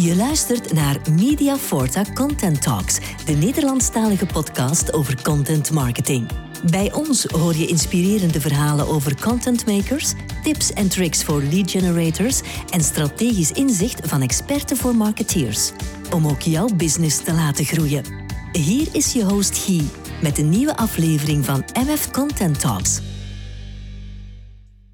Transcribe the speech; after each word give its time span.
Je 0.00 0.16
luistert 0.16 0.72
naar 0.72 1.00
Media 1.10 1.56
Forta 1.56 2.04
Content 2.14 2.62
Talks, 2.62 2.98
de 3.24 3.32
Nederlandstalige 3.32 4.26
podcast 4.26 4.92
over 4.92 5.22
content 5.22 5.70
marketing. 5.70 6.28
Bij 6.70 6.92
ons 6.92 7.24
hoor 7.24 7.54
je 7.54 7.66
inspirerende 7.66 8.40
verhalen 8.40 8.86
over 8.86 9.20
content 9.20 9.66
makers, 9.66 10.12
tips 10.42 10.72
en 10.72 10.88
tricks 10.88 11.24
voor 11.24 11.42
lead 11.42 11.70
generators 11.70 12.40
en 12.70 12.80
strategisch 12.80 13.52
inzicht 13.52 14.08
van 14.08 14.22
experten 14.22 14.76
voor 14.76 14.96
marketeers. 14.96 15.72
Om 16.14 16.26
ook 16.26 16.40
jouw 16.40 16.68
business 16.76 17.24
te 17.24 17.32
laten 17.32 17.64
groeien. 17.64 18.04
Hier 18.52 18.88
is 18.92 19.12
je 19.12 19.24
host 19.24 19.58
Guy 19.58 19.82
met 20.22 20.38
een 20.38 20.48
nieuwe 20.48 20.76
aflevering 20.76 21.44
van 21.44 21.64
MF 21.86 22.10
Content 22.10 22.60
Talks. 22.60 23.00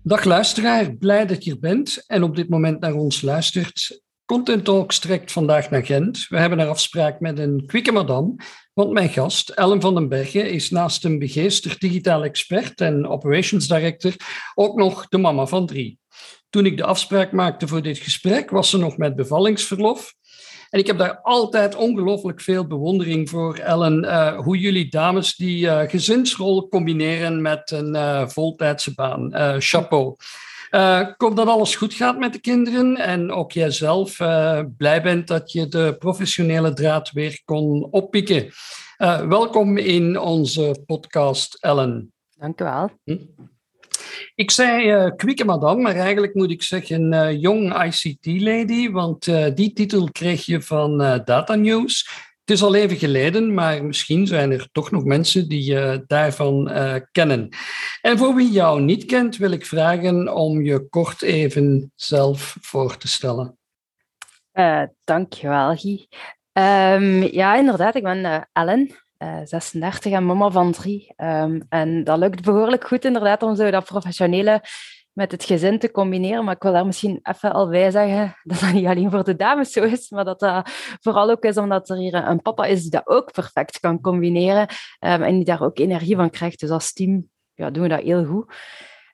Dag 0.02 0.24
luisteraar, 0.24 0.94
blij 0.94 1.26
dat 1.26 1.44
je 1.44 1.50
er 1.50 1.58
bent 1.58 2.04
en 2.06 2.22
op 2.22 2.36
dit 2.36 2.48
moment 2.48 2.80
naar 2.80 2.94
ons 2.94 3.22
luistert. 3.22 4.03
Content 4.26 4.64
Talks 4.64 4.98
trekt 4.98 5.32
vandaag 5.32 5.70
naar 5.70 5.84
Gent. 5.84 6.26
We 6.28 6.38
hebben 6.38 6.58
een 6.58 6.68
afspraak 6.68 7.20
met 7.20 7.38
een 7.38 7.66
kwikke 7.66 7.92
madame, 7.92 8.34
want 8.72 8.92
mijn 8.92 9.08
gast, 9.08 9.48
Ellen 9.48 9.80
van 9.80 9.94
den 9.94 10.08
Bergen, 10.08 10.50
is 10.50 10.70
naast 10.70 11.04
een 11.04 11.18
begeesterd 11.18 11.80
digitaal 11.80 12.24
expert 12.24 12.80
en 12.80 13.06
operations 13.06 13.68
director 13.68 14.12
ook 14.54 14.76
nog 14.76 15.08
de 15.08 15.18
mama 15.18 15.46
van 15.46 15.66
drie. 15.66 15.98
Toen 16.50 16.66
ik 16.66 16.76
de 16.76 16.84
afspraak 16.84 17.32
maakte 17.32 17.68
voor 17.68 17.82
dit 17.82 17.98
gesprek, 17.98 18.50
was 18.50 18.70
ze 18.70 18.78
nog 18.78 18.96
met 18.96 19.16
bevallingsverlof. 19.16 20.14
En 20.70 20.78
ik 20.78 20.86
heb 20.86 20.98
daar 20.98 21.20
altijd 21.20 21.74
ongelooflijk 21.74 22.40
veel 22.40 22.66
bewondering 22.66 23.30
voor, 23.30 23.56
Ellen, 23.56 24.04
uh, 24.04 24.38
hoe 24.38 24.58
jullie 24.58 24.90
dames 24.90 25.36
die 25.36 25.64
uh, 25.64 25.80
gezinsrol 25.80 26.68
combineren 26.68 27.42
met 27.42 27.70
een 27.70 27.94
uh, 27.94 28.28
voltijdse 28.28 28.94
baan. 28.94 29.32
chapeau. 29.58 30.16
Uh, 30.74 31.00
ik 31.00 31.14
hoop 31.16 31.36
dat 31.36 31.46
alles 31.46 31.76
goed 31.76 31.94
gaat 31.94 32.18
met 32.18 32.32
de 32.32 32.38
kinderen 32.38 32.96
en 32.96 33.32
ook 33.32 33.52
jij 33.52 33.70
zelf 33.70 34.20
uh, 34.20 34.60
blij 34.76 35.02
bent 35.02 35.26
dat 35.26 35.52
je 35.52 35.68
de 35.68 35.96
professionele 35.98 36.72
draad 36.72 37.10
weer 37.10 37.42
kon 37.44 37.88
oppikken. 37.90 38.50
Uh, 38.98 39.20
welkom 39.20 39.76
in 39.76 40.20
onze 40.20 40.82
podcast, 40.86 41.56
Ellen. 41.60 42.12
Dank 42.36 42.60
u 42.60 42.64
wel. 42.64 42.90
Hm? 43.04 43.16
Ik 44.34 44.50
zei 44.50 45.10
kwieke 45.16 45.44
madame, 45.44 45.82
maar 45.82 45.96
eigenlijk 45.96 46.34
moet 46.34 46.50
ik 46.50 46.62
zeggen 46.62 47.38
jong 47.38 47.84
ICT-lady, 47.84 48.90
want 48.90 49.24
die 49.56 49.72
titel 49.72 50.08
kreeg 50.10 50.44
je 50.46 50.62
van 50.62 50.98
Data 51.24 51.54
News. 51.54 52.08
Het 52.44 52.56
is 52.56 52.62
al 52.62 52.74
even 52.74 52.96
geleden, 52.96 53.54
maar 53.54 53.84
misschien 53.84 54.26
zijn 54.26 54.52
er 54.52 54.68
toch 54.72 54.90
nog 54.90 55.04
mensen 55.04 55.48
die 55.48 55.64
je 55.64 56.04
daarvan 56.06 56.70
uh, 56.70 56.94
kennen. 57.12 57.48
En 58.00 58.18
voor 58.18 58.34
wie 58.34 58.50
jou 58.50 58.80
niet 58.80 59.04
kent, 59.04 59.36
wil 59.36 59.50
ik 59.50 59.66
vragen 59.66 60.34
om 60.34 60.62
je 60.62 60.88
kort 60.88 61.22
even 61.22 61.92
zelf 61.94 62.56
voor 62.60 62.96
te 62.96 63.08
stellen. 63.08 63.58
Uh, 64.52 64.82
dankjewel, 65.04 65.76
Guy. 65.76 66.08
Um, 66.52 67.22
ja, 67.22 67.56
inderdaad, 67.56 67.94
ik 67.94 68.02
ben 68.02 68.48
Ellen, 68.52 68.90
36 69.44 70.12
en 70.12 70.26
mama 70.26 70.50
van 70.50 70.72
drie. 70.72 71.12
Um, 71.16 71.66
en 71.68 72.04
dat 72.04 72.18
lukt 72.18 72.42
behoorlijk 72.42 72.86
goed 72.86 73.04
inderdaad 73.04 73.42
om 73.42 73.56
zo 73.56 73.70
dat 73.70 73.84
professionele 73.84 74.62
met 75.14 75.32
het 75.32 75.44
gezin 75.44 75.78
te 75.78 75.90
combineren. 75.90 76.44
Maar 76.44 76.54
ik 76.54 76.62
wil 76.62 76.72
daar 76.72 76.86
misschien 76.86 77.20
even 77.22 77.52
al 77.52 77.68
bij 77.68 77.90
zeggen 77.90 78.36
dat 78.42 78.60
dat 78.60 78.72
niet 78.72 78.86
alleen 78.86 79.10
voor 79.10 79.24
de 79.24 79.36
dames 79.36 79.72
zo 79.72 79.82
is, 79.82 80.10
maar 80.10 80.24
dat 80.24 80.40
dat 80.40 80.70
vooral 81.00 81.30
ook 81.30 81.44
is 81.44 81.56
omdat 81.56 81.88
er 81.88 81.96
hier 81.96 82.14
een 82.14 82.42
papa 82.42 82.64
is 82.64 82.82
die 82.82 82.90
dat 82.90 83.06
ook 83.06 83.32
perfect 83.32 83.80
kan 83.80 84.00
combineren 84.00 84.68
um, 85.00 85.22
en 85.22 85.34
die 85.34 85.44
daar 85.44 85.62
ook 85.62 85.78
energie 85.78 86.16
van 86.16 86.30
krijgt. 86.30 86.60
Dus 86.60 86.70
als 86.70 86.92
team 86.92 87.28
ja, 87.54 87.70
doen 87.70 87.82
we 87.82 87.88
dat 87.88 88.02
heel 88.02 88.24
goed. 88.24 88.54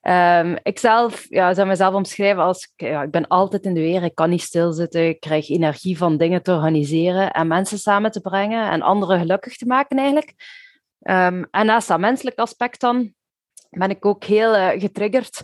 Um, 0.07 0.57
ik 0.63 0.79
zelf 0.79 1.25
ja, 1.29 1.53
zou 1.53 1.67
mezelf 1.67 1.93
omschrijven 1.93 2.43
als 2.43 2.73
ja, 2.75 3.03
ik 3.03 3.11
ben 3.11 3.27
altijd 3.27 3.65
in 3.65 3.73
de 3.73 3.79
weer, 3.79 4.03
ik 4.03 4.15
kan 4.15 4.29
niet 4.29 4.41
stilzitten, 4.41 5.07
ik 5.07 5.19
krijg 5.19 5.49
energie 5.49 5.97
van 5.97 6.17
dingen 6.17 6.43
te 6.43 6.53
organiseren 6.53 7.31
en 7.31 7.47
mensen 7.47 7.77
samen 7.79 8.11
te 8.11 8.21
brengen 8.21 8.71
en 8.71 8.81
anderen 8.81 9.19
gelukkig 9.19 9.57
te 9.57 9.65
maken 9.65 9.97
eigenlijk. 9.97 10.33
Um, 10.99 11.47
en 11.51 11.65
naast 11.65 11.87
dat 11.87 11.99
menselijk 11.99 12.39
aspect 12.39 12.79
dan 12.79 13.13
ben 13.69 13.89
ik 13.89 14.05
ook 14.05 14.23
heel 14.23 14.55
uh, 14.55 14.69
getriggerd 14.69 15.41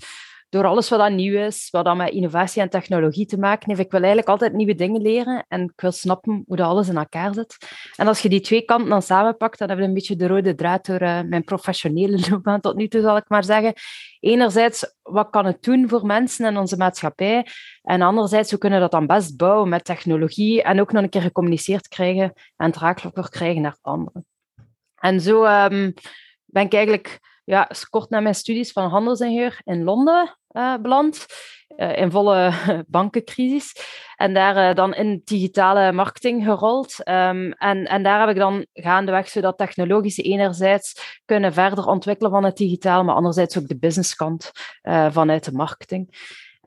door 0.50 0.66
alles 0.66 0.90
wat 0.90 1.00
dan 1.00 1.16
nieuw 1.16 1.40
is, 1.40 1.68
wat 1.70 1.86
dan 1.86 1.98
met 1.98 2.14
innovatie 2.14 2.62
en 2.62 2.70
technologie 2.70 3.26
te 3.26 3.38
maken 3.38 3.70
heeft. 3.70 3.82
Ik 3.82 3.92
wil 3.92 4.00
eigenlijk 4.00 4.30
altijd 4.30 4.54
nieuwe 4.54 4.76
dingen 4.76 5.02
leren 5.02 5.46
en 5.48 5.64
ik 5.64 5.82
wil 5.82 5.92
snappen 5.92 6.44
hoe 6.48 6.56
dat 6.56 6.68
alles 6.68 6.88
in 6.88 6.98
elkaar 6.98 7.34
zit. 7.34 7.58
En 7.96 8.08
als 8.08 8.20
je 8.20 8.30
die 8.30 8.40
twee 8.40 8.62
kanten 8.62 8.90
dan 8.90 9.02
samenpakt, 9.02 9.60
dan 9.60 9.68
hebben 9.68 9.86
we 9.86 9.92
een 9.92 9.98
beetje 9.98 10.16
de 10.16 10.28
rode 10.28 10.56
draad 10.56 10.86
door 10.86 11.02
uh, 11.02 11.22
mijn 11.22 11.44
professionele 11.44 12.20
loopbaan 12.30 12.62
tot 12.62 12.76
nu 12.76 12.88
toe, 12.88 13.02
zal 13.02 13.18
ik 13.18 13.30
maar 13.30 13.44
zeggen. 13.44 13.74
Enerzijds, 14.20 14.96
wat 15.02 15.30
kan 15.30 15.46
het 15.46 15.64
doen 15.64 15.90
voor 15.90 16.06
mensen 16.06 16.46
en 16.46 16.58
onze 16.58 16.78
maatschappij? 16.78 17.48
En 17.82 18.02
anderzijds, 18.02 18.50
hoe 18.50 18.60
kunnen 18.60 18.80
we 18.80 18.90
dat 18.90 19.00
dan 19.00 19.08
best 19.08 19.38
bouwen 19.38 19.70
met 19.70 19.86
technologie 19.86 20.64
en 20.64 20.80
ook 20.80 20.92
nog 20.92 21.04
een 21.04 21.10
keer 21.10 21.22
gecommuniceerd 21.22 21.88
krijgen 21.88 22.34
en 22.56 22.72
draaglijker 22.72 23.30
krijgen 23.30 23.62
naar 23.62 23.78
anderen. 23.82 24.26
En 24.96 25.22
zo 25.22 25.46
um, 25.46 25.94
ben 26.46 26.66
ik 26.66 26.74
eigenlijk 26.74 27.20
ja, 27.48 27.70
kort 27.90 28.10
na 28.10 28.20
mijn 28.20 28.36
studies 28.36 28.72
van 28.72 28.90
handelsingenieur 28.90 29.62
in 29.64 29.84
Londen 29.84 30.38
uh, 30.52 30.76
beland. 30.82 31.26
Uh, 31.78 31.98
in 31.98 32.12
volle 32.12 32.52
bankencrisis. 32.88 33.76
En 34.16 34.34
daar 34.34 34.70
uh, 34.70 34.76
dan 34.76 34.94
in 34.94 35.22
digitale 35.26 35.92
marketing 35.92 36.44
gerold. 36.44 37.08
Um, 37.08 37.52
en, 37.52 37.86
en 37.86 38.04
daar 38.04 38.20
heb 38.20 38.30
ik 38.30 38.36
dan 38.36 38.66
gaandeweg 38.74 39.30
zodat 39.30 39.58
technologische 39.58 40.22
enerzijds 40.22 41.20
kunnen 41.26 41.54
verder 41.54 41.86
ontwikkelen 41.86 42.32
van 42.32 42.44
het 42.44 42.58
digitaal, 42.58 43.04
maar 43.04 43.16
anderzijds 43.16 43.58
ook 43.58 43.68
de 43.68 43.78
businesskant 43.78 44.52
vanuit 45.10 45.46
de 45.46 45.52
marketing. 45.52 46.10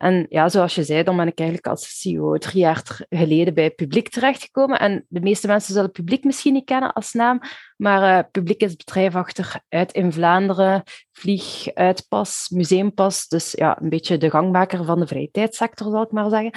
En 0.00 0.26
ja, 0.28 0.48
zoals 0.48 0.74
je 0.74 0.84
zei, 0.84 1.02
dan 1.02 1.16
ben 1.16 1.26
ik 1.26 1.38
eigenlijk 1.38 1.68
als 1.68 2.00
CEO 2.00 2.38
drie 2.38 2.60
jaar 2.60 2.82
geleden 3.08 3.54
bij 3.54 3.70
Publiek 3.70 4.08
terechtgekomen. 4.08 4.78
En 4.78 5.04
de 5.08 5.20
meeste 5.20 5.46
mensen 5.46 5.74
zullen 5.74 5.90
Publiek 5.90 6.24
misschien 6.24 6.52
niet 6.52 6.64
kennen 6.64 6.92
als 6.92 7.12
naam, 7.12 7.40
maar 7.76 8.18
uh, 8.18 8.24
Publiek 8.30 8.60
is 8.60 8.70
het 8.70 8.84
bedrijf 8.84 9.14
achter 9.14 9.60
Uit 9.68 9.92
in 9.92 10.12
Vlaanderen, 10.12 10.82
Vlieg, 11.12 11.74
Uitpas, 11.74 12.48
Museumpas. 12.48 13.28
Dus 13.28 13.52
ja, 13.52 13.80
een 13.80 13.88
beetje 13.88 14.18
de 14.18 14.30
gangmaker 14.30 14.84
van 14.84 15.00
de 15.00 15.06
vrije 15.06 15.30
tijdsector, 15.30 15.90
zal 15.90 16.02
ik 16.02 16.12
maar 16.12 16.30
zeggen. 16.30 16.52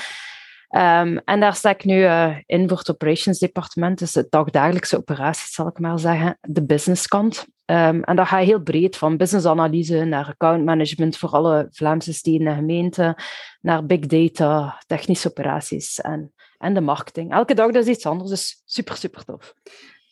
Um, 0.76 1.18
en 1.18 1.40
daar 1.40 1.56
sta 1.56 1.70
ik 1.70 1.84
nu 1.84 1.98
uh, 2.00 2.38
in 2.46 2.68
voor 2.70 2.78
het 2.78 2.90
operations 2.90 3.40
departement, 3.40 4.00
dus 4.00 4.14
het 4.14 4.32
dagdagelijkse 4.32 4.98
operaties, 4.98 5.54
zal 5.54 5.68
ik 5.68 5.80
maar 5.80 6.00
zeggen, 6.00 6.38
de 6.42 6.66
businesskant. 6.66 7.46
Um, 7.66 8.04
en 8.04 8.16
dat 8.16 8.28
gaat 8.28 8.44
heel 8.44 8.62
breed, 8.62 8.98
van 8.98 9.18
businessanalyse 9.18 10.04
naar 10.04 10.28
accountmanagement 10.28 11.18
voor 11.18 11.30
alle 11.30 11.68
Vlaamse 11.72 12.14
steden 12.14 12.48
en 12.48 12.56
gemeenten, 12.56 13.16
naar 13.62 13.86
big 13.86 14.00
data, 14.00 14.82
technische 14.88 15.30
operaties 15.30 16.02
en, 16.02 16.34
en 16.58 16.74
de 16.74 16.82
marketing. 16.82 17.32
Elke 17.32 17.54
dag 17.54 17.70
is 17.70 17.88
iets 17.88 18.06
anders, 18.06 18.30
dus 18.30 18.62
super, 18.66 18.96
super 18.96 19.24
tof. 19.24 19.54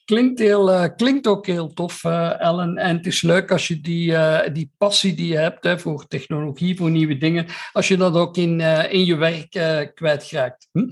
Klinkt, 0.06 0.40
heel, 0.40 0.70
uh, 0.70 0.86
klinkt 0.96 1.28
ook 1.28 1.46
heel 1.46 1.74
tof, 1.74 2.04
uh, 2.04 2.42
Ellen. 2.42 2.78
En 2.78 2.98
het 2.98 3.06
is 3.06 3.22
leuk 3.22 3.52
als 3.52 3.68
je 3.68 3.82
die, 3.82 4.12
uh, 4.12 4.40
die 4.54 4.72
passie 4.78 5.14
die 5.14 5.28
je 5.28 5.38
hebt 5.38 5.64
hè, 5.64 5.80
voor 5.80 6.08
technologie, 6.08 6.78
voor 6.78 6.90
nieuwe 6.90 7.18
dingen, 7.18 7.46
als 7.74 7.88
je 7.88 7.98
dat 7.98 8.16
ook 8.16 8.38
in, 8.38 8.60
in 8.90 9.06
je 9.06 9.16
werk 9.16 9.50
kwijtraakt. 9.96 10.70
Hm? 10.72 10.86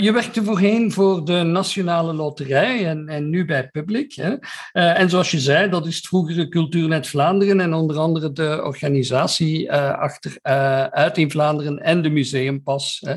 je 0.00 0.12
werkte 0.12 0.44
voorheen 0.44 0.92
voor 0.92 1.24
de 1.24 1.42
Nationale 1.42 2.12
Loterij 2.12 2.86
en, 2.86 3.08
en 3.08 3.30
nu 3.30 3.44
bij 3.44 3.68
Public. 3.68 4.14
Hè? 4.14 4.34
en 4.72 5.10
zoals 5.10 5.30
je 5.30 5.38
zei, 5.38 5.70
dat 5.70 5.86
is 5.86 5.96
het 5.96 6.06
vroegere 6.06 6.48
Cultuurnet 6.48 7.06
Vlaanderen 7.08 7.60
en 7.60 7.74
onder 7.74 7.98
andere 7.98 8.32
de 8.32 8.60
organisatie 8.64 9.72
achter 9.72 10.38
Uit 10.90 11.18
in 11.18 11.30
Vlaanderen 11.30 11.78
en 11.78 12.02
de 12.02 12.10
Museumpas. 12.10 13.02
Hè? 13.06 13.12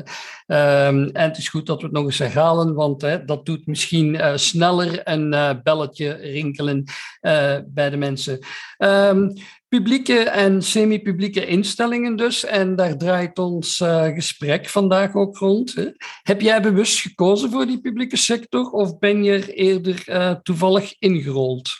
Um, 0.86 1.04
en 1.04 1.28
het 1.28 1.38
is 1.38 1.48
goed 1.48 1.66
dat 1.66 1.80
we 1.80 1.84
het 1.84 1.94
nog 1.94 2.04
eens 2.04 2.18
herhalen, 2.18 2.74
want 2.74 3.02
hè, 3.02 3.24
dat 3.24 3.46
doet 3.46 3.66
misschien 3.66 4.20
sneller 4.34 4.98
en 4.98 5.31
uh, 5.32 5.50
belletje 5.62 6.12
rinkelen 6.12 6.84
uh, 7.20 7.58
bij 7.66 7.90
de 7.90 7.96
mensen. 7.96 8.38
Um, 8.78 9.32
publieke 9.68 10.18
en 10.18 10.62
semi-publieke 10.62 11.46
instellingen 11.46 12.16
dus, 12.16 12.44
en 12.44 12.76
daar 12.76 12.96
draait 12.96 13.38
ons 13.38 13.80
uh, 13.80 14.04
gesprek 14.04 14.68
vandaag 14.68 15.14
ook 15.14 15.36
rond. 15.36 15.74
Hè. 15.74 15.90
Heb 16.22 16.40
jij 16.40 16.62
bewust 16.62 17.00
gekozen 17.00 17.50
voor 17.50 17.66
die 17.66 17.80
publieke 17.80 18.16
sector 18.16 18.70
of 18.70 18.98
ben 18.98 19.24
je 19.24 19.32
er 19.32 19.48
eerder 19.48 20.40
toevallig 20.42 20.98
ingerold? 20.98 21.70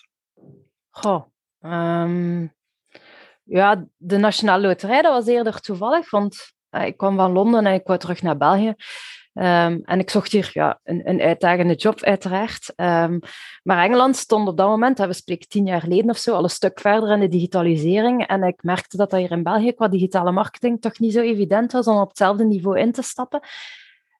Goh, 0.90 1.22
um, 1.60 2.54
ja, 3.42 3.86
de 3.96 4.16
Nationale 4.16 4.66
Loterij, 4.66 5.02
dat 5.02 5.12
was 5.12 5.26
eerder 5.26 5.60
toevallig, 5.60 6.10
want 6.10 6.52
ik 6.70 6.96
kwam 6.96 7.16
van 7.16 7.32
Londen 7.32 7.66
en 7.66 7.74
ik 7.74 7.84
kwam 7.84 7.98
terug 7.98 8.22
naar 8.22 8.36
België. 8.36 8.74
Um, 9.34 9.82
en 9.84 9.98
ik 9.98 10.10
zocht 10.10 10.32
hier 10.32 10.50
ja, 10.52 10.80
een, 10.84 11.08
een 11.08 11.20
uitdagende 11.20 11.74
job, 11.74 12.02
uiteraard. 12.02 12.72
Um, 12.76 13.20
maar 13.62 13.84
Engeland 13.84 14.16
stond 14.16 14.48
op 14.48 14.56
dat 14.56 14.68
moment, 14.68 14.98
we 14.98 15.12
spreken 15.12 15.48
tien 15.48 15.66
jaar 15.66 15.80
geleden 15.80 16.10
of 16.10 16.16
zo, 16.16 16.34
al 16.34 16.42
een 16.42 16.50
stuk 16.50 16.80
verder 16.80 17.12
in 17.12 17.20
de 17.20 17.28
digitalisering. 17.28 18.26
En 18.26 18.42
ik 18.42 18.62
merkte 18.62 18.96
dat 18.96 19.10
dat 19.10 19.20
hier 19.20 19.30
in 19.30 19.42
België 19.42 19.72
qua 19.72 19.88
digitale 19.88 20.32
marketing 20.32 20.80
toch 20.80 20.98
niet 20.98 21.12
zo 21.12 21.20
evident 21.20 21.72
was 21.72 21.86
om 21.86 21.96
op 21.96 22.08
hetzelfde 22.08 22.44
niveau 22.44 22.78
in 22.78 22.92
te 22.92 23.02
stappen. 23.02 23.40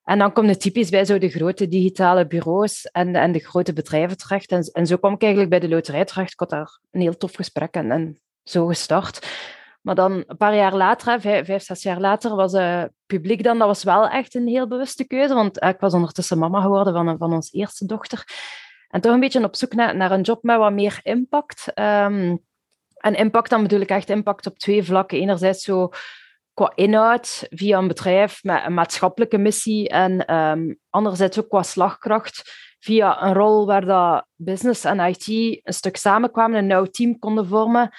En 0.05 0.19
dan 0.19 0.33
komt 0.33 0.49
het 0.49 0.61
typisch 0.61 0.91
bij 0.91 1.05
zo 1.05 1.19
de 1.19 1.29
grote 1.29 1.69
digitale 1.69 2.27
bureaus 2.27 2.85
en, 2.85 3.15
en 3.15 3.33
de 3.33 3.39
grote 3.39 3.73
bedrijven 3.73 4.17
terecht. 4.17 4.51
En, 4.51 4.63
en 4.73 4.87
zo 4.87 4.97
kwam 4.97 5.13
ik 5.13 5.23
eigenlijk 5.23 5.51
bij 5.51 5.61
de 5.61 5.69
loterij 5.69 6.05
terecht. 6.05 6.33
Ik 6.33 6.41
had 6.41 6.51
daar 6.51 6.79
een 6.91 7.01
heel 7.01 7.17
tof 7.17 7.35
gesprek 7.35 7.75
en, 7.75 7.91
en 7.91 8.21
zo 8.45 8.67
gestart. 8.67 9.27
Maar 9.83 9.95
dan 9.95 10.25
een 10.27 10.37
paar 10.37 10.55
jaar 10.55 10.75
later, 10.75 11.21
vijf, 11.21 11.47
vijf 11.47 11.63
zes 11.63 11.83
jaar 11.83 12.01
later, 12.01 12.37
was 12.37 12.53
uh, 12.53 12.85
publiek 13.07 13.43
dan, 13.43 13.59
dat 13.59 13.67
was 13.67 13.85
wel 13.85 14.09
echt 14.09 14.35
een 14.35 14.47
heel 14.47 14.69
bewuste 14.69 15.07
keuze. 15.07 15.35
Want 15.35 15.63
ik 15.63 15.81
was 15.81 15.95
ondertussen 15.95 16.39
mama 16.39 16.61
geworden 16.61 16.93
van, 16.93 17.19
van 17.19 17.33
ons 17.33 17.53
eerste 17.53 17.87
dochter. 17.87 18.25
En 18.89 19.01
toch 19.01 19.13
een 19.13 19.21
beetje 19.21 19.45
op 19.45 19.57
zoek 19.57 19.75
naar, 19.75 19.97
naar 19.97 20.11
een 20.11 20.21
job 20.21 20.43
met 20.43 20.57
wat 20.57 20.73
meer 20.73 21.01
impact. 21.03 21.67
Um, 21.79 22.45
en 22.97 23.15
impact, 23.15 23.51
dan 23.51 23.63
bedoel 23.63 23.81
ik 23.81 23.89
echt 23.89 24.11
impact 24.11 24.47
op 24.47 24.59
twee 24.59 24.83
vlakken. 24.83 25.19
Enerzijds 25.19 25.65
zo 25.65 25.91
qua 26.55 26.73
inhoud 26.75 27.47
via 27.51 27.79
een 27.79 27.89
bedrijf 27.89 28.43
met 28.43 28.65
een 28.65 28.75
maatschappelijke 28.75 29.39
missie 29.39 29.89
en 29.89 30.35
um, 30.35 30.79
anderzijds 30.91 31.39
ook 31.39 31.49
qua 31.49 31.63
slagkracht 31.63 32.43
via 32.79 33.23
een 33.23 33.35
rol 33.35 33.67
waar 33.67 33.85
dat 33.85 34.27
business 34.37 34.85
en 34.85 35.01
IT 35.01 35.27
een 35.27 35.75
stuk 35.75 35.97
samenkwamen 35.97 36.57
en 36.57 36.63
een 36.63 36.69
nauw 36.69 36.85
team 36.85 37.19
konden 37.19 37.47
vormen. 37.47 37.91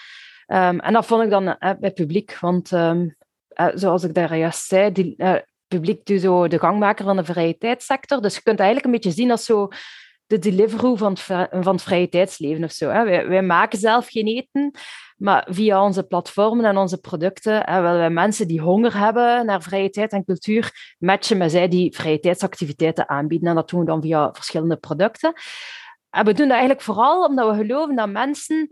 Um, 0.48 0.80
en 0.80 0.94
dat 0.94 1.06
vond 1.06 1.24
ik 1.24 1.30
dan 1.30 1.48
uh, 1.48 1.72
bij 1.80 1.92
publiek, 1.92 2.38
want 2.40 2.72
um, 2.72 3.16
uh, 3.56 3.68
zoals 3.74 4.04
ik 4.04 4.14
daar 4.14 4.38
juist 4.38 4.66
zei, 4.66 4.92
die, 4.92 5.14
uh, 5.18 5.36
publiek 5.68 6.06
doet 6.06 6.22
zo 6.22 6.48
de 6.48 6.60
gangmaker 6.60 7.06
van 7.06 7.16
de 7.16 7.24
vrije 7.24 7.58
tijdssector. 7.58 8.22
Dus 8.22 8.36
je 8.36 8.42
kunt 8.42 8.60
eigenlijk 8.60 8.88
een 8.88 9.02
beetje 9.02 9.22
zien 9.22 9.32
als 9.32 9.46
zo 9.46 9.68
de 10.26 10.40
Deliveroo 10.40 10.96
van 10.96 11.12
het, 11.12 11.22
van 11.64 11.74
het 11.74 11.82
vrije 11.82 12.10
tijdsleven 12.10 12.64
of 12.64 12.72
zo. 12.72 12.90
Hè. 12.90 13.04
Wij, 13.04 13.28
wij, 13.28 13.42
maken 13.42 13.80
zelf 13.80 14.08
geen 14.10 14.28
eten, 14.28 14.72
maar 15.18 15.48
via 15.50 15.84
onze 15.84 16.04
platformen 16.04 16.66
en 16.66 16.78
onze 16.78 16.98
producten 16.98 17.62
hè, 17.70 17.82
willen 17.82 17.98
wij 17.98 18.10
mensen 18.10 18.48
die 18.48 18.62
honger 18.62 18.98
hebben 18.98 19.46
naar 19.46 19.62
vrije 19.62 19.90
tijd 19.90 20.12
en 20.12 20.26
cultuur 20.26 20.96
matchen 21.00 21.38
met 21.38 21.52
zij 21.52 21.68
die 21.68 21.96
vrije 21.96 22.20
tijdsactiviteiten 22.20 23.10
aanbieden. 23.10 23.50
En 23.50 23.56
dat 23.56 23.70
doen 23.70 23.80
we 23.80 23.86
dan 23.86 24.02
via 24.02 24.32
verschillende 24.34 24.78
producten. 24.78 25.34
En 26.10 26.26
we 26.26 26.34
doen 26.34 26.48
dat 26.48 26.58
eigenlijk 26.58 26.82
vooral 26.82 27.26
omdat 27.26 27.50
we 27.50 27.56
geloven 27.56 27.96
dat 27.96 28.10
mensen 28.10 28.70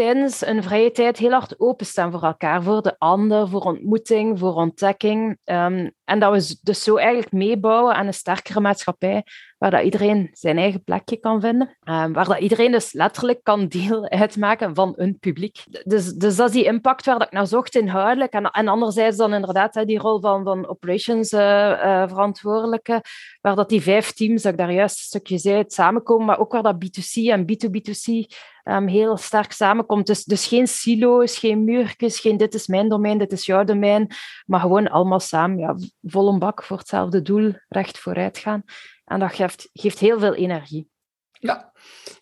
tijdens 0.00 0.46
een 0.46 0.62
vrije 0.62 0.90
tijd 0.90 1.18
heel 1.18 1.30
hard 1.30 1.60
openstaan 1.60 2.10
voor 2.12 2.22
elkaar, 2.22 2.62
voor 2.62 2.82
de 2.82 2.98
ander, 2.98 3.48
voor 3.48 3.60
ontmoeting, 3.60 4.38
voor 4.38 4.54
ontdekking. 4.54 5.38
Um, 5.44 5.92
en 6.10 6.18
dat 6.18 6.48
we 6.48 6.58
dus 6.62 6.82
zo 6.82 6.96
eigenlijk 6.96 7.32
meebouwen 7.32 7.94
aan 7.94 8.06
een 8.06 8.14
sterkere 8.14 8.60
maatschappij, 8.60 9.24
waar 9.58 9.70
dat 9.70 9.82
iedereen 9.82 10.30
zijn 10.32 10.58
eigen 10.58 10.84
plekje 10.84 11.16
kan 11.16 11.40
vinden, 11.40 11.76
um, 11.84 12.12
waar 12.12 12.24
dat 12.24 12.38
iedereen 12.38 12.72
dus 12.72 12.92
letterlijk 12.92 13.40
kan 13.42 13.68
deel 13.68 14.08
uitmaken 14.22 14.74
van 14.74 14.92
een 14.96 15.18
publiek. 15.18 15.64
Dus, 15.84 16.12
dus 16.12 16.36
dat 16.36 16.48
is 16.48 16.54
die 16.54 16.64
impact 16.64 17.06
waar 17.06 17.18
dat 17.18 17.26
ik 17.26 17.32
naar 17.32 17.46
zocht 17.46 17.74
inhoudelijk. 17.74 18.32
En, 18.32 18.50
en 18.50 18.68
anderzijds 18.68 19.16
dan 19.16 19.34
inderdaad 19.34 19.86
die 19.86 19.98
rol 19.98 20.20
van, 20.20 20.44
van 20.44 20.68
operations 20.68 21.32
uh, 21.32 21.40
uh, 21.40 22.08
verantwoordelijke, 22.08 23.02
waar 23.40 23.56
dat 23.56 23.68
die 23.68 23.82
vijf 23.82 24.12
teams, 24.12 24.42
dat 24.42 24.52
ik 24.52 24.58
daar 24.58 24.72
juist 24.72 24.98
een 24.98 25.04
stukje 25.04 25.38
zei, 25.38 25.64
samenkomen, 25.66 26.26
maar 26.26 26.38
ook 26.38 26.52
waar 26.52 26.62
dat 26.62 26.84
B2C 26.84 27.22
en 27.22 27.44
B2B2C 27.44 28.26
um, 28.64 28.86
heel 28.86 29.16
sterk 29.16 29.52
samenkomt. 29.52 30.06
Dus, 30.06 30.24
dus 30.24 30.46
geen 30.46 30.66
silo's, 30.66 31.38
geen 31.38 31.64
muurtjes, 31.64 32.20
geen 32.20 32.36
dit 32.36 32.54
is 32.54 32.66
mijn 32.66 32.88
domein, 32.88 33.18
dit 33.18 33.32
is 33.32 33.46
jouw 33.46 33.64
domein, 33.64 34.10
maar 34.46 34.60
gewoon 34.60 34.88
allemaal 34.88 35.20
samen, 35.20 35.58
ja, 35.58 35.76
vol 36.02 36.38
bak 36.38 36.62
voor 36.62 36.78
hetzelfde 36.78 37.22
doel, 37.22 37.54
recht 37.68 37.98
vooruit 37.98 38.38
gaan. 38.38 38.62
En 39.04 39.20
dat 39.20 39.34
geeft, 39.34 39.68
geeft 39.72 39.98
heel 39.98 40.18
veel 40.18 40.34
energie. 40.34 40.88
Ja, 41.30 41.69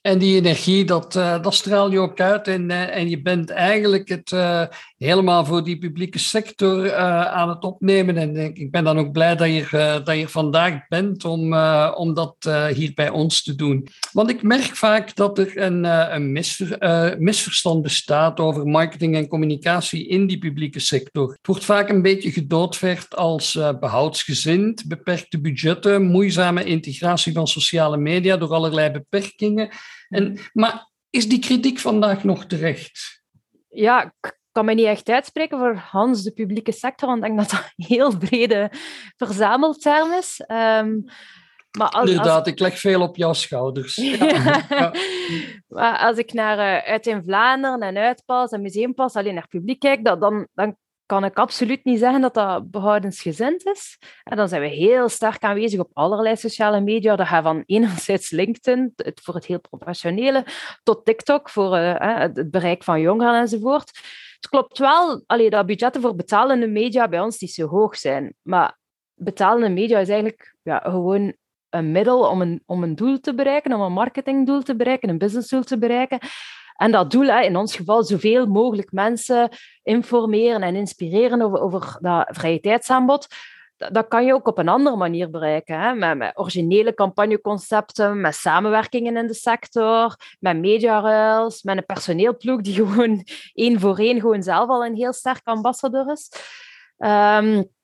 en 0.02 0.18
die 0.18 0.36
energie, 0.36 0.84
dat, 0.84 1.16
uh, 1.16 1.42
dat 1.42 1.54
straal 1.54 1.90
je 1.90 1.98
ook 1.98 2.20
uit. 2.20 2.48
En, 2.48 2.70
uh, 2.70 2.96
en 2.96 3.08
je 3.08 3.22
bent 3.22 3.50
eigenlijk 3.50 4.08
het 4.08 4.30
uh, 4.30 4.62
helemaal 4.96 5.44
voor 5.44 5.64
die 5.64 5.78
publieke 5.78 6.18
sector 6.18 6.94
aan 6.94 7.48
het 7.48 7.64
opnemen. 7.64 8.16
En 8.16 8.36
ik 8.54 8.70
ben 8.70 8.84
dan 8.84 8.98
ook 8.98 9.12
blij 9.12 9.36
dat 9.36 9.48
je, 9.48 10.00
dat 10.04 10.16
je 10.16 10.28
vandaag 10.28 10.88
bent 10.88 11.24
om, 11.24 11.54
om 11.94 12.14
dat 12.14 12.34
hier 12.74 12.92
bij 12.94 13.10
ons 13.10 13.42
te 13.42 13.54
doen. 13.54 13.88
Want 14.12 14.30
ik 14.30 14.42
merk 14.42 14.76
vaak 14.76 15.14
dat 15.14 15.38
er 15.38 15.58
een, 15.58 15.84
een 16.14 16.32
misver, 16.32 17.16
misverstand 17.18 17.82
bestaat 17.82 18.40
over 18.40 18.66
marketing 18.66 19.16
en 19.16 19.28
communicatie 19.28 20.08
in 20.08 20.26
die 20.26 20.38
publieke 20.38 20.80
sector. 20.80 21.28
Het 21.28 21.46
wordt 21.46 21.64
vaak 21.64 21.88
een 21.88 22.02
beetje 22.02 22.30
gedoodverfd 22.30 23.16
als 23.16 23.58
behoudsgezind, 23.80 24.88
beperkte 24.88 25.40
budgetten, 25.40 26.02
moeizame 26.02 26.64
integratie 26.64 27.32
van 27.32 27.48
sociale 27.48 27.96
media 27.96 28.36
door 28.36 28.54
allerlei 28.54 28.90
beperkingen. 28.90 29.47
En, 30.08 30.38
maar 30.52 30.90
is 31.10 31.28
die 31.28 31.38
kritiek 31.38 31.78
vandaag 31.78 32.24
nog 32.24 32.46
terecht? 32.46 33.22
Ja, 33.68 34.04
ik 34.04 34.38
kan 34.52 34.64
me 34.64 34.74
niet 34.74 34.86
echt 34.86 35.08
uitspreken 35.08 35.58
voor 35.58 35.74
Hans, 35.74 36.22
de 36.22 36.32
publieke 36.32 36.72
sector, 36.72 37.08
want 37.08 37.24
ik 37.24 37.26
denk 37.26 37.38
dat 37.38 37.50
dat 37.50 37.72
een 37.76 37.84
heel 37.84 38.18
brede 38.18 38.70
verzamelterm 39.16 40.12
is. 40.12 40.44
Um, 40.46 41.04
maar 41.78 41.88
als, 41.88 42.10
Inderdaad, 42.10 42.46
ik 42.46 42.58
leg 42.58 42.78
veel 42.78 43.02
op 43.02 43.16
jouw 43.16 43.32
schouders. 43.32 43.94
Ja. 43.94 44.16
ja. 44.68 44.92
maar 45.66 45.98
als 45.98 46.16
ik 46.16 46.32
naar 46.32 46.58
uh, 46.58 46.90
Uit 46.90 47.06
in 47.06 47.22
Vlaanderen 47.22 47.80
en 47.80 47.96
Uitpas 47.96 48.50
en 48.50 48.62
Museumpas 48.62 49.14
alleen 49.14 49.34
naar 49.34 49.48
publiek 49.48 49.78
kijk, 49.78 50.04
dat, 50.04 50.20
dan, 50.20 50.48
dan 50.54 50.76
kan 51.08 51.24
ik 51.24 51.38
absoluut 51.38 51.84
niet 51.84 51.98
zeggen 51.98 52.20
dat 52.20 52.34
dat 52.34 52.70
behoudensgezind 52.70 53.66
is. 53.66 53.98
En 54.24 54.36
dan 54.36 54.48
zijn 54.48 54.62
we 54.62 54.68
heel 54.68 55.08
sterk 55.08 55.42
aanwezig 55.42 55.80
op 55.80 55.90
allerlei 55.92 56.36
sociale 56.36 56.80
media. 56.80 57.16
Dat 57.16 57.26
gaat 57.26 57.42
van 57.42 57.62
enerzijds 57.66 58.30
LinkedIn, 58.30 58.92
voor 59.22 59.34
het 59.34 59.46
heel 59.46 59.60
professionele, 59.60 60.44
tot 60.82 61.04
TikTok, 61.04 61.50
voor 61.50 61.78
uh, 61.78 62.18
het 62.18 62.50
bereik 62.50 62.84
van 62.84 63.00
jongeren 63.00 63.40
enzovoort. 63.40 63.88
Het 64.34 64.48
klopt 64.48 64.78
wel 64.78 65.22
allee, 65.26 65.50
dat 65.50 65.66
budgetten 65.66 66.02
voor 66.02 66.14
betalende 66.14 66.66
media 66.66 67.08
bij 67.08 67.20
ons 67.20 67.38
niet 67.38 67.52
zo 67.52 67.66
hoog 67.66 67.96
zijn. 67.96 68.34
Maar 68.42 68.78
betalende 69.14 69.68
media 69.68 69.98
is 69.98 70.08
eigenlijk 70.08 70.56
ja, 70.62 70.78
gewoon 70.78 71.34
een 71.70 71.92
middel 71.92 72.28
om 72.28 72.40
een, 72.40 72.62
om 72.66 72.82
een 72.82 72.94
doel 72.94 73.20
te 73.20 73.34
bereiken, 73.34 73.72
om 73.72 73.80
een 73.80 73.92
marketingdoel 73.92 74.62
te 74.62 74.76
bereiken, 74.76 75.08
een 75.08 75.18
businessdoel 75.18 75.62
te 75.62 75.78
bereiken. 75.78 76.18
En 76.78 76.90
dat 76.90 77.10
doel, 77.10 77.40
in 77.40 77.56
ons 77.56 77.76
geval, 77.76 78.04
zoveel 78.04 78.46
mogelijk 78.46 78.92
mensen 78.92 79.48
informeren 79.82 80.62
en 80.62 80.76
inspireren 80.76 81.42
over, 81.42 81.60
over 81.60 81.98
dat 82.00 82.28
vrije 82.30 82.60
tijdsaanbod. 82.60 83.26
Dat, 83.76 84.08
kan 84.08 84.24
je 84.24 84.34
ook 84.34 84.46
op 84.46 84.58
een 84.58 84.68
andere 84.68 84.96
manier 84.96 85.30
bereiken. 85.30 85.80
Hè? 85.80 86.14
Met, 86.14 86.38
originele 86.38 86.94
campagneconcepten, 86.94 88.20
met 88.20 88.34
samenwerkingen 88.34 89.16
in 89.16 89.26
de 89.26 89.34
sector, 89.34 90.16
met 90.40 90.58
mediaruils, 90.58 91.62
met 91.62 91.76
een 91.76 91.86
personeelploeg 91.86 92.60
die 92.60 92.74
gewoon 92.86 93.24
één 93.54 93.80
voor 93.80 93.98
één 93.98 94.20
gewoon 94.20 94.42
zelf 94.42 94.68
al 94.68 94.84
een 94.84 94.96
heel 94.96 95.12
sterk 95.12 95.40
ambassadeur 95.44 96.12
is. 96.12 96.32
Um, 96.98 97.76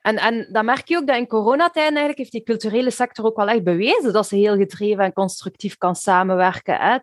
en, 0.00 0.16
en 0.16 0.48
dan 0.52 0.64
merk 0.64 0.88
je 0.88 0.96
ook 0.96 1.06
dat 1.06 1.16
in 1.16 1.26
coronatijden 1.26 1.98
eigenlijk 1.98 2.18
heeft 2.18 2.32
die 2.32 2.42
culturele 2.42 2.90
sector 2.90 3.24
ook 3.24 3.36
wel 3.36 3.48
echt 3.48 3.64
bewezen 3.64 4.12
dat 4.12 4.26
ze 4.26 4.36
heel 4.36 4.56
gedreven 4.56 5.04
en 5.04 5.12
constructief 5.12 5.76
kan 5.76 5.96
samenwerken. 5.96 6.78
Hè. 6.78 6.98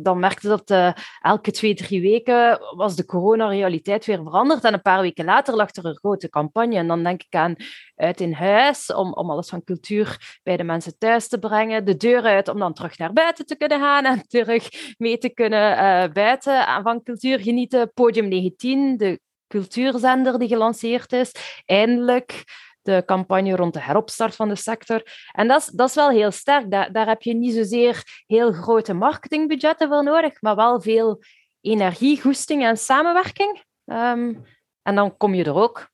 Dan 0.00 0.18
merkte 0.18 0.48
dat 0.48 0.70
uh, 0.70 0.92
elke 1.20 1.50
twee, 1.50 1.74
drie 1.74 2.00
weken 2.00 2.60
was 2.76 2.96
de 2.96 3.04
corona-realiteit 3.04 4.04
weer 4.04 4.22
veranderd. 4.22 4.64
En 4.64 4.72
een 4.72 4.82
paar 4.82 5.00
weken 5.00 5.24
later 5.24 5.54
lag 5.54 5.74
er 5.74 5.84
een 5.84 5.96
grote 5.96 6.28
campagne. 6.28 6.76
En 6.76 6.86
dan 6.86 7.02
denk 7.02 7.22
ik 7.22 7.34
aan 7.34 7.54
uit 7.96 8.20
in 8.20 8.32
huis, 8.32 8.92
om, 8.92 9.12
om 9.12 9.30
alles 9.30 9.48
van 9.48 9.64
cultuur 9.64 10.38
bij 10.42 10.56
de 10.56 10.64
mensen 10.64 10.98
thuis 10.98 11.28
te 11.28 11.38
brengen. 11.38 11.84
De 11.84 11.96
deur 11.96 12.22
uit 12.22 12.48
om 12.48 12.58
dan 12.58 12.74
terug 12.74 12.98
naar 12.98 13.12
buiten 13.12 13.46
te 13.46 13.56
kunnen 13.56 13.80
gaan 13.80 14.04
en 14.04 14.22
terug 14.28 14.68
mee 14.98 15.18
te 15.18 15.28
kunnen 15.28 15.72
uh, 15.72 16.12
buiten 16.12 16.66
en 16.66 16.82
van 16.82 17.02
cultuur 17.02 17.40
genieten. 17.40 17.92
Podium 17.94 18.28
19, 18.28 18.96
de 18.96 19.20
cultuurzender 19.48 20.38
die 20.38 20.48
gelanceerd 20.48 21.12
is. 21.12 21.32
Eindelijk 21.64 22.44
de 22.82 23.02
campagne 23.06 23.56
rond 23.56 23.72
de 23.72 23.82
heropstart 23.82 24.34
van 24.34 24.48
de 24.48 24.56
sector. 24.56 25.02
En 25.32 25.48
dat 25.48 25.60
is, 25.60 25.66
dat 25.66 25.88
is 25.88 25.94
wel 25.94 26.10
heel 26.10 26.30
sterk. 26.30 26.70
Daar, 26.70 26.92
daar 26.92 27.06
heb 27.06 27.22
je 27.22 27.34
niet 27.34 27.54
zozeer 27.54 28.22
heel 28.26 28.52
grote 28.52 28.92
marketingbudgetten 28.92 29.88
voor 29.88 30.04
nodig, 30.04 30.40
maar 30.40 30.56
wel 30.56 30.80
veel 30.80 31.22
energie, 31.60 32.20
goesting 32.20 32.64
en 32.64 32.76
samenwerking. 32.76 33.62
Um, 33.84 34.44
en 34.82 34.94
dan 34.94 35.16
kom 35.16 35.34
je 35.34 35.44
er 35.44 35.54
ook. 35.54 35.90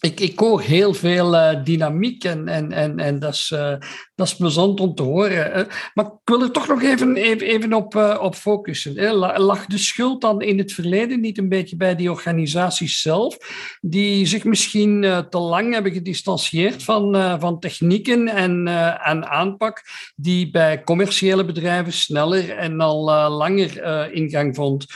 Ik, 0.00 0.20
ik 0.20 0.38
hoor 0.38 0.60
heel 0.60 0.94
veel 0.94 1.34
uh, 1.34 1.64
dynamiek 1.64 2.24
en, 2.24 2.48
en, 2.48 2.72
en, 2.72 2.98
en 2.98 3.18
dat, 3.18 3.34
is, 3.34 3.50
uh, 3.54 3.74
dat 4.14 4.26
is 4.26 4.36
plezant 4.36 4.80
om 4.80 4.94
te 4.94 5.02
horen. 5.02 5.66
Maar 5.94 6.04
ik 6.04 6.12
wil 6.24 6.42
er 6.42 6.50
toch 6.50 6.68
nog 6.68 6.82
even, 6.82 7.16
even, 7.16 7.46
even 7.46 7.72
op, 7.72 7.94
uh, 7.94 8.18
op 8.20 8.34
focussen. 8.34 8.98
Hè. 8.98 9.12
Lag 9.38 9.66
de 9.66 9.78
schuld 9.78 10.20
dan 10.20 10.42
in 10.42 10.58
het 10.58 10.72
verleden 10.72 11.20
niet 11.20 11.38
een 11.38 11.48
beetje 11.48 11.76
bij 11.76 11.96
die 11.96 12.10
organisaties 12.10 13.00
zelf, 13.00 13.36
die 13.80 14.26
zich 14.26 14.44
misschien 14.44 15.00
te 15.30 15.38
lang 15.38 15.72
hebben 15.72 15.92
gedistanceerd 15.92 16.82
van, 16.82 17.38
van 17.40 17.60
technieken 17.60 18.28
en, 18.28 18.68
en 19.02 19.28
aanpak 19.28 19.82
die 20.16 20.50
bij 20.50 20.82
commerciële 20.84 21.44
bedrijven 21.44 21.92
sneller 21.92 22.50
en 22.50 22.80
al 22.80 23.30
langer 23.30 24.12
ingang 24.12 24.54
vond? 24.54 24.86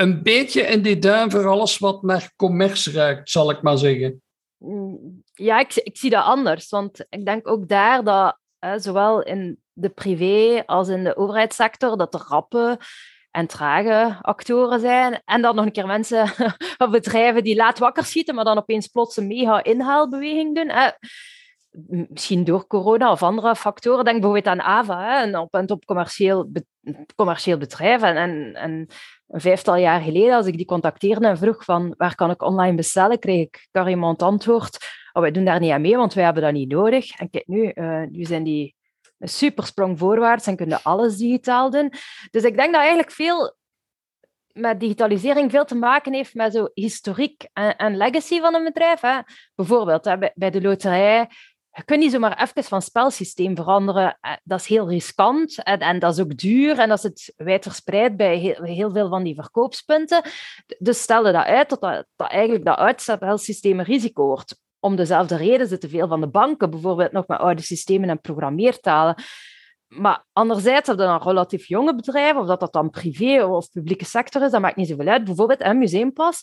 Een 0.00 0.22
beetje 0.22 0.62
in 0.62 0.82
die 0.82 0.98
duim 0.98 1.30
voor 1.30 1.46
alles 1.46 1.78
wat 1.78 2.02
naar 2.02 2.32
commerce 2.36 2.90
ruikt, 2.90 3.30
zal 3.30 3.50
ik 3.50 3.62
maar 3.62 3.78
zeggen. 3.78 4.22
Mm, 4.56 5.22
ja, 5.34 5.58
ik, 5.60 5.90
zie 5.92 6.10
dat 6.10 6.24
anders. 6.24 6.68
Want 6.68 7.06
ik 7.08 7.24
denk 7.24 7.48
ook 7.48 7.68
daar 7.68 8.04
dat, 8.04 8.38
zowel 8.82 9.22
in 9.22 9.58
de 9.72 9.88
privé 9.88 10.62
als 10.66 10.88
in 10.88 11.04
de 11.04 11.16
overheidssector, 11.16 11.96
dat 11.96 12.14
er 12.14 12.24
rappe 12.28 12.78
en 13.30 13.46
trage 13.46 14.18
actoren 14.22 14.80
zijn. 14.80 15.22
En 15.24 15.42
dan 15.42 15.54
nog 15.54 15.64
een 15.64 15.72
keer 15.72 15.86
mensen 15.86 16.22
of 16.84 16.90
bedrijven 16.90 17.44
die 17.44 17.56
laat 17.56 17.78
wakker 17.78 18.04
schieten, 18.04 18.34
maar 18.34 18.44
dan 18.44 18.58
opeens 18.58 18.86
plots 18.86 19.16
een 19.16 19.26
mega 19.26 19.64
inhaalbeweging 19.64 20.54
doen. 20.54 20.72
Misschien 22.08 22.44
door 22.44 22.66
corona 22.66 23.10
of 23.10 23.22
andere 23.22 23.56
factoren. 23.56 24.04
Denk 24.04 24.20
bijvoorbeeld 24.20 24.58
aan 24.58 24.66
AVA, 24.66 25.02
hè, 25.02 25.26
een 25.26 25.38
op- 25.38 25.54
en 25.54 25.66
top 25.66 25.84
commercieel, 25.84 26.50
commercieel 27.16 27.58
bedrijf. 27.58 28.02
En, 28.02 28.16
en, 28.16 28.54
en 28.54 28.88
een 29.28 29.40
vijftal 29.40 29.76
jaar 29.76 30.00
geleden, 30.00 30.34
als 30.34 30.46
ik 30.46 30.56
die 30.56 30.66
contacteerde 30.66 31.26
en 31.26 31.38
vroeg 31.38 31.64
van 31.64 31.94
waar 31.96 32.14
kan 32.14 32.30
ik 32.30 32.42
online 32.42 32.76
bestellen, 32.76 33.18
kreeg 33.18 33.40
ik 33.40 33.68
carrément 33.72 34.22
antwoord, 34.22 34.78
oh, 35.12 35.22
wij 35.22 35.30
doen 35.30 35.44
daar 35.44 35.60
niet 35.60 35.70
aan 35.70 35.80
mee, 35.80 35.96
want 35.96 36.14
wij 36.14 36.24
hebben 36.24 36.42
dat 36.42 36.52
niet 36.52 36.70
nodig. 36.70 37.18
En 37.18 37.30
kijk, 37.30 37.46
nu, 37.46 37.72
uh, 37.74 38.02
nu 38.10 38.24
zijn 38.24 38.42
die 38.42 38.74
een 39.18 39.28
supersprong 39.28 39.98
voorwaarts 39.98 40.46
en 40.46 40.56
kunnen 40.56 40.82
alles 40.82 41.16
digitaal 41.16 41.70
doen. 41.70 41.92
Dus 42.30 42.42
ik 42.42 42.56
denk 42.56 42.72
dat 42.72 42.80
eigenlijk 42.80 43.10
veel 43.10 43.56
met 44.52 44.80
digitalisering 44.80 45.50
veel 45.50 45.64
te 45.64 45.74
maken 45.74 46.12
heeft 46.12 46.34
met 46.34 46.52
zo 46.52 46.68
historiek 46.74 47.48
en, 47.52 47.76
en 47.76 47.96
legacy 47.96 48.40
van 48.40 48.54
een 48.54 48.64
bedrijf. 48.64 49.00
Hè. 49.00 49.18
Bijvoorbeeld 49.54 50.04
hè, 50.04 50.18
bij 50.34 50.50
de 50.50 50.60
loterij 50.60 51.28
je 51.78 51.84
kunt 51.84 52.00
niet 52.00 52.12
zomaar 52.12 52.42
even 52.42 52.64
van 52.64 52.82
spelsysteem 52.82 53.56
veranderen. 53.56 54.18
Eh, 54.20 54.32
dat 54.42 54.60
is 54.60 54.66
heel 54.66 54.88
riskant 54.88 55.62
en, 55.62 55.78
en 55.78 55.98
dat 55.98 56.12
is 56.12 56.20
ook 56.20 56.36
duur 56.36 56.78
en 56.78 56.88
dat 56.88 57.00
zit 57.00 57.32
wijdverspreid 57.36 58.16
bij 58.16 58.36
heel, 58.36 58.90
veel 58.92 59.08
van 59.08 59.22
die 59.22 59.34
verkoopspunten. 59.34 60.22
Dus 60.78 61.02
stelde 61.02 61.32
dat 61.32 61.44
uit 61.44 61.68
dat, 61.68 61.80
dat, 61.80 62.06
dat 62.16 62.30
eigenlijk 62.30 62.64
dat 62.64 62.76
uitspelsysteem 62.76 63.78
een 63.78 63.84
risico 63.84 64.24
wordt. 64.24 64.60
Om 64.80 64.96
dezelfde 64.96 65.36
reden 65.36 65.68
zitten 65.68 65.90
veel 65.90 66.08
van 66.08 66.20
de 66.20 66.28
banken 66.28 66.70
bijvoorbeeld 66.70 67.12
nog 67.12 67.26
met 67.26 67.38
oude 67.38 67.62
systemen 67.62 68.08
en 68.08 68.20
programmeertalen. 68.20 69.14
Maar 69.88 70.24
anderzijds 70.32 70.86
hebben 70.86 71.06
dan 71.06 71.22
relatief 71.22 71.66
jonge 71.66 71.94
bedrijven, 71.94 72.40
of 72.40 72.46
dat 72.46 72.60
dat 72.60 72.72
dan 72.72 72.90
privé 72.90 73.44
of 73.44 73.70
publieke 73.70 74.04
sector 74.04 74.42
is, 74.42 74.50
dat 74.50 74.60
maakt 74.60 74.76
niet 74.76 74.88
zoveel 74.88 75.08
uit. 75.08 75.24
Bijvoorbeeld 75.24 75.60
een 75.60 75.78
museumpas, 75.78 76.42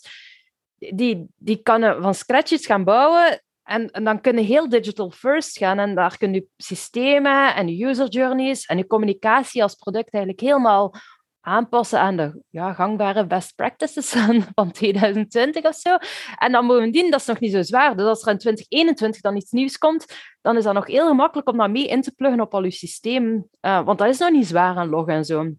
die, 0.78 1.26
die 1.36 1.56
kan 1.56 2.02
van 2.02 2.14
scratch 2.14 2.64
gaan 2.64 2.84
bouwen 2.84 3.40
en, 3.66 3.90
en, 3.90 4.04
dan 4.04 4.20
kun 4.20 4.36
je 4.36 4.42
heel 4.42 4.68
digital 4.68 5.10
first 5.10 5.58
gaan 5.58 5.78
en 5.78 5.94
daar 5.94 6.16
kun 6.16 6.32
je 6.32 6.46
systemen 6.56 7.54
en 7.54 7.82
user 7.82 8.08
journeys 8.08 8.64
en 8.64 8.76
je 8.76 8.86
communicatie 8.86 9.62
als 9.62 9.74
product 9.74 10.12
eigenlijk 10.12 10.42
helemaal 10.42 10.94
aanpassen 11.40 12.00
aan 12.00 12.16
de 12.16 12.42
ja, 12.50 12.72
gangbare 12.72 13.26
best 13.26 13.54
practices 13.54 14.10
van 14.54 14.70
2020 14.72 15.64
of 15.64 15.74
zo. 15.74 15.96
En 16.38 16.52
dan 16.52 16.66
bovendien, 16.66 17.10
dat 17.10 17.20
is 17.20 17.26
nog 17.26 17.40
niet 17.40 17.52
zo 17.52 17.62
zwaar. 17.62 17.96
Dus 17.96 18.06
als 18.06 18.22
er 18.22 18.32
in 18.32 18.38
2021 18.38 19.20
dan 19.20 19.36
iets 19.36 19.50
nieuws 19.50 19.78
komt, 19.78 20.06
dan 20.40 20.56
is 20.56 20.64
dat 20.64 20.74
nog 20.74 20.86
heel 20.86 21.06
gemakkelijk 21.06 21.48
om 21.48 21.56
dat 21.56 21.70
mee 21.70 21.86
in 21.86 22.02
te 22.02 22.12
pluggen 22.12 22.40
op 22.40 22.54
al 22.54 22.64
je 22.64 22.70
systeem. 22.70 23.48
Uh, 23.60 23.84
want 23.84 23.98
dat 23.98 24.08
is 24.08 24.18
nog 24.18 24.30
niet 24.30 24.46
zwaar 24.46 24.76
aan 24.76 24.88
loggen 24.88 25.14
en 25.14 25.24
zo. 25.24 25.52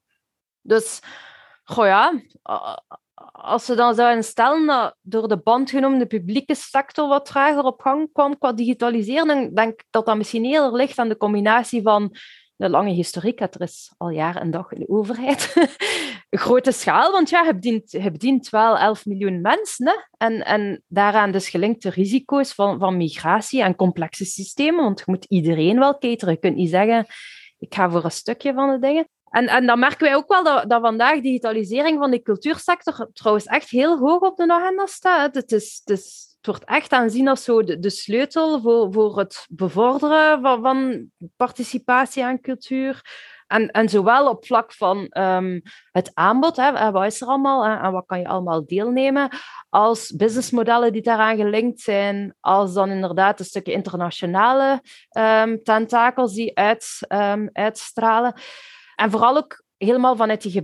Dus, 0.61 0.99
goh 1.63 1.85
ja, 1.85 2.21
als 3.31 3.65
ze 3.65 3.75
dan 3.75 3.95
zouden 3.95 4.23
stellen 4.23 4.65
dat 4.65 4.95
door 5.01 5.27
de 5.27 5.37
band 5.37 5.69
genomen 5.69 5.99
de 5.99 6.05
publieke 6.05 6.55
sector 6.55 7.07
wat 7.07 7.25
trager 7.25 7.63
op 7.63 7.81
gang 7.81 8.11
kwam 8.11 8.37
qua 8.37 8.53
digitaliseren, 8.53 9.27
dan 9.27 9.53
denk 9.53 9.73
ik 9.73 9.85
dat 9.89 10.05
dat 10.05 10.17
misschien 10.17 10.45
eerder 10.45 10.73
ligt 10.73 10.97
aan 10.97 11.09
de 11.09 11.17
combinatie 11.17 11.81
van 11.81 12.15
de 12.55 12.69
lange 12.69 12.91
historiek. 12.91 13.39
Er 13.39 13.61
is 13.61 13.93
al 13.97 14.09
jaren 14.09 14.41
en 14.41 14.51
dag 14.51 14.71
in 14.71 14.79
de 14.79 14.89
overheid. 14.89 15.53
grote 16.29 16.71
schaal, 16.71 17.11
want 17.11 17.29
ja, 17.29 17.43
je 17.43 17.53
bedient, 17.53 17.91
je 17.91 18.11
bedient 18.11 18.49
wel 18.49 18.77
11 18.77 19.05
miljoen 19.05 19.41
mensen. 19.41 20.07
En, 20.17 20.45
en 20.45 20.83
daaraan 20.87 21.31
dus 21.31 21.49
gelinkte 21.49 21.89
risico's 21.89 22.53
van, 22.53 22.79
van 22.79 22.97
migratie 22.97 23.63
en 23.63 23.75
complexe 23.75 24.25
systemen, 24.25 24.83
want 24.83 24.99
je 24.99 25.05
moet 25.07 25.25
iedereen 25.25 25.79
wel 25.79 25.97
cateren. 25.97 26.33
Je 26.33 26.39
kunt 26.39 26.55
niet 26.55 26.69
zeggen, 26.69 27.05
ik 27.57 27.73
ga 27.75 27.89
voor 27.89 28.03
een 28.03 28.11
stukje 28.11 28.53
van 28.53 28.69
de 28.69 28.79
dingen. 28.79 29.07
En, 29.29 29.47
en 29.47 29.65
dan 29.65 29.79
merken 29.79 30.07
wij 30.07 30.15
ook 30.15 30.27
wel 30.27 30.43
dat, 30.43 30.69
dat 30.69 30.81
vandaag 30.81 31.21
digitalisering 31.21 31.99
van 31.99 32.11
de 32.11 32.21
cultuursector 32.21 33.09
trouwens 33.13 33.45
echt 33.45 33.69
heel 33.69 33.97
hoog 33.97 34.21
op 34.21 34.37
de 34.37 34.53
agenda 34.53 34.85
staat. 34.85 35.35
Het, 35.35 35.51
is, 35.51 35.81
het, 35.85 36.37
wordt 36.41 36.65
echt 36.65 36.91
aanzien 36.91 37.27
als 37.27 37.43
zo 37.43 37.63
de, 37.63 37.89
sleutel 37.89 38.61
voor, 38.61 38.93
voor 38.93 39.17
het 39.17 39.45
bevorderen 39.49 40.41
van, 40.41 41.07
participatie 41.35 42.23
aan 42.23 42.41
cultuur. 42.41 43.01
En, 43.47 43.71
en 43.71 43.89
zowel 43.89 44.29
op 44.29 44.45
vlak 44.45 44.73
van 44.73 44.97
um, 45.17 45.61
het 45.91 46.11
aanbod, 46.13 46.55
hè, 46.55 46.91
wat 46.91 47.05
is 47.05 47.21
er 47.21 47.27
allemaal 47.27 47.65
en 47.65 47.91
wat 47.91 48.05
kan 48.05 48.19
je 48.19 48.27
allemaal 48.27 48.65
deelnemen, 48.65 49.29
als 49.69 50.11
businessmodellen 50.15 50.93
die 50.93 51.01
daaraan 51.01 51.37
gelinkt 51.37 51.79
zijn, 51.79 52.35
als 52.39 52.73
dan 52.73 52.89
inderdaad 52.89 53.39
een 53.39 53.45
stukje 53.45 53.71
internationale 53.71 54.81
um, 55.17 55.63
tentakels 55.63 56.33
die 56.33 56.57
uit, 56.57 56.99
um, 57.09 57.49
uitstralen. 57.53 58.33
En 58.97 59.11
vooral 59.11 59.37
ook 59.37 59.63
helemaal 59.77 60.15
vanuit 60.15 60.41
die. 60.41 60.63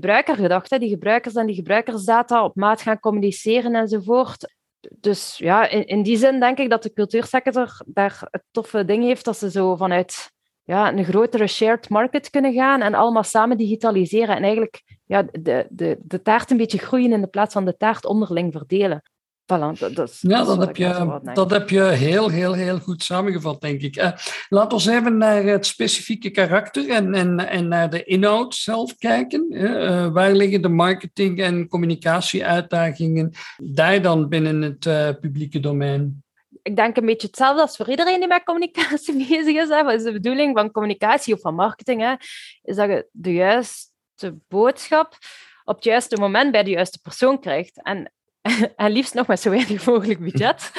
Hè. 0.69 0.79
Die 0.79 0.89
gebruikers 0.89 1.35
en 1.35 1.45
die 1.45 1.55
gebruikersdata 1.55 2.43
op 2.43 2.55
maat 2.55 2.81
gaan 2.81 2.99
communiceren 2.99 3.75
enzovoort. 3.75 4.53
Dus 4.99 5.37
ja, 5.37 5.69
in, 5.69 5.85
in 5.85 6.03
die 6.03 6.17
zin 6.17 6.39
denk 6.39 6.57
ik 6.57 6.69
dat 6.69 6.83
de 6.83 6.93
cultuursector 6.93 7.81
daar 7.85 8.27
het 8.31 8.43
toffe 8.51 8.85
ding 8.85 9.03
heeft 9.03 9.25
dat 9.25 9.37
ze 9.37 9.51
zo 9.51 9.75
vanuit 9.75 10.31
ja, 10.63 10.93
een 10.93 11.05
grotere 11.05 11.47
shared 11.47 11.89
market 11.89 12.29
kunnen 12.29 12.53
gaan 12.53 12.81
en 12.81 12.93
allemaal 12.93 13.23
samen 13.23 13.57
digitaliseren 13.57 14.35
en 14.35 14.43
eigenlijk 14.43 14.83
ja, 15.05 15.23
de, 15.31 15.67
de, 15.69 15.97
de 16.01 16.21
taart 16.21 16.51
een 16.51 16.57
beetje 16.57 16.77
groeien 16.77 17.11
in 17.11 17.21
de 17.21 17.27
plaats 17.27 17.53
van 17.53 17.65
de 17.65 17.77
taart 17.77 18.05
onderling 18.05 18.51
verdelen. 18.51 19.01
Voilà, 19.45 19.93
dat, 19.93 20.17
ja, 20.21 20.43
dat, 20.43 20.57
heb 20.57 20.75
je, 20.75 21.19
dat 21.33 21.51
heb 21.51 21.69
je 21.69 21.81
heel, 21.81 22.29
heel, 22.29 22.53
heel 22.53 22.79
goed 22.79 23.03
samengevat, 23.03 23.61
denk 23.61 23.81
ik. 23.81 23.97
Uh, 23.97 24.11
laat 24.49 24.73
ons 24.73 24.85
even 24.85 25.17
naar 25.17 25.43
het 25.43 25.65
specifieke 25.65 26.29
karakter 26.29 26.89
en, 26.89 27.13
en, 27.13 27.39
en 27.39 27.67
naar 27.67 27.89
de 27.89 28.03
inhoud 28.03 28.55
zelf 28.55 28.97
kijken. 28.97 29.45
Uh, 29.49 30.07
waar 30.07 30.31
liggen 30.31 30.61
de 30.61 30.69
marketing- 30.69 31.41
en 31.41 31.67
communicatieuitdagingen 31.67 33.31
daar 33.57 34.01
dan 34.01 34.29
binnen 34.29 34.61
het 34.61 34.85
uh, 34.85 35.09
publieke 35.19 35.59
domein? 35.59 36.23
Ik 36.61 36.75
denk 36.75 36.97
een 36.97 37.05
beetje 37.05 37.27
hetzelfde 37.27 37.61
als 37.61 37.75
voor 37.75 37.89
iedereen 37.89 38.19
die 38.19 38.27
met 38.27 38.43
communicatie 38.43 39.17
bezig 39.27 39.55
is. 39.55 39.69
Hè. 39.69 39.83
Wat 39.83 39.93
is 39.93 40.03
de 40.03 40.11
bedoeling 40.11 40.57
van 40.57 40.71
communicatie 40.71 41.33
of 41.33 41.41
van 41.41 41.55
marketing? 41.55 42.01
Hè? 42.01 42.13
Is 42.61 42.75
dat 42.75 42.89
je 42.89 43.07
de 43.11 43.33
juiste 43.33 44.37
boodschap 44.47 45.17
op 45.63 45.75
het 45.75 45.83
juiste 45.83 46.17
moment 46.17 46.51
bij 46.51 46.63
de 46.63 46.69
juiste 46.69 46.99
persoon 47.01 47.39
krijgt. 47.39 47.81
En 47.81 48.11
en 48.75 48.91
liefst 48.91 49.13
nog 49.13 49.27
met 49.27 49.39
zo 49.39 49.49
weinig 49.49 49.85
mogelijk 49.85 50.19
budget. 50.19 50.71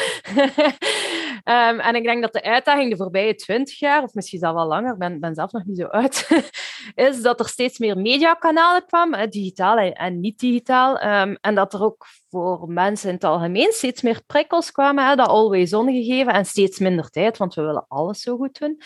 um, 1.45 1.81
en 1.89 1.95
ik 1.95 2.05
denk 2.05 2.23
dat 2.23 2.33
de 2.33 2.43
uitdaging 2.43 2.91
de 2.91 2.97
voorbije 2.97 3.35
twintig 3.35 3.79
jaar, 3.79 4.03
of 4.03 4.15
misschien 4.15 4.43
al 4.43 4.55
wel 4.55 4.67
langer, 4.67 4.93
ik 4.93 4.99
ben, 4.99 5.21
ben 5.21 5.35
zelf 5.35 5.53
nog 5.53 5.65
niet 5.65 5.79
zo 5.79 5.87
oud, 5.87 6.29
is 7.09 7.23
dat 7.23 7.41
er 7.41 7.49
steeds 7.49 7.79
meer 7.79 7.99
mediakanalen 7.99 8.87
kwamen, 8.87 9.31
digitaal 9.31 9.79
en, 9.79 10.21
niet 10.21 10.39
digitaal. 10.39 11.03
Um, 11.03 11.37
en 11.41 11.55
dat 11.55 11.75
er 11.75 11.83
ook 11.83 12.07
voor 12.29 12.69
mensen 12.69 13.09
in 13.09 13.15
het 13.15 13.25
algemeen 13.25 13.73
steeds 13.73 14.03
meer 14.03 14.23
prikkels 14.27 14.73
kwamen, 14.73 15.09
hè, 15.09 15.17
dat 15.17 15.29
always 15.29 15.75
on 15.75 15.93
gegeven 15.93 16.33
en 16.33 16.47
steeds 16.47 16.79
minder 16.79 17.11
tijd, 17.11 17.37
want 17.37 17.55
we 17.55 17.63
willen 17.63 17.85
alles 17.89 18.21
zo 18.21 18.37
goed 18.37 18.59
doen. 18.59 18.81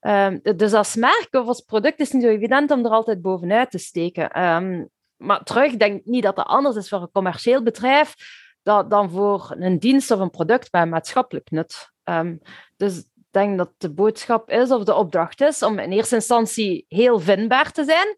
Um, 0.00 0.40
dus 0.56 0.72
als 0.72 0.94
merk 0.94 1.28
of 1.30 1.46
als 1.46 1.60
product 1.60 2.00
is 2.00 2.06
het 2.06 2.14
niet 2.14 2.22
zo 2.22 2.28
evident 2.28 2.70
om 2.70 2.84
er 2.84 2.90
altijd 2.90 3.22
bovenuit 3.22 3.70
te 3.70 3.78
steken. 3.78 4.44
Um, 4.44 4.88
maar 5.16 5.42
terug, 5.42 5.76
denk 5.76 6.04
niet 6.04 6.22
dat 6.22 6.36
het 6.36 6.46
anders 6.46 6.76
is 6.76 6.88
voor 6.88 7.00
een 7.00 7.10
commercieel 7.12 7.62
bedrijf 7.62 8.14
dat, 8.62 8.90
dan 8.90 9.10
voor 9.10 9.54
een 9.58 9.78
dienst 9.78 10.10
of 10.10 10.20
een 10.20 10.30
product 10.30 10.70
bij 10.70 10.86
maatschappelijk 10.86 11.50
nut. 11.50 11.92
Um, 12.04 12.40
dus 12.76 12.98
ik 12.98 13.06
denk 13.30 13.58
dat 13.58 13.70
de 13.78 13.90
boodschap 13.90 14.50
is, 14.50 14.70
of 14.70 14.84
de 14.84 14.94
opdracht 14.94 15.40
is, 15.40 15.62
om 15.62 15.78
in 15.78 15.92
eerste 15.92 16.14
instantie 16.14 16.84
heel 16.88 17.20
vindbaar 17.20 17.72
te 17.72 17.84
zijn 17.84 18.16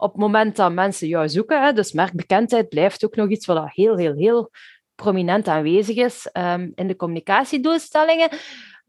op 0.00 0.12
het 0.12 0.20
moment 0.20 0.56
dat 0.56 0.72
mensen 0.72 1.08
jou 1.08 1.28
zoeken. 1.28 1.62
Hè. 1.62 1.72
Dus 1.72 1.92
merkbekendheid 1.92 2.68
blijft 2.68 3.04
ook 3.04 3.16
nog 3.16 3.28
iets 3.28 3.46
wat 3.46 3.70
heel, 3.72 3.96
heel, 3.96 4.14
heel 4.14 4.50
prominent 4.94 5.48
aanwezig 5.48 5.96
is 5.96 6.28
um, 6.32 6.72
in 6.74 6.86
de 6.86 6.96
communicatiedoelstellingen. 6.96 8.28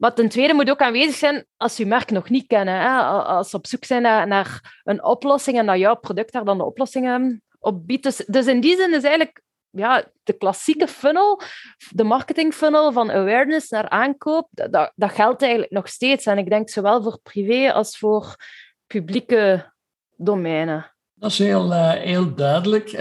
Maar 0.02 0.14
ten 0.14 0.30
tweede 0.30 0.54
moet 0.54 0.70
ook 0.70 0.82
aanwezig 0.82 1.16
zijn 1.16 1.46
als 1.58 1.78
je 1.78 1.86
merk 1.86 2.12
nog 2.12 2.30
niet 2.30 2.48
kennen. 2.48 2.82
Hè? 2.82 3.00
Als 3.24 3.50
ze 3.50 3.56
op 3.56 3.68
zoek 3.68 3.86
zijn 3.86 4.02
naar, 4.02 4.80
een 4.84 5.04
oplossing 5.04 5.58
en 5.58 5.66
dat 5.66 5.78
jouw 5.78 5.96
product 5.96 6.34
daar 6.34 6.46
dan 6.46 6.58
de 6.58 6.66
oplossingen 6.66 7.44
op 7.60 7.88
biedt. 7.88 8.04
Dus, 8.04 8.16
dus 8.16 8.46
in 8.46 8.60
die 8.60 8.76
zin 8.76 8.94
is 8.94 9.04
eigenlijk 9.04 9.42
ja, 9.70 10.06
de 10.24 10.34
klassieke 10.34 10.88
funnel, 10.88 11.42
de 11.90 12.04
marketing 12.04 12.54
funnel 12.54 12.92
van 12.92 13.12
awareness 13.12 13.70
naar 13.70 13.90
aankoop, 13.90 14.48
dat, 14.52 14.92
dat 14.96 15.12
geldt 15.12 15.42
eigenlijk 15.42 15.72
nog 15.72 15.88
steeds. 15.88 16.26
En 16.26 16.38
ik 16.38 16.50
denk 16.50 16.70
zowel 16.70 17.04
voor 17.04 17.20
privé 17.24 17.74
als 17.74 17.98
voor 17.98 18.36
publieke 18.88 19.72
domeinen. 20.16 20.96
Dat 21.14 21.32
is 21.32 21.38
heel, 21.38 21.72
uh, 21.72 21.92
heel 21.92 22.36
duidelijk. 22.36 22.92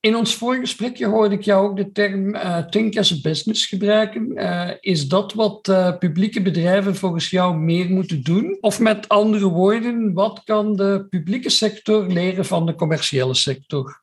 In 0.00 0.16
ons 0.16 0.34
vorige 0.34 0.60
gesprekje 0.60 1.06
hoorde 1.06 1.34
ik 1.34 1.42
jou 1.42 1.68
ook 1.68 1.76
de 1.76 1.92
term 1.92 2.34
uh, 2.34 2.58
think 2.58 2.96
as 2.96 3.12
a 3.12 3.16
business 3.22 3.66
gebruiken. 3.66 4.38
Uh, 4.38 4.70
is 4.80 5.08
dat 5.08 5.32
wat 5.32 5.68
uh, 5.68 5.98
publieke 5.98 6.42
bedrijven 6.42 6.96
volgens 6.96 7.30
jou 7.30 7.56
meer 7.56 7.90
moeten 7.90 8.22
doen? 8.22 8.58
Of 8.60 8.80
met 8.80 9.08
andere 9.08 9.48
woorden, 9.48 10.12
wat 10.12 10.42
kan 10.44 10.76
de 10.76 11.06
publieke 11.10 11.50
sector 11.50 12.06
leren 12.06 12.44
van 12.44 12.66
de 12.66 12.74
commerciële 12.74 13.34
sector? 13.34 14.02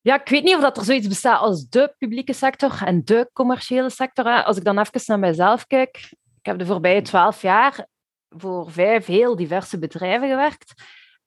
Ja, 0.00 0.20
ik 0.20 0.28
weet 0.28 0.42
niet 0.42 0.54
of 0.54 0.60
dat 0.60 0.76
er 0.76 0.84
zoiets 0.84 1.08
bestaat 1.08 1.40
als 1.40 1.68
de 1.68 1.94
publieke 1.98 2.32
sector 2.32 2.82
en 2.84 3.04
de 3.04 3.30
commerciële 3.32 3.90
sector. 3.90 4.44
Als 4.44 4.56
ik 4.56 4.64
dan 4.64 4.78
even 4.78 5.00
naar 5.06 5.18
mijzelf 5.18 5.66
kijk, 5.66 5.96
ik 6.10 6.46
heb 6.46 6.58
de 6.58 6.66
voorbije 6.66 7.02
twaalf 7.02 7.42
jaar 7.42 7.86
voor 8.28 8.70
vijf 8.70 9.06
heel 9.06 9.36
diverse 9.36 9.78
bedrijven 9.78 10.28
gewerkt. 10.28 10.74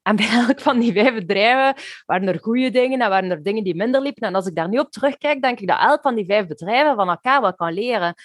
En 0.07 0.15
bij 0.15 0.29
elk 0.29 0.59
van 0.59 0.79
die 0.79 0.93
vijf 0.93 1.13
bedrijven 1.13 1.83
waren 2.05 2.27
er 2.27 2.39
goede 2.39 2.69
dingen 2.69 3.01
en 3.01 3.09
waren 3.09 3.31
er 3.31 3.43
dingen 3.43 3.63
die 3.63 3.75
minder 3.75 4.01
liepen. 4.01 4.27
En 4.27 4.35
als 4.35 4.45
ik 4.45 4.55
daar 4.55 4.69
nu 4.69 4.77
op 4.77 4.91
terugkijk, 4.91 5.41
denk 5.41 5.59
ik 5.59 5.67
dat 5.67 5.79
elk 5.79 6.01
van 6.01 6.15
die 6.15 6.25
vijf 6.25 6.47
bedrijven 6.47 6.95
van 6.95 7.09
elkaar 7.09 7.41
wel 7.41 7.55
kan 7.55 7.73
leren. 7.73 8.07
Um, 8.07 8.15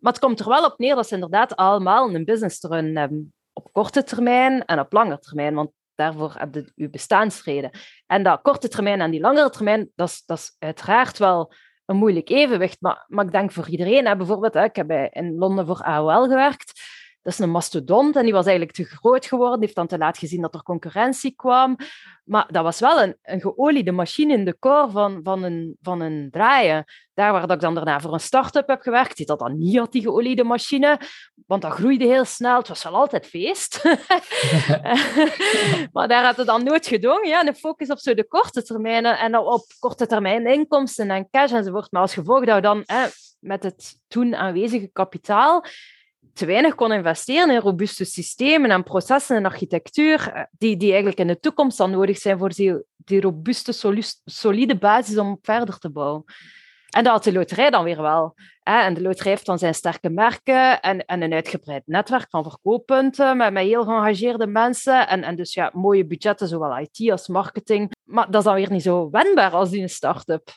maar 0.00 0.12
het 0.12 0.18
komt 0.18 0.40
er 0.40 0.48
wel 0.48 0.64
op 0.64 0.78
neer 0.78 0.94
dat 0.94 1.08
ze 1.08 1.14
inderdaad 1.14 1.56
allemaal 1.56 2.14
een 2.14 2.24
business 2.24 2.62
run 2.62 2.96
hebben. 2.96 3.32
Op 3.52 3.72
korte 3.72 4.02
termijn 4.02 4.64
en 4.64 4.78
op 4.78 4.92
lange 4.92 5.18
termijn. 5.18 5.54
Want 5.54 5.70
daarvoor 5.94 6.34
heb 6.36 6.54
je 6.54 6.72
je 6.74 6.90
bestaansreden. 6.90 7.70
En 8.06 8.22
dat 8.22 8.42
korte 8.42 8.68
termijn 8.68 9.00
en 9.00 9.10
die 9.10 9.20
langere 9.20 9.50
termijn, 9.50 9.90
dat 9.94 10.08
is, 10.08 10.22
dat 10.26 10.38
is 10.38 10.56
uiteraard 10.58 11.18
wel 11.18 11.52
een 11.86 11.96
moeilijk 11.96 12.28
evenwicht. 12.28 12.76
Maar, 12.80 13.04
maar 13.08 13.24
ik 13.24 13.32
denk 13.32 13.52
voor 13.52 13.68
iedereen, 13.68 14.16
bijvoorbeeld, 14.16 14.54
hè, 14.54 14.64
ik 14.64 14.76
heb 14.76 14.90
in 15.10 15.34
Londen 15.38 15.66
voor 15.66 15.82
AOL 15.82 16.28
gewerkt. 16.28 16.72
Dat 17.22 17.32
is 17.32 17.38
een 17.38 17.50
mastodont 17.50 18.16
en 18.16 18.22
die 18.22 18.32
was 18.32 18.46
eigenlijk 18.46 18.76
te 18.76 18.84
groot 18.84 19.26
geworden. 19.26 19.56
Die 19.56 19.64
heeft 19.64 19.76
dan 19.76 19.86
te 19.86 19.98
laat 19.98 20.18
gezien 20.18 20.40
dat 20.40 20.54
er 20.54 20.62
concurrentie 20.62 21.34
kwam. 21.36 21.76
Maar 22.24 22.46
dat 22.50 22.62
was 22.62 22.80
wel 22.80 23.02
een, 23.02 23.16
een 23.22 23.40
geoliede 23.40 23.92
machine 23.92 24.32
in 24.32 24.44
de 24.44 24.58
core 24.58 24.90
van, 24.90 25.20
van, 25.22 25.42
een, 25.42 25.76
van 25.82 26.00
een 26.00 26.28
draaien. 26.30 26.84
Daar 27.14 27.32
waar 27.32 27.40
dat 27.40 27.50
ik 27.50 27.60
dan 27.60 27.74
daarna 27.74 28.00
voor 28.00 28.12
een 28.12 28.20
start-up 28.20 28.68
heb 28.68 28.80
gewerkt, 28.80 29.16
zit 29.16 29.26
dat 29.26 29.38
dan 29.38 29.58
niet 29.58 29.78
had, 29.78 29.92
die 29.92 30.02
geoliede 30.02 30.44
machine. 30.44 31.00
Want 31.46 31.62
dat 31.62 31.72
groeide 31.72 32.04
heel 32.04 32.24
snel. 32.24 32.58
Het 32.58 32.68
was 32.68 32.82
wel 32.82 32.94
altijd 32.94 33.26
feest. 33.26 33.82
maar 35.92 36.08
daar 36.08 36.24
had 36.24 36.36
het 36.36 36.46
dan 36.46 36.64
nooit 36.64 36.86
gedongen. 36.86 37.28
Ja, 37.28 37.44
de 37.44 37.54
focus 37.54 37.88
op 37.88 37.98
zo 37.98 38.14
de 38.14 38.28
korte 38.28 38.62
termijnen 38.62 39.18
en 39.18 39.38
op 39.38 39.64
korte 39.78 40.06
termijn 40.06 40.46
inkomsten 40.46 41.10
en 41.10 41.30
cash 41.30 41.52
enzovoort. 41.52 41.92
Maar 41.92 42.02
als 42.02 42.14
gevolg 42.14 42.44
dat 42.44 42.54
we 42.54 42.60
dan 42.60 42.82
hè, 42.86 43.06
met 43.38 43.62
het 43.62 43.98
toen 44.08 44.34
aanwezige 44.34 44.90
kapitaal 44.92 45.64
te 46.32 46.46
weinig 46.46 46.74
kon 46.74 46.92
investeren 46.92 47.50
in 47.50 47.60
robuuste 47.60 48.04
systemen 48.04 48.70
en 48.70 48.82
processen 48.82 49.36
en 49.36 49.44
architectuur, 49.44 50.32
eh, 50.32 50.42
die, 50.50 50.76
die 50.76 50.88
eigenlijk 50.88 51.20
in 51.20 51.26
de 51.26 51.40
toekomst 51.40 51.78
dan 51.78 51.90
nodig 51.90 52.18
zijn 52.18 52.38
voor 52.38 52.48
die, 52.48 52.82
die 52.96 53.20
robuuste, 53.20 54.02
solide 54.24 54.78
basis 54.78 55.18
om 55.18 55.38
verder 55.42 55.78
te 55.78 55.90
bouwen. 55.90 56.24
En 56.92 57.04
dat 57.04 57.12
had 57.12 57.24
de 57.24 57.32
loterij 57.32 57.70
dan 57.70 57.84
weer 57.84 58.02
wel. 58.02 58.34
En 58.62 58.94
de 58.94 59.02
loterij 59.02 59.32
heeft 59.32 59.46
dan 59.46 59.58
zijn 59.58 59.74
sterke 59.74 60.10
merken 60.10 60.80
en, 60.80 61.04
en 61.04 61.22
een 61.22 61.32
uitgebreid 61.32 61.82
netwerk 61.86 62.30
van 62.30 62.42
verkooppunten 62.42 63.36
met, 63.36 63.52
met 63.52 63.64
heel 63.64 63.84
geëngageerde 63.84 64.46
mensen. 64.46 65.08
En, 65.08 65.22
en 65.22 65.36
dus 65.36 65.54
ja, 65.54 65.70
mooie 65.74 66.06
budgetten, 66.06 66.48
zowel 66.48 66.78
IT 66.78 67.10
als 67.10 67.28
marketing. 67.28 67.90
Maar 68.02 68.26
dat 68.26 68.40
is 68.40 68.44
dan 68.44 68.54
weer 68.54 68.70
niet 68.70 68.82
zo 68.82 69.10
wendbaar 69.10 69.50
als 69.50 69.70
die 69.70 69.82
een 69.82 69.88
start-up. 69.88 70.50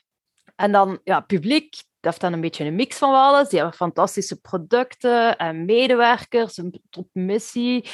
En 0.56 0.72
dan, 0.72 1.00
ja, 1.04 1.20
publiek, 1.20 1.76
heeft 2.06 2.22
dan 2.22 2.34
een 2.34 2.42
beetje 2.42 2.66
een 2.66 2.76
mix 2.76 2.98
van 2.98 3.14
alles. 3.14 3.50
Die 3.50 3.60
hebben 3.60 3.78
fantastische 3.78 4.42
producten 4.42 5.38
en 5.38 5.66
medewerkers, 5.66 6.58
een 6.58 6.82
topmissie. 6.90 7.90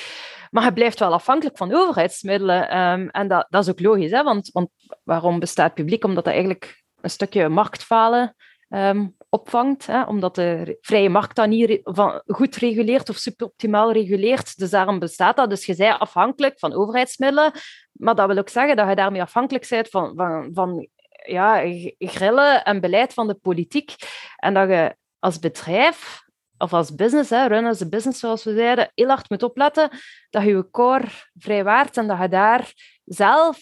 Maar 0.50 0.64
het 0.64 0.74
blijft 0.74 1.00
wel 1.00 1.14
afhankelijk 1.14 1.58
van 1.58 1.74
overheidsmiddelen. 1.74 2.70
Ehm, 2.70 3.08
en 3.08 3.28
dat, 3.28 3.46
dat 3.50 3.64
is 3.64 3.70
ook 3.70 3.80
logisch, 3.80 4.12
hè? 4.12 4.24
Want, 4.24 4.50
want 4.52 4.70
waarom 5.04 5.40
bestaat 5.40 5.74
publiek? 5.74 6.04
Omdat 6.04 6.24
dat 6.24 6.34
eigenlijk 6.34 6.84
een 7.02 7.10
stukje 7.10 7.50
marktfalen 7.50 8.36
ehm, 8.70 9.08
opvangt. 9.30 9.88
Hè? 9.88 10.04
Omdat 10.04 10.36
de 10.36 10.78
vrije 10.82 11.10
markt 11.10 11.36
dat 11.36 11.48
niet 11.48 11.80
van, 11.84 12.22
goed 12.26 12.56
reguleert 12.56 13.10
of 13.10 13.16
superoptimaal 13.16 13.92
reguleert. 13.92 14.58
Dus 14.58 14.70
daarom 14.70 15.00
bestaat 15.00 15.36
dat. 15.36 15.50
Dus 15.50 15.66
je 15.66 15.76
bent 15.76 16.00
afhankelijk 16.00 16.60
van 16.60 16.74
overheidsmiddelen. 16.74 17.52
Maar 17.92 18.16
dat 18.16 18.28
wil 18.28 18.38
ook 18.38 18.50
zeggen 18.50 18.76
dat 18.76 18.90
je 18.90 18.96
daarmee 18.96 19.22
afhankelijk 19.22 19.68
bent 19.70 19.90
van, 19.90 20.14
van, 20.16 20.50
van 20.54 20.88
ja, 21.26 21.62
grillen 21.98 22.64
en 22.64 22.82
beleid 22.82 23.14
van 23.14 23.28
de 23.28 23.34
politiek. 23.34 23.96
En 24.36 24.54
dat 24.54 24.70
je 24.70 24.96
als 25.20 25.40
bedrijf 25.40 26.22
of 26.58 26.74
als 26.74 26.96
business, 26.96 27.30
hè, 27.30 27.48
run 27.48 27.66
as 27.66 27.82
a 27.82 27.88
business 27.88 28.20
zoals 28.20 28.44
we 28.44 28.54
zeiden, 28.54 28.92
heel 28.96 29.08
hard 29.08 29.30
moet 29.30 29.44
opletten 29.44 29.90
dat 30.30 30.44
je 30.44 30.50
je 30.50 30.70
core 30.70 31.08
vrijwaart 31.38 31.98
en 31.98 32.08
dat 32.08 32.18
je 32.22 32.28
daar 32.28 32.74
zelf 33.06 33.60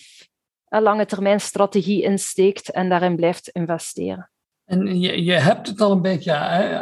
een 0.67 0.81
lange 0.81 1.05
termijn 1.05 1.39
strategie 1.39 2.03
in 2.03 2.19
steekt 2.19 2.71
en 2.71 2.89
daarin 2.89 3.15
blijft 3.15 3.47
investeren. 3.47 4.31
En 4.65 4.99
je, 4.99 5.23
je 5.23 5.33
hebt 5.33 5.67
het 5.67 5.81
al 5.81 5.91
een 5.91 6.01
beetje 6.01 6.33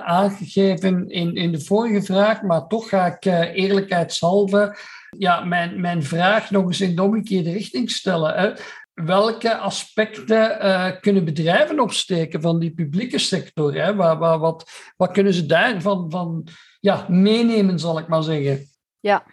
aangegeven 0.04 1.10
in, 1.10 1.36
in 1.36 1.52
de 1.52 1.62
vorige 1.62 2.02
vraag, 2.02 2.42
maar 2.42 2.68
toch 2.68 2.90
ga 2.90 3.06
ik 3.06 3.26
uh, 3.26 3.56
eerlijkheidshalve 3.56 4.78
ja, 5.18 5.44
mijn, 5.44 5.82
mijn 5.82 6.04
vraag 6.04 6.52
nog 6.52 6.66
eens 6.66 6.82
in 6.82 6.96
de 6.96 7.04
omgekeerde 7.04 7.52
richting 7.52 7.92
stellen. 7.92 8.58
Welke 9.06 9.58
aspecten 9.58 10.66
uh, 10.66 10.92
kunnen 11.00 11.26
bedrijven 11.26 11.80
opsteken 11.80 12.42
van 12.42 12.60
die 12.60 12.74
publieke 12.74 13.18
sector? 13.18 13.74
Hè? 13.74 13.96
Waar, 13.96 14.40
wat, 14.40 14.72
wat 14.96 15.12
kunnen 15.12 15.34
ze 15.34 15.46
daarvan 15.46 16.12
van, 16.12 16.48
ja, 16.80 17.06
meenemen, 17.10 17.80
zal 17.80 18.00
ik 18.00 18.08
maar 18.08 18.24
zeggen? 18.24 18.66
Ja, 19.00 19.26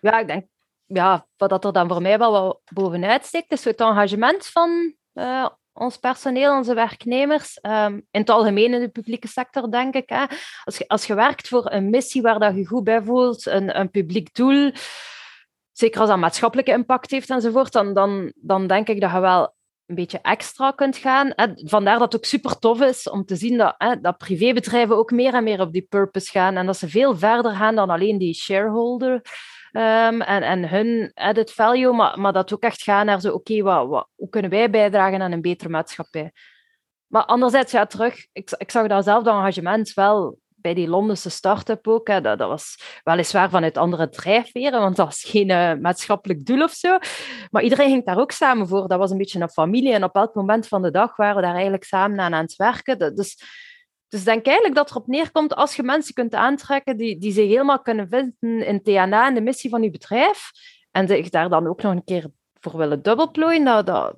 ja 0.00 0.18
ik 0.18 0.26
denk 0.26 0.46
ja, 0.86 1.26
wat 1.36 1.64
er 1.64 1.72
dan 1.72 1.88
voor 1.88 2.02
mij 2.02 2.18
wel 2.18 2.32
wat 2.32 2.60
bovenuit 2.72 3.24
steekt, 3.24 3.52
is 3.52 3.64
het 3.64 3.80
engagement 3.80 4.46
van 4.46 4.94
uh, 5.14 5.48
ons 5.72 5.96
personeel, 5.96 6.56
onze 6.56 6.74
werknemers. 6.74 7.58
Um, 7.62 7.94
in 8.10 8.20
het 8.20 8.30
algemeen 8.30 8.74
in 8.74 8.80
de 8.80 8.88
publieke 8.88 9.28
sector, 9.28 9.70
denk 9.70 9.94
ik. 9.94 10.08
Hè. 10.08 10.24
Als, 10.64 10.78
je, 10.78 10.88
als 10.88 11.06
je 11.06 11.14
werkt 11.14 11.48
voor 11.48 11.72
een 11.72 11.90
missie 11.90 12.22
waar 12.22 12.38
dat 12.38 12.54
je 12.54 12.66
goed 12.66 12.84
bij 12.84 13.02
voelt, 13.02 13.46
een, 13.46 13.78
een 13.78 13.90
publiek 13.90 14.34
doel 14.34 14.72
zeker 15.78 16.00
als 16.00 16.08
dat 16.08 16.18
maatschappelijke 16.18 16.72
impact 16.72 17.10
heeft 17.10 17.30
enzovoort, 17.30 17.72
dan, 17.72 17.94
dan, 17.94 18.32
dan 18.36 18.66
denk 18.66 18.88
ik 18.88 19.00
dat 19.00 19.10
je 19.10 19.20
wel 19.20 19.54
een 19.86 19.94
beetje 19.94 20.20
extra 20.20 20.70
kunt 20.70 20.96
gaan. 20.96 21.32
Vandaar 21.54 21.98
dat 21.98 22.12
het 22.12 22.16
ook 22.16 22.24
super 22.24 22.58
tof 22.58 22.80
is 22.80 23.08
om 23.08 23.24
te 23.24 23.36
zien 23.36 23.58
dat, 23.58 23.74
hè, 23.78 24.00
dat 24.00 24.16
privébedrijven 24.16 24.96
ook 24.96 25.10
meer 25.10 25.34
en 25.34 25.44
meer 25.44 25.60
op 25.60 25.72
die 25.72 25.86
purpose 25.88 26.30
gaan 26.30 26.56
en 26.56 26.66
dat 26.66 26.76
ze 26.76 26.88
veel 26.88 27.16
verder 27.16 27.52
gaan 27.52 27.74
dan 27.74 27.90
alleen 27.90 28.18
die 28.18 28.34
shareholder 28.34 29.12
um, 29.72 30.22
en, 30.22 30.42
en 30.42 30.68
hun 30.68 31.10
added 31.14 31.52
value, 31.52 31.92
maar, 31.92 32.20
maar 32.20 32.32
dat 32.32 32.52
ook 32.52 32.62
echt 32.62 32.82
gaan 32.82 33.06
naar 33.06 33.20
zo, 33.20 33.32
oké, 33.32 33.62
wat, 33.62 33.88
wat, 33.88 34.08
hoe 34.14 34.28
kunnen 34.28 34.50
wij 34.50 34.70
bijdragen 34.70 35.22
aan 35.22 35.32
een 35.32 35.40
betere 35.40 35.70
maatschappij? 35.70 36.32
Maar 37.06 37.24
anderzijds, 37.24 37.72
ja, 37.72 37.86
terug, 37.86 38.26
ik, 38.32 38.50
ik 38.56 38.70
zag 38.70 38.86
dat 38.86 39.04
zelf, 39.04 39.24
dat 39.24 39.34
engagement 39.34 39.94
wel 39.94 40.38
bij 40.66 40.74
die 40.74 40.88
Londense 40.88 41.30
start-up 41.30 41.88
ook. 41.88 42.08
Hè, 42.08 42.20
dat, 42.20 42.38
dat, 42.38 42.48
was 42.48 43.00
weliswaar 43.04 43.50
vanuit 43.50 43.76
andere 43.76 44.08
drijfveren, 44.08 44.80
want 44.80 44.96
dat 44.96 45.06
was 45.06 45.22
geen 45.22 45.50
uh, 45.50 45.72
maatschappelijk 45.74 46.46
doel 46.46 46.62
of 46.62 46.72
zo. 46.72 46.98
Maar 47.50 47.62
iedereen 47.62 47.90
ging 47.90 48.04
daar 48.04 48.18
ook 48.18 48.30
samen 48.30 48.68
voor. 48.68 48.88
Dat 48.88 48.98
was 48.98 49.10
een 49.10 49.18
beetje 49.18 49.40
een 49.40 49.48
familie 49.48 49.92
en 49.92 50.04
op 50.04 50.14
elk 50.14 50.34
moment 50.34 50.68
van 50.68 50.82
de 50.82 50.90
dag 50.90 51.16
waren 51.16 51.36
we 51.36 51.42
daar 51.42 51.52
eigenlijk 51.52 51.84
samen 51.84 52.20
aan 52.20 52.34
aan 52.34 52.42
het 52.42 52.56
werken. 52.56 53.14
Dus, 53.14 53.38
dus 54.08 54.24
denk 54.24 54.46
eigenlijk 54.46 54.76
dat 54.76 54.90
erop 54.90 55.06
neerkomt, 55.06 55.54
als 55.54 55.76
je 55.76 55.82
mensen 55.82 56.14
kunt 56.14 56.34
aantrekken 56.34 56.96
die, 56.96 57.18
die 57.18 57.32
zich 57.32 57.48
helemaal 57.48 57.82
kunnen 57.82 58.08
vinden 58.08 58.66
in 58.66 58.82
TNA 58.82 59.26
en 59.26 59.34
de 59.34 59.40
missie 59.40 59.70
van 59.70 59.82
je 59.82 59.90
bedrijf, 59.90 60.50
en 60.90 61.08
zich 61.08 61.28
daar 61.28 61.48
dan 61.48 61.66
ook 61.66 61.82
nog 61.82 61.92
een 61.92 62.04
keer 62.04 62.26
voor 62.60 62.76
willen 62.76 63.02
dubbelplooien, 63.02 63.64
dat, 63.64 63.86
dat, 63.86 64.16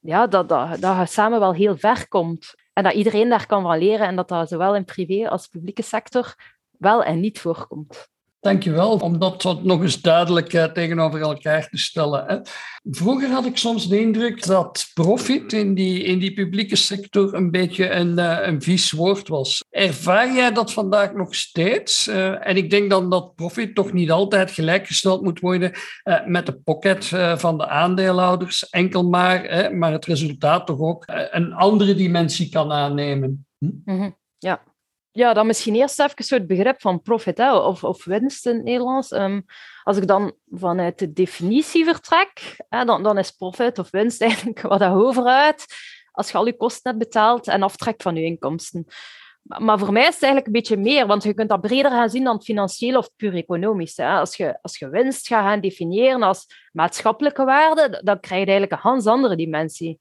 ja, 0.00 0.26
dat, 0.26 0.48
dat, 0.48 0.80
dat 0.80 1.10
samen 1.10 1.40
wel 1.40 1.54
heel 1.54 1.76
ver 1.76 2.08
komt. 2.08 2.54
En 2.74 2.82
dat 2.82 2.92
iedereen 2.92 3.28
daar 3.28 3.46
kan 3.46 3.62
van 3.62 3.78
leren 3.78 4.06
en 4.06 4.16
dat 4.16 4.28
dat 4.28 4.48
zowel 4.48 4.74
in 4.76 4.84
privé 4.84 5.28
als 5.28 5.48
publieke 5.48 5.82
sector 5.82 6.34
wel 6.70 7.04
en 7.04 7.20
niet 7.20 7.40
voorkomt. 7.40 8.12
Dankjewel 8.44 8.96
om 8.96 9.18
dat 9.18 9.62
nog 9.62 9.82
eens 9.82 10.00
duidelijk 10.00 10.52
uh, 10.52 10.64
tegenover 10.64 11.20
elkaar 11.20 11.68
te 11.68 11.78
stellen. 11.78 12.42
Vroeger 12.90 13.30
had 13.30 13.46
ik 13.46 13.56
soms 13.56 13.88
de 13.88 14.00
indruk 14.00 14.46
dat 14.46 14.90
profit 14.94 15.52
in 15.52 15.74
die, 15.74 16.02
in 16.02 16.18
die 16.18 16.32
publieke 16.32 16.76
sector 16.76 17.34
een 17.34 17.50
beetje 17.50 17.90
een, 17.90 18.18
uh, 18.18 18.38
een 18.42 18.62
vies 18.62 18.90
woord 18.90 19.28
was. 19.28 19.64
Ervaar 19.70 20.34
jij 20.34 20.52
dat 20.52 20.72
vandaag 20.72 21.12
nog 21.12 21.34
steeds? 21.34 22.08
Uh, 22.08 22.46
en 22.48 22.56
ik 22.56 22.70
denk 22.70 22.90
dan 22.90 23.10
dat 23.10 23.34
profit 23.34 23.74
toch 23.74 23.92
niet 23.92 24.10
altijd 24.10 24.50
gelijkgesteld 24.50 25.22
moet 25.22 25.40
worden 25.40 25.72
met 26.26 26.46
de 26.46 26.54
pocket 26.54 27.04
van 27.36 27.58
de 27.58 27.68
aandeelhouders, 27.68 28.68
enkel 28.68 29.08
maar, 29.08 29.70
maar 29.74 29.92
het 29.92 30.04
resultaat 30.04 30.66
toch 30.66 30.80
ook 30.80 31.04
een 31.30 31.52
andere 31.52 31.94
dimensie 31.94 32.48
kan 32.48 32.72
aannemen. 32.72 33.46
Hm? 33.58 33.70
-hmm. 33.84 34.16
Ja, 34.38 34.62
ja, 35.14 35.32
dan 35.32 35.46
misschien 35.46 35.74
eerst 35.74 36.00
even 36.00 36.36
het 36.36 36.46
begrip 36.46 36.80
van 36.80 37.02
profit 37.02 37.38
of, 37.40 37.84
of 37.84 38.04
winst 38.04 38.46
in 38.46 38.54
het 38.54 38.64
Nederlands. 38.64 39.10
Um, 39.10 39.44
als 39.82 39.96
ik 39.96 40.06
dan 40.06 40.32
vanuit 40.50 40.98
de 40.98 41.12
definitie 41.12 41.84
vertrek, 41.84 42.56
hè, 42.68 42.84
dan, 42.84 43.02
dan 43.02 43.18
is 43.18 43.30
profit 43.30 43.78
of 43.78 43.90
winst 43.90 44.22
eigenlijk 44.28 44.60
wat 44.60 44.82
overuit 44.82 45.66
als 46.12 46.30
je 46.30 46.38
al 46.38 46.46
je 46.46 46.56
kosten 46.56 46.90
hebt 46.90 47.04
betaald 47.04 47.48
en 47.48 47.62
aftrekt 47.62 48.02
van 48.02 48.14
je 48.14 48.24
inkomsten. 48.24 48.86
Maar, 49.42 49.78
voor 49.78 49.92
mij 49.92 50.06
is 50.06 50.14
het 50.14 50.22
eigenlijk 50.22 50.46
een 50.46 50.60
beetje 50.60 50.76
meer, 50.76 51.06
want 51.06 51.22
je 51.22 51.34
kunt 51.34 51.48
dat 51.48 51.60
breder 51.60 51.90
gaan 51.90 52.10
zien 52.10 52.24
dan 52.24 52.42
financieel 52.42 52.98
of 52.98 53.10
puur 53.16 53.34
economisch. 53.34 53.96
Hè. 53.96 54.08
Als, 54.08 54.36
je, 54.36 54.58
als 54.62 54.78
je 54.78 54.88
winst 54.88 55.26
gaat 55.26 55.44
gaan 55.44 55.60
definiëren 55.60 56.22
als 56.22 56.46
maatschappelijke 56.72 57.44
waarde, 57.44 58.00
dan 58.04 58.20
krijg 58.20 58.40
je 58.40 58.50
eigenlijk 58.50 58.72
een 58.72 58.90
ganz 58.90 59.06
andere 59.06 59.36
dimensie. 59.36 59.98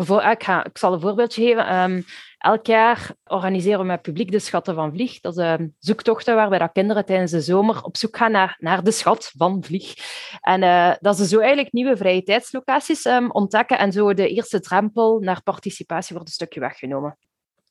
Bijvoorbeeld, 0.00 0.32
ik, 0.32 0.66
ik 0.66 0.78
zal 0.78 0.92
een 0.92 1.00
voorbeeldje 1.00 1.42
geven. 1.42 1.74
Um, 1.74 2.04
elk 2.38 2.66
jaar 2.66 3.10
organiseren 3.24 3.80
we 3.80 3.86
met 3.86 4.02
publiek 4.02 4.30
de 4.30 4.38
Schatten 4.38 4.74
van 4.74 4.92
Vlieg. 4.92 5.20
Dat 5.20 5.36
is 5.36 5.44
een 5.44 5.74
zoektocht 5.78 6.26
waarbij 6.26 6.58
dat 6.58 6.72
kinderen 6.72 7.04
tijdens 7.04 7.30
de 7.30 7.40
zomer 7.40 7.82
op 7.82 7.96
zoek 7.96 8.16
gaan 8.16 8.30
naar, 8.30 8.56
naar 8.58 8.84
de 8.84 8.90
schat 8.90 9.32
van 9.36 9.64
Vlieg. 9.64 9.94
En 10.40 10.62
uh, 10.62 10.92
dat 11.00 11.16
ze 11.16 11.26
zo 11.26 11.38
eigenlijk 11.38 11.72
nieuwe 11.72 11.96
vrije 11.96 12.22
tijdslocaties 12.22 13.04
um, 13.04 13.30
ontdekken 13.30 13.78
en 13.78 13.92
zo 13.92 14.14
de 14.14 14.28
eerste 14.28 14.60
drempel 14.60 15.18
naar 15.18 15.42
participatie 15.42 16.14
wordt 16.14 16.28
een 16.28 16.34
stukje 16.34 16.60
weggenomen. 16.60 17.18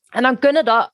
En 0.08 0.22
dan 0.22 0.38
kunnen 0.38 0.64
dat 0.64 0.92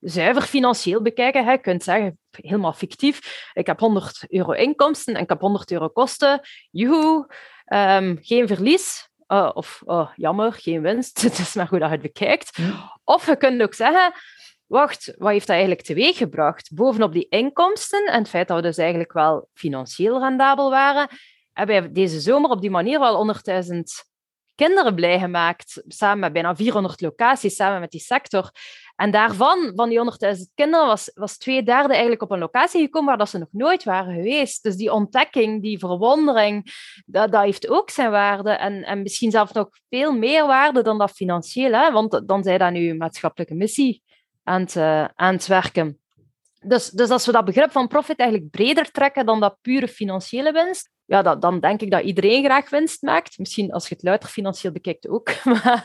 zuiver 0.00 0.42
financieel 0.42 1.02
bekijken. 1.02 1.50
Je 1.50 1.58
kunt 1.58 1.82
zeggen, 1.82 2.18
helemaal 2.30 2.72
fictief, 2.72 3.48
ik 3.52 3.66
heb 3.66 3.80
100 3.80 4.24
euro 4.28 4.52
inkomsten 4.52 5.14
en 5.14 5.22
ik 5.22 5.28
heb 5.28 5.40
100 5.40 5.70
euro 5.70 5.88
kosten. 5.88 6.40
Joehoe, 6.70 7.26
um, 7.66 8.18
geen 8.20 8.46
verlies. 8.46 9.14
Uh, 9.28 9.50
of 9.54 9.82
oh, 9.84 10.10
jammer, 10.14 10.52
geen 10.52 10.82
winst. 10.82 11.20
Het 11.22 11.38
is 11.38 11.54
maar 11.54 11.66
goed 11.66 11.80
dat 11.80 11.88
je 11.88 11.94
het 11.94 12.02
bekijkt. 12.02 12.58
Of 13.04 13.26
je 13.26 13.36
kunt 13.36 13.62
ook 13.62 13.74
zeggen, 13.74 14.12
wacht, 14.66 15.14
wat 15.18 15.30
heeft 15.30 15.46
dat 15.46 15.56
eigenlijk 15.56 15.86
teweeggebracht? 15.86 16.74
Bovenop 16.74 17.12
die 17.12 17.28
inkomsten 17.28 18.06
en 18.06 18.18
het 18.18 18.28
feit 18.28 18.48
dat 18.48 18.56
we 18.56 18.62
dus 18.62 18.78
eigenlijk 18.78 19.12
wel 19.12 19.48
financieel 19.52 20.20
rendabel 20.20 20.70
waren, 20.70 21.08
hebben 21.52 21.80
wij 21.80 21.92
deze 21.92 22.20
zomer 22.20 22.50
op 22.50 22.60
die 22.60 22.70
manier 22.70 22.98
wel 22.98 23.34
100.000 23.72 23.80
kinderen 24.56 24.94
blij 24.94 25.18
gemaakt, 25.18 25.82
samen 25.88 26.18
met 26.18 26.32
bijna 26.32 26.56
400 26.56 27.00
locaties, 27.00 27.56
samen 27.56 27.80
met 27.80 27.90
die 27.90 28.00
sector. 28.00 28.50
En 28.96 29.10
daarvan, 29.10 29.72
van 29.74 29.88
die 29.88 29.98
100.000 29.98 30.40
kinderen, 30.54 30.86
was, 30.86 31.10
was 31.14 31.36
twee 31.36 31.62
derde 31.62 31.92
eigenlijk 31.92 32.22
op 32.22 32.30
een 32.30 32.38
locatie 32.38 32.80
gekomen 32.80 33.08
waar 33.08 33.18
dat 33.18 33.28
ze 33.28 33.38
nog 33.38 33.48
nooit 33.50 33.84
waren 33.84 34.14
geweest. 34.14 34.62
Dus 34.62 34.76
die 34.76 34.92
ontdekking, 34.92 35.62
die 35.62 35.78
verwondering, 35.78 36.74
dat, 37.06 37.32
dat 37.32 37.42
heeft 37.42 37.68
ook 37.68 37.90
zijn 37.90 38.10
waarde. 38.10 38.50
En, 38.50 38.84
en 38.84 39.02
misschien 39.02 39.30
zelfs 39.30 39.52
nog 39.52 39.68
veel 39.88 40.12
meer 40.12 40.46
waarde 40.46 40.82
dan 40.82 40.98
dat 40.98 41.10
financieel, 41.10 41.72
hè? 41.72 41.90
want 41.90 42.22
dan 42.26 42.42
zijn 42.42 42.58
dat 42.58 42.72
nu 42.72 42.94
maatschappelijke 42.94 43.54
missie 43.54 44.02
aan 44.42 44.60
het, 44.60 44.74
uh, 44.74 45.04
aan 45.14 45.34
het 45.34 45.46
werken. 45.46 46.00
Dus, 46.60 46.90
dus 46.90 47.10
als 47.10 47.26
we 47.26 47.32
dat 47.32 47.44
begrip 47.44 47.72
van 47.72 47.88
profit 47.88 48.18
eigenlijk 48.18 48.50
breder 48.50 48.90
trekken 48.90 49.26
dan 49.26 49.40
dat 49.40 49.58
pure 49.60 49.88
financiële 49.88 50.52
winst, 50.52 50.90
ja, 51.06 51.22
dan 51.22 51.60
denk 51.60 51.80
ik 51.80 51.90
dat 51.90 52.02
iedereen 52.02 52.44
graag 52.44 52.70
winst 52.70 53.02
maakt. 53.02 53.38
Misschien 53.38 53.72
als 53.72 53.88
je 53.88 53.94
het 53.94 54.02
luider 54.02 54.28
financieel 54.28 54.72
bekijkt 54.72 55.08
ook. 55.08 55.28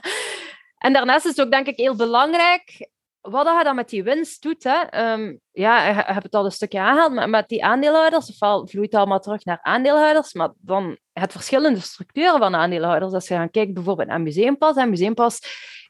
en 0.85 0.93
daarnaast 0.93 1.25
is 1.25 1.35
het 1.35 1.45
ook 1.45 1.51
denk 1.51 1.67
ik 1.67 1.77
heel 1.77 1.95
belangrijk 1.95 2.89
wat 3.21 3.57
je 3.57 3.63
dan 3.63 3.75
met 3.75 3.89
die 3.89 4.03
winst 4.03 4.41
doet. 4.41 4.63
Hè. 4.63 5.11
Um, 5.13 5.39
ja, 5.51 5.87
je 5.87 5.93
hebt 5.93 6.23
het 6.23 6.35
al 6.35 6.45
een 6.45 6.51
stukje 6.51 6.79
aangehaald, 6.79 7.13
maar 7.13 7.29
met 7.29 7.47
die 7.47 7.63
aandeelhouders, 7.63 8.29
ofwel 8.29 8.67
vloeit 8.67 8.95
allemaal 8.95 9.19
terug 9.19 9.45
naar 9.45 9.59
aandeelhouders, 9.61 10.33
maar 10.33 10.51
dan 10.57 10.97
het 11.13 11.31
verschillende 11.31 11.79
structuren 11.79 12.39
van 12.39 12.55
aandeelhouders. 12.55 13.13
Als 13.13 13.27
je 13.27 13.33
gaat 13.33 13.51
kijken 13.51 13.73
bijvoorbeeld 13.73 14.07
naar 14.07 14.21
Museumpas, 14.21 14.85
Museumpas 14.85 15.39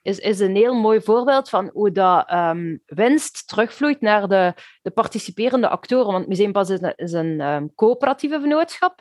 is, 0.02 0.20
is 0.20 0.40
een 0.40 0.56
heel 0.56 0.74
mooi 0.74 1.02
voorbeeld 1.02 1.50
van 1.50 1.70
hoe 1.74 1.92
dat 1.92 2.32
um, 2.32 2.82
winst 2.86 3.48
terugvloeit 3.48 4.02
naar 4.02 4.28
de, 4.28 4.54
de 4.82 4.92
participerende 4.92 5.68
actoren. 5.68 6.12
Want 6.12 6.28
Museumpas 6.28 6.70
is 6.70 6.82
een, 6.82 6.94
is 6.96 7.12
een 7.12 7.42
um, 7.42 7.76
coöperatieve 7.76 8.40
vennootschap. 8.40 9.00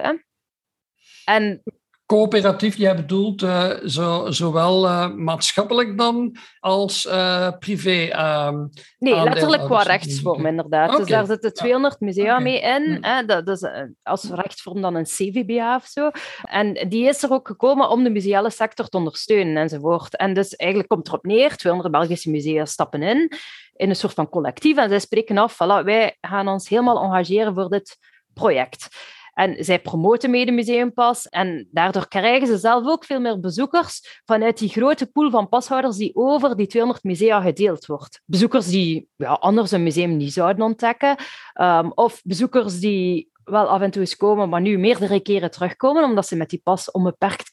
En 1.25 1.62
coöperatief, 2.11 2.77
jij 2.77 2.96
bedoelt 2.96 3.42
uh, 3.42 3.70
zo, 3.85 4.31
zowel 4.31 4.85
uh, 4.85 5.14
maatschappelijk 5.14 5.99
dan 5.99 6.37
als 6.61 7.07
uh, 7.07 7.49
privé? 7.59 8.09
Ehm, 8.09 8.66
nee, 8.99 9.23
letterlijk 9.23 9.64
qua 9.64 9.83
rechtsvorm, 9.83 10.46
inderdaad. 10.46 10.88
Okay. 10.88 11.01
Dus 11.01 11.09
daar 11.09 11.27
zitten 11.27 11.55
200 11.55 12.01
musea 12.01 12.33
okay. 12.33 12.42
mee 12.42 12.61
in. 12.61 12.90
Mm. 12.90 13.05
Hè? 13.05 13.25
Dat, 13.25 13.46
dat, 13.46 13.62
is 13.62 13.68
als 14.03 14.31
rechtsvorm 14.31 14.81
dan 14.81 14.94
een 14.94 15.05
CVBA 15.05 15.77
of 15.77 15.85
zo. 15.85 16.11
En 16.42 16.88
die 16.88 17.09
is 17.09 17.23
er 17.23 17.33
ook 17.33 17.46
gekomen 17.46 17.90
om 17.90 18.05
de 18.05 18.11
museale 18.11 18.51
sector 18.51 18.88
te 18.88 18.96
ondersteunen 18.96 19.57
enzovoort. 19.57 20.16
En 20.16 20.35
dus 20.35 20.57
eigenlijk 20.57 20.90
komt 20.90 21.09
erop 21.09 21.25
neer, 21.25 21.57
200 21.57 21.92
Belgische 21.92 22.31
musea 22.31 22.64
stappen 22.64 23.03
in, 23.03 23.33
in 23.77 23.88
een 23.88 23.96
soort 23.96 24.14
van 24.14 24.29
collectief. 24.29 24.77
En 24.77 24.88
zij 24.88 24.99
spreken 24.99 25.38
af, 25.38 25.55
voilà, 25.55 25.85
wij 25.85 26.16
gaan 26.20 26.49
ons 26.49 26.68
helemaal 26.68 27.03
engageren 27.03 27.55
voor 27.55 27.68
dit 27.68 27.96
project. 28.35 28.88
En 29.35 29.64
zij 29.64 29.81
promoten 29.81 30.31
mede 30.31 30.53
Museumpas 30.53 31.29
en 31.29 31.69
daardoor 31.71 32.09
krijgen 32.09 32.47
ze 32.47 32.59
zelf 32.59 32.87
ook 32.87 33.05
veel 33.05 33.21
meer 33.21 33.40
bezoekers 33.40 34.21
vanuit 34.25 34.59
die 34.59 34.69
grote 34.69 35.07
pool 35.07 35.31
van 35.31 35.49
pashouders 35.49 35.97
die 35.97 36.11
over 36.14 36.57
die 36.57 36.66
200 36.66 37.05
musea 37.05 37.40
gedeeld 37.40 37.87
wordt. 37.87 38.21
Bezoekers 38.25 38.66
die 38.66 39.09
ja, 39.16 39.33
anders 39.33 39.71
een 39.71 39.83
museum 39.83 40.16
niet 40.16 40.33
zouden 40.33 40.64
ontdekken, 40.64 41.16
um, 41.61 41.93
of 41.95 42.21
bezoekers 42.25 42.81
die 42.81 43.31
wel 43.45 43.69
af 43.69 43.81
en 43.81 43.90
toe 43.90 44.01
eens 44.01 44.16
komen, 44.16 44.49
maar 44.49 44.61
nu 44.61 44.79
meerdere 44.79 45.21
keren 45.21 45.51
terugkomen, 45.51 46.05
omdat 46.05 46.27
ze 46.27 46.37
met 46.37 46.51
die 46.51 46.61
pas 46.62 46.90
onbeperkt 46.90 47.53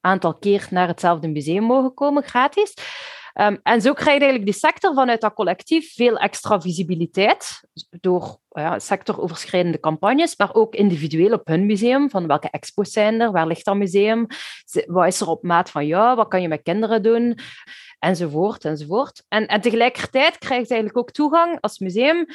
aantal 0.00 0.34
keer 0.34 0.66
naar 0.70 0.88
hetzelfde 0.88 1.28
museum 1.28 1.62
mogen 1.62 1.94
komen, 1.94 2.22
gratis. 2.22 2.74
Um, 3.40 3.60
en 3.62 3.80
zo 3.80 3.92
krijgt 3.92 4.22
eigenlijk 4.22 4.44
die 4.44 4.60
sector 4.60 4.94
vanuit 4.94 5.20
dat 5.20 5.34
collectief 5.34 5.94
veel 5.94 6.16
extra 6.16 6.60
visibiliteit 6.60 7.60
door 7.90 8.38
ja, 8.48 8.78
sectoroverschrijdende 8.78 9.80
campagnes, 9.80 10.36
maar 10.36 10.54
ook 10.54 10.74
individueel 10.74 11.32
op 11.32 11.46
hun 11.46 11.66
museum. 11.66 12.10
Van 12.10 12.26
welke 12.26 12.50
expo's 12.50 12.90
zijn 12.90 13.20
er? 13.20 13.32
Waar 13.32 13.46
ligt 13.46 13.64
dat 13.64 13.76
museum? 13.76 14.26
Wat 14.86 15.06
is 15.06 15.20
er 15.20 15.28
op 15.28 15.42
maat 15.42 15.70
van 15.70 15.86
jou? 15.86 16.16
Wat 16.16 16.28
kan 16.28 16.42
je 16.42 16.48
met 16.48 16.62
kinderen 16.62 17.02
doen? 17.02 17.38
Enzovoort, 17.98 18.64
enzovoort. 18.64 19.24
En, 19.28 19.46
en 19.46 19.60
tegelijkertijd 19.60 20.38
krijgt 20.38 20.70
eigenlijk 20.70 20.98
ook 20.98 21.10
toegang 21.10 21.60
als 21.60 21.78
museum 21.78 22.26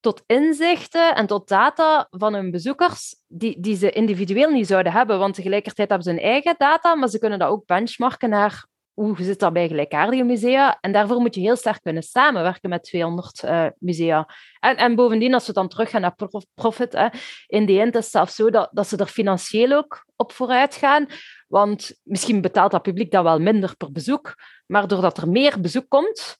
tot 0.00 0.22
inzichten 0.26 1.14
en 1.14 1.26
tot 1.26 1.48
data 1.48 2.06
van 2.10 2.34
hun 2.34 2.50
bezoekers 2.50 3.14
die, 3.26 3.60
die 3.60 3.76
ze 3.76 3.90
individueel 3.90 4.50
niet 4.50 4.66
zouden 4.66 4.92
hebben. 4.92 5.18
Want 5.18 5.34
tegelijkertijd 5.34 5.88
hebben 5.88 6.06
ze 6.06 6.12
hun 6.12 6.30
eigen 6.30 6.54
data, 6.58 6.94
maar 6.94 7.08
ze 7.08 7.18
kunnen 7.18 7.38
dat 7.38 7.48
ook 7.48 7.66
benchmarken 7.66 8.28
naar 8.28 8.66
hoe 8.94 9.22
zit 9.22 9.38
dat 9.38 9.52
bij 9.52 9.68
gelijkaardige 9.68 10.22
musea? 10.22 10.78
En 10.80 10.92
daarvoor 10.92 11.20
moet 11.20 11.34
je 11.34 11.40
heel 11.40 11.56
sterk 11.56 11.82
kunnen 11.82 12.02
samenwerken 12.02 12.70
met 12.70 12.84
200 12.84 13.42
uh, 13.42 13.64
eh, 13.64 13.72
musea. 13.78 14.28
En, 14.60 14.76
en 14.76 14.94
bovendien, 14.94 15.34
als 15.34 15.46
we 15.46 15.52
dan 15.52 15.68
teruggaan 15.68 16.00
naar 16.00 16.16
profit, 16.54 16.92
hè, 16.92 17.08
in 17.46 17.66
die 17.66 17.80
end 17.80 17.96
is 17.96 18.10
zelfs 18.10 18.34
zo 18.34 18.50
dat, 18.50 18.68
dat 18.72 18.86
ze 18.86 18.96
er 18.96 19.06
financieel 19.06 19.72
ook 19.72 20.04
op 20.16 20.32
vooruit 20.32 20.74
gaan. 20.74 21.06
Want 21.48 22.00
misschien 22.02 22.40
betaalt 22.40 22.70
dat 22.70 22.82
publiek 22.82 23.10
dat 23.10 23.22
wel 23.22 23.38
minder 23.38 23.76
per 23.76 23.92
bezoek, 23.92 24.34
maar 24.66 24.88
doordat 24.88 25.18
er 25.18 25.28
meer 25.28 25.60
bezoek 25.60 25.88
komt, 25.88 26.38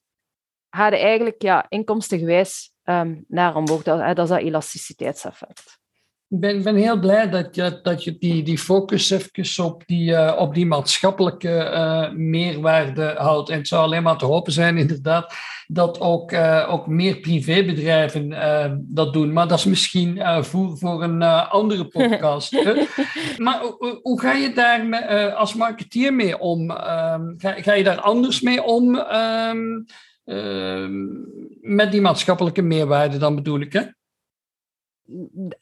gaan 0.69 0.91
eigenlijk 0.91 1.41
ja, 1.41 1.65
inkomstengewijs 1.69 2.71
um, 2.83 3.25
naar 3.27 3.55
omhoog. 3.55 3.83
Dat 3.83 4.17
is 4.17 4.29
dat 4.29 4.39
elasticiteitseffect. 4.39 5.79
Ik 6.29 6.39
ben, 6.39 6.63
ben 6.63 6.75
heel 6.75 6.99
blij 6.99 7.29
dat 7.29 7.55
je, 7.55 7.79
dat 7.83 8.03
je 8.03 8.17
die, 8.17 8.43
die 8.43 8.57
focus 8.57 9.09
even 9.09 9.65
op 9.65 9.83
die, 9.85 10.11
uh, 10.11 10.35
op 10.37 10.53
die 10.53 10.65
maatschappelijke 10.65 11.71
uh, 11.73 12.11
meerwaarde 12.11 13.15
houdt. 13.17 13.49
En 13.49 13.57
het 13.57 13.67
zou 13.67 13.83
alleen 13.83 14.03
maar 14.03 14.17
te 14.17 14.25
hopen 14.25 14.51
zijn, 14.53 14.77
inderdaad, 14.87 15.33
dat 15.67 15.99
ook, 15.99 16.31
uh, 16.31 16.67
ook 16.69 16.87
meer 16.87 17.15
privébedrijven 17.15 18.29
dat 18.87 19.13
doen. 19.13 19.33
Maar 19.33 19.47
dat 19.47 19.57
is 19.57 19.65
misschien 19.65 20.21
voor, 20.45 20.77
voor 20.77 21.03
een 21.03 21.21
andere 21.49 21.87
podcast. 21.97 22.51
maar 23.37 23.61
hoe 24.01 24.19
ga 24.19 24.33
je 24.33 24.53
daar 24.53 24.85
me, 24.85 25.33
als 25.33 25.53
marketeer 25.53 26.13
mee 26.13 26.39
om? 26.39 26.71
Ehm, 26.71 27.33
ga, 27.37 27.51
ga 27.51 27.73
je 27.73 27.83
daar 27.83 27.99
anders 27.99 28.41
mee 28.41 28.63
om 28.63 28.95
um, 28.95 29.85
met 31.61 31.91
die 31.91 32.01
maatschappelijke 32.01 32.61
meerwaarde 32.61 33.17
dan 33.17 33.35
bedoel 33.35 33.59
ik, 33.59 33.73
hè? 33.73 33.81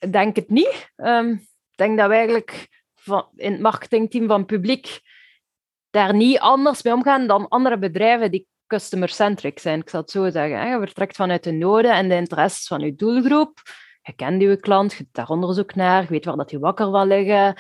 Denk 0.10 0.36
het 0.36 0.50
niet. 0.50 0.92
Um, 0.96 1.32
ik 1.72 1.78
denk 1.78 1.98
dat 1.98 2.08
we 2.08 2.14
eigenlijk 2.14 2.68
van, 2.96 3.28
in 3.36 3.52
het 3.52 3.62
marketingteam 3.62 4.28
van 4.28 4.46
publiek 4.46 5.00
daar 5.90 6.14
niet 6.14 6.40
anders 6.40 6.84
mee 6.84 6.94
omgaan 6.94 7.28
dan 7.28 7.48
andere 7.48 7.78
bedrijven 7.78 8.32
die 8.32 8.48
customer-centric 8.68 9.60
zijn, 9.60 9.80
ik 9.80 9.90
zal 9.90 10.02
het 10.02 10.12
zo 10.12 10.30
zeggen. 10.30 10.70
Je 10.70 10.78
vertrekt 10.78 11.16
vanuit 11.16 11.44
de 11.44 11.52
noden 11.52 11.92
en 11.92 12.10
de 12.10 12.16
interesses 12.16 12.68
van 12.68 12.80
je 12.80 12.96
doelgroep. 12.96 13.62
Je 14.02 14.14
kent 14.14 14.42
je 14.42 14.60
klant, 14.60 14.94
je 14.94 15.04
doet 15.04 15.14
daar 15.14 15.30
onderzoek 15.30 15.76
naar, 15.76 16.02
je 16.02 16.08
weet 16.08 16.26
waar 16.26 16.36
dat 16.36 16.52
je 16.52 16.60
wakker 16.60 16.92
wil 16.92 17.06
liggen. 17.06 17.56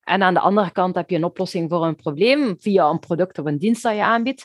En 0.00 0.22
aan 0.22 0.34
de 0.34 0.40
andere 0.40 0.70
kant 0.70 0.94
heb 0.94 1.10
je 1.10 1.16
een 1.16 1.24
oplossing 1.24 1.70
voor 1.70 1.86
een 1.86 1.96
probleem 1.96 2.56
via 2.58 2.88
een 2.88 2.98
product 2.98 3.38
of 3.38 3.46
een 3.46 3.58
dienst 3.58 3.82
dat 3.82 3.94
je 3.94 4.02
aanbiedt. 4.02 4.44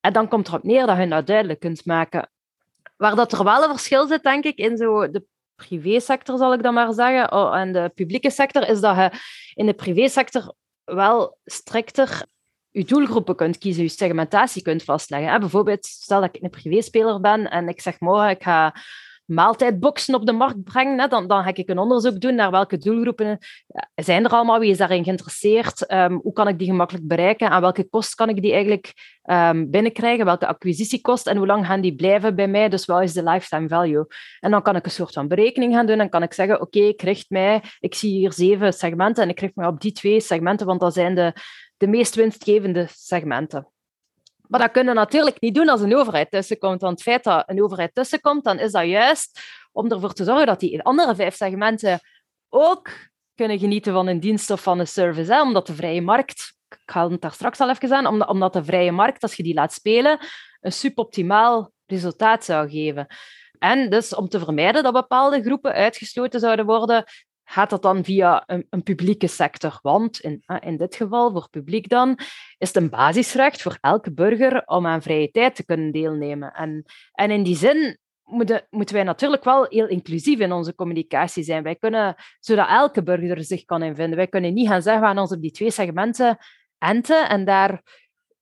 En 0.00 0.12
dan 0.12 0.28
komt 0.28 0.48
erop 0.48 0.62
neer 0.62 0.86
dat 0.86 0.98
je 0.98 1.08
dat 1.08 1.26
duidelijk 1.26 1.60
kunt 1.60 1.84
maken. 1.84 2.30
Waar 2.96 3.14
dat 3.14 3.32
er 3.32 3.44
wel 3.44 3.62
een 3.62 3.70
verschil 3.70 4.06
zit, 4.06 4.22
denk 4.22 4.44
ik, 4.44 4.56
in 4.56 4.76
zo 4.76 5.10
de 5.10 5.24
privésector, 5.66 6.38
zal 6.38 6.52
ik 6.52 6.62
dan 6.62 6.74
maar 6.74 6.92
zeggen, 6.92 7.32
oh, 7.32 7.56
en 7.56 7.72
de 7.72 7.90
publieke 7.94 8.30
sector, 8.30 8.68
is 8.68 8.80
dat 8.80 8.96
je 8.96 9.10
in 9.54 9.66
de 9.66 9.74
privésector 9.74 10.54
wel 10.84 11.38
strikter 11.44 12.26
je 12.70 12.84
doelgroepen 12.84 13.36
kunt 13.36 13.58
kiezen, 13.58 13.82
je 13.82 13.88
segmentatie 13.88 14.62
kunt 14.62 14.82
vastleggen. 14.82 15.40
Bijvoorbeeld, 15.40 15.86
stel 15.86 16.20
dat 16.20 16.34
ik 16.34 16.42
een 16.42 16.50
privéspeler 16.50 17.20
ben 17.20 17.50
en 17.50 17.68
ik 17.68 17.80
zeg 17.80 18.00
morgen, 18.00 18.30
ik 18.30 18.42
ga 18.42 18.74
maaltijdboxen 19.28 20.14
op 20.14 20.26
de 20.26 20.32
markt 20.32 20.62
brengen, 20.62 21.10
dan, 21.10 21.26
dan 21.26 21.42
ga 21.42 21.54
ik 21.54 21.68
een 21.68 21.78
onderzoek 21.78 22.20
doen 22.20 22.34
naar 22.34 22.50
welke 22.50 22.78
doelgroepen 22.78 23.38
zijn 23.94 24.24
er 24.24 24.30
allemaal, 24.30 24.58
wie 24.58 24.70
is 24.70 24.78
daarin 24.78 25.04
geïnteresseerd, 25.04 25.92
um, 25.92 26.20
hoe 26.22 26.32
kan 26.32 26.48
ik 26.48 26.58
die 26.58 26.66
gemakkelijk 26.66 27.06
bereiken, 27.06 27.50
aan 27.50 27.60
welke 27.60 27.88
kost 27.88 28.14
kan 28.14 28.28
ik 28.28 28.42
die 28.42 28.52
eigenlijk 28.52 28.92
um, 29.24 29.70
binnenkrijgen, 29.70 30.24
welke 30.24 30.46
acquisitiekost 30.46 31.26
en 31.26 31.36
hoe 31.36 31.46
lang 31.46 31.66
gaan 31.66 31.80
die 31.80 31.94
blijven 31.94 32.34
bij 32.34 32.48
mij, 32.48 32.68
dus 32.68 32.84
wat 32.84 33.02
is 33.02 33.12
de 33.12 33.22
lifetime 33.22 33.68
value. 33.68 34.06
En 34.40 34.50
dan 34.50 34.62
kan 34.62 34.76
ik 34.76 34.84
een 34.84 34.90
soort 34.90 35.12
van 35.12 35.28
berekening 35.28 35.74
gaan 35.74 35.86
doen 35.86 36.00
en 36.00 36.08
kan 36.08 36.22
ik 36.22 36.32
zeggen, 36.32 36.60
oké, 36.60 36.78
ik 36.78 37.02
richt 37.02 37.30
mij, 37.30 37.62
ik 37.80 37.94
zie 37.94 38.12
hier 38.12 38.32
zeven 38.32 38.72
segmenten 38.72 39.22
en 39.22 39.28
ik 39.28 39.40
richt 39.40 39.56
mij 39.56 39.66
op 39.66 39.80
die 39.80 39.92
twee 39.92 40.20
segmenten, 40.20 40.66
want 40.66 40.80
dat 40.80 40.94
zijn 40.94 41.14
de, 41.14 41.32
de 41.76 41.86
meest 41.86 42.14
winstgevende 42.14 42.86
segmenten. 42.90 43.68
Maar 44.48 44.60
dat 44.60 44.70
kunnen 44.70 44.94
we 44.94 45.00
natuurlijk 45.00 45.40
niet 45.40 45.54
doen 45.54 45.68
als 45.68 45.80
een 45.80 45.96
overheid 45.96 46.30
tussenkomt. 46.30 46.80
Want 46.80 46.92
het 46.92 47.02
feit 47.02 47.24
dat 47.24 47.42
een 47.46 47.62
overheid 47.62 47.94
tussenkomt, 47.94 48.44
dan 48.44 48.58
is 48.58 48.72
dat 48.72 48.86
juist 48.86 49.40
om 49.72 49.90
ervoor 49.90 50.12
te 50.12 50.24
zorgen 50.24 50.46
dat 50.46 50.60
die 50.60 50.82
andere 50.82 51.14
vijf 51.14 51.36
segmenten 51.36 52.00
ook 52.48 52.90
kunnen 53.34 53.58
genieten 53.58 53.92
van 53.92 54.06
een 54.06 54.20
dienst 54.20 54.50
of 54.50 54.62
van 54.62 54.78
een 54.78 54.86
service. 54.86 55.32
Hè? 55.32 55.40
Omdat 55.40 55.66
de 55.66 55.74
vrije 55.74 56.02
markt, 56.02 56.54
ik 56.68 56.90
haal 56.90 57.10
het 57.10 57.20
daar 57.20 57.32
straks 57.32 57.60
al 57.60 57.70
even 57.70 57.92
aan, 57.92 58.28
omdat 58.28 58.52
de 58.52 58.64
vrije 58.64 58.92
markt, 58.92 59.22
als 59.22 59.34
je 59.34 59.42
die 59.42 59.54
laat 59.54 59.72
spelen, 59.72 60.18
een 60.60 60.72
suboptimaal 60.72 61.72
resultaat 61.86 62.44
zou 62.44 62.70
geven. 62.70 63.06
En 63.58 63.90
dus 63.90 64.14
om 64.14 64.28
te 64.28 64.38
vermijden 64.38 64.82
dat 64.82 64.92
bepaalde 64.92 65.42
groepen 65.42 65.72
uitgesloten 65.72 66.40
zouden 66.40 66.66
worden, 66.66 67.04
gaat 67.50 67.70
dat 67.70 67.82
dan 67.82 68.04
via 68.04 68.42
een, 68.46 68.66
een, 68.70 68.82
publieke 68.82 69.26
sector. 69.26 69.78
Want 69.82 70.20
in, 70.20 70.44
in 70.60 70.76
dit 70.76 70.94
geval, 70.94 71.32
voor 71.32 71.48
publiek 71.50 71.88
dan, 71.88 72.18
is 72.58 72.68
het 72.68 72.76
een 72.76 72.90
basisrecht 72.90 73.62
voor 73.62 73.78
elke 73.80 74.12
burger 74.12 74.62
om 74.64 74.86
aan 74.86 75.02
vrije 75.02 75.30
tijd 75.30 75.54
te 75.54 75.64
kunnen 75.64 75.92
deelnemen. 75.92 76.52
En, 76.52 76.84
en 77.12 77.30
in 77.30 77.42
die 77.42 77.56
zin 77.56 77.98
moeten, 78.22 78.66
moeten 78.70 78.94
wij 78.94 79.04
natuurlijk 79.04 79.44
wel 79.44 79.66
heel 79.68 79.88
inclusief 79.88 80.38
in 80.38 80.52
onze 80.52 80.74
communicatie 80.74 81.42
zijn. 81.42 81.62
Wij 81.62 81.76
kunnen, 81.76 82.14
zodat 82.40 82.68
elke 82.68 83.02
burger 83.02 83.44
zich 83.44 83.64
kan 83.64 83.82
invinden. 83.82 84.16
Wij 84.16 84.28
kunnen 84.28 84.54
niet 84.54 84.68
gaan 84.68 84.82
zeggen, 84.82 85.02
we 85.02 85.08
gaan 85.08 85.18
ons 85.18 85.32
op 85.32 85.40
die 85.40 85.50
twee 85.50 85.70
segmenten 85.70 86.38
enten 86.78 87.28
en 87.28 87.44
daar 87.44 87.82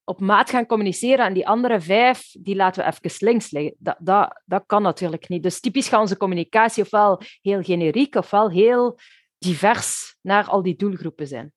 op 0.08 0.20
maat 0.20 0.50
gaan 0.50 0.66
communiceren 0.66 1.26
en 1.26 1.32
die 1.32 1.46
andere 1.46 1.80
vijf, 1.80 2.34
die 2.38 2.56
laten 2.56 2.84
we 2.84 2.90
even 2.90 3.26
links 3.26 3.50
liggen. 3.50 3.74
Dat, 3.78 3.96
dat, 3.98 4.42
dat 4.44 4.62
kan 4.66 4.82
natuurlijk 4.82 5.28
niet. 5.28 5.42
Dus 5.42 5.60
typisch 5.60 5.88
gaat 5.88 6.00
onze 6.00 6.16
communicatie 6.16 6.82
ofwel 6.82 7.20
heel 7.40 7.62
generiek 7.62 8.14
ofwel 8.14 8.50
heel 8.50 8.98
divers 9.38 10.16
naar 10.20 10.44
al 10.44 10.62
die 10.62 10.76
doelgroepen 10.76 11.26
zijn. 11.26 11.52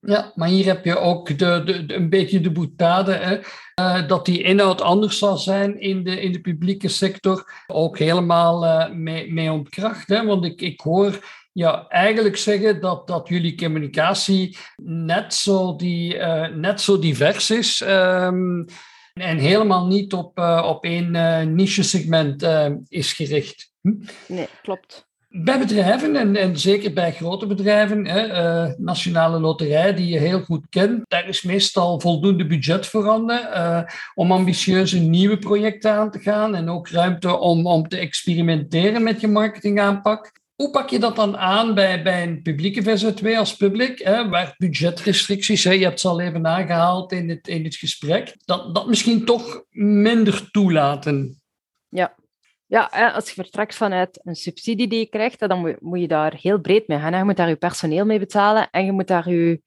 Ja, 0.00 0.32
maar 0.34 0.48
hier 0.48 0.64
heb 0.64 0.84
je 0.84 0.98
ook 0.98 1.38
de, 1.38 1.62
de, 1.64 1.94
een 1.94 2.08
beetje 2.08 2.40
de 2.40 2.52
boetade, 2.52 3.12
hè? 3.12 3.38
Uh, 3.80 4.08
dat 4.08 4.26
die 4.26 4.42
inhoud 4.42 4.80
anders 4.80 5.18
zal 5.18 5.36
zijn 5.36 5.80
in 5.80 6.04
de, 6.04 6.20
in 6.20 6.32
de 6.32 6.40
publieke 6.40 6.88
sector, 6.88 7.64
ook 7.66 7.98
helemaal 7.98 8.64
uh, 8.64 8.90
mee, 8.90 9.32
mee 9.32 9.52
ontkracht. 9.52 10.08
Hè? 10.08 10.26
Want 10.26 10.44
ik, 10.44 10.60
ik 10.60 10.80
hoor 10.80 11.24
ja, 11.52 11.86
eigenlijk 11.88 12.36
zeggen 12.36 12.80
dat, 12.80 13.06
dat 13.06 13.28
jullie 13.28 13.54
communicatie 13.54 14.58
net 14.82 15.34
zo, 15.34 15.76
die, 15.76 16.14
uh, 16.14 16.48
net 16.48 16.80
zo 16.80 16.98
divers 16.98 17.50
is 17.50 17.80
um, 17.80 18.64
en 19.12 19.38
helemaal 19.38 19.86
niet 19.86 20.12
op, 20.12 20.38
op 20.64 20.84
één 20.84 21.10
niche-segment 21.54 22.46
is 22.88 23.12
gericht. 23.12 23.72
Hm? 23.80 23.94
Nee, 24.26 24.48
klopt. 24.62 25.08
Bij 25.32 25.58
bedrijven, 25.58 26.16
en, 26.16 26.36
en 26.36 26.58
zeker 26.58 26.92
bij 26.92 27.12
grote 27.12 27.46
bedrijven, 27.46 28.06
hè, 28.06 28.26
uh, 28.28 28.72
Nationale 28.78 29.40
Loterij, 29.40 29.94
die 29.94 30.06
je 30.06 30.18
heel 30.18 30.40
goed 30.40 30.66
kent, 30.68 31.04
daar 31.08 31.28
is 31.28 31.42
meestal 31.42 32.00
voldoende 32.00 32.46
budget 32.46 32.86
voorhanden 32.86 33.40
uh, 33.40 33.82
om 34.14 34.32
ambitieuze 34.32 34.98
nieuwe 34.98 35.38
projecten 35.38 35.92
aan 35.92 36.10
te 36.10 36.18
gaan 36.18 36.54
en 36.54 36.68
ook 36.68 36.88
ruimte 36.88 37.38
om, 37.38 37.66
om 37.66 37.88
te 37.88 37.98
experimenteren 37.98 39.02
met 39.02 39.20
je 39.20 39.28
marketingaanpak. 39.28 40.39
Hoe 40.60 40.70
pak 40.70 40.90
je 40.90 40.98
dat 40.98 41.16
dan 41.16 41.36
aan 41.36 41.74
bij, 41.74 42.02
bij 42.02 42.22
een 42.22 42.42
publieke 42.42 42.82
VZW 42.82 43.26
als 43.26 43.56
publiek, 43.56 43.98
hè, 43.98 44.28
waar 44.28 44.54
budgetrestricties, 44.58 45.64
hè, 45.64 45.72
je 45.72 45.84
hebt 45.84 46.00
ze 46.00 46.08
al 46.08 46.20
even 46.20 46.46
aangehaald 46.46 47.12
in 47.12 47.28
het, 47.28 47.48
in 47.48 47.64
het 47.64 47.76
gesprek, 47.76 48.36
dat, 48.44 48.74
dat 48.74 48.86
misschien 48.86 49.24
toch 49.24 49.64
minder 49.70 50.50
toelaten? 50.50 51.40
Ja, 51.88 52.16
ja, 52.66 53.10
als 53.14 53.28
je 53.28 53.34
vertrekt 53.34 53.74
vanuit 53.74 54.20
een 54.22 54.34
subsidie 54.34 54.88
die 54.88 54.98
je 54.98 55.06
krijgt, 55.06 55.48
dan 55.48 55.76
moet 55.80 56.00
je 56.00 56.08
daar 56.08 56.34
heel 56.40 56.60
breed 56.60 56.88
mee 56.88 56.98
gaan. 56.98 57.16
Je 57.16 57.24
moet 57.24 57.36
daar 57.36 57.48
je 57.48 57.56
personeel 57.56 58.04
mee 58.04 58.18
betalen 58.18 58.70
en 58.70 58.84
je 58.84 58.92
moet 58.92 59.08
daar 59.08 59.30
je 59.30 59.62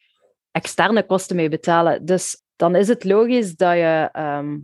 externe 0.51 1.05
kosten 1.05 1.35
mee 1.35 1.49
betalen. 1.49 2.05
Dus 2.05 2.43
dan 2.55 2.75
is 2.75 2.87
het 2.87 3.03
logisch 3.03 3.55
dat 3.55 3.73
je, 3.73 4.09
ehm, 4.11 4.57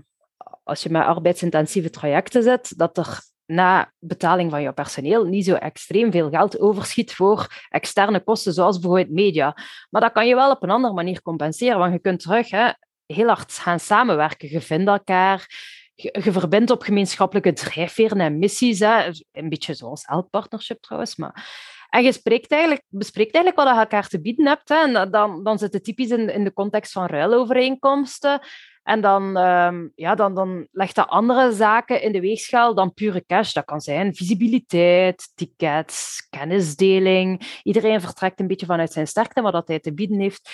als 0.63 0.83
je 0.83 0.89
met 0.89 1.03
arbeidsintensieve 1.03 1.89
trajecten 1.89 2.43
zit, 2.43 2.77
dat 2.77 2.97
er 2.97 3.27
na 3.49 3.91
betaling 3.99 4.51
van 4.51 4.61
je 4.61 4.73
personeel 4.73 5.25
niet 5.25 5.45
zo 5.45 5.53
extreem 5.53 6.11
veel 6.11 6.29
geld 6.29 6.59
overschiet 6.59 7.13
voor 7.13 7.65
externe 7.69 8.19
kosten, 8.23 8.53
zoals 8.53 8.79
bijvoorbeeld 8.79 9.11
media. 9.11 9.57
Maar 9.89 10.01
dat 10.01 10.11
kan 10.11 10.27
je 10.27 10.35
wel 10.35 10.51
op 10.51 10.63
een 10.63 10.69
andere 10.69 10.93
manier 10.93 11.21
compenseren, 11.21 11.77
want 11.77 11.93
je 11.93 11.99
kunt 11.99 12.19
terug 12.19 12.49
hè, 12.49 12.69
heel 13.05 13.27
hard 13.27 13.53
gaan 13.53 13.79
samenwerken. 13.79 14.49
Je 14.51 14.61
vindt 14.61 14.87
elkaar, 14.87 15.47
je, 15.95 16.31
verbindt 16.31 16.71
op 16.71 16.81
gemeenschappelijke 16.81 17.53
drijfveren 17.53 18.19
en 18.19 18.39
missies. 18.39 18.79
Hè. 18.79 19.11
Een 19.31 19.49
beetje 19.49 19.73
zoals 19.73 20.03
elk 20.03 20.29
partnership 20.29 20.81
trouwens. 20.81 21.15
Maar... 21.15 21.47
En 21.89 22.03
je 22.03 22.21
eigenlijk, 22.47 22.81
bespreekt 22.87 23.33
eigenlijk 23.33 23.65
wat 23.65 23.75
je 23.75 23.81
elkaar 23.81 24.07
te 24.07 24.21
bieden 24.21 24.47
hebt. 24.47 24.69
En 24.69 25.11
dan, 25.11 25.43
dan 25.43 25.57
zit 25.57 25.73
het 25.73 25.83
typisch 25.83 26.09
in, 26.09 26.33
in 26.33 26.43
de 26.43 26.53
context 26.53 26.91
van 26.91 27.05
ruilovereenkomsten. 27.05 28.41
En 28.83 29.01
dan, 29.01 29.37
um, 29.37 29.91
ja, 29.95 30.15
dan, 30.15 30.35
dan 30.35 30.67
legt 30.71 30.95
dat 30.95 31.07
andere 31.07 31.51
zaken 31.51 32.01
in 32.01 32.11
de 32.11 32.19
weegschaal 32.19 32.75
dan 32.75 32.93
pure 32.93 33.25
cash. 33.25 33.53
Dat 33.53 33.65
kan 33.65 33.81
zijn 33.81 34.15
visibiliteit, 34.15 35.31
tickets, 35.35 36.27
kennisdeling. 36.29 37.59
Iedereen 37.63 38.01
vertrekt 38.01 38.39
een 38.39 38.47
beetje 38.47 38.65
vanuit 38.65 38.91
zijn 38.91 39.07
sterkte, 39.07 39.41
wat 39.41 39.53
dat 39.53 39.67
hij 39.67 39.79
te 39.79 39.93
bieden 39.93 40.19
heeft. 40.19 40.49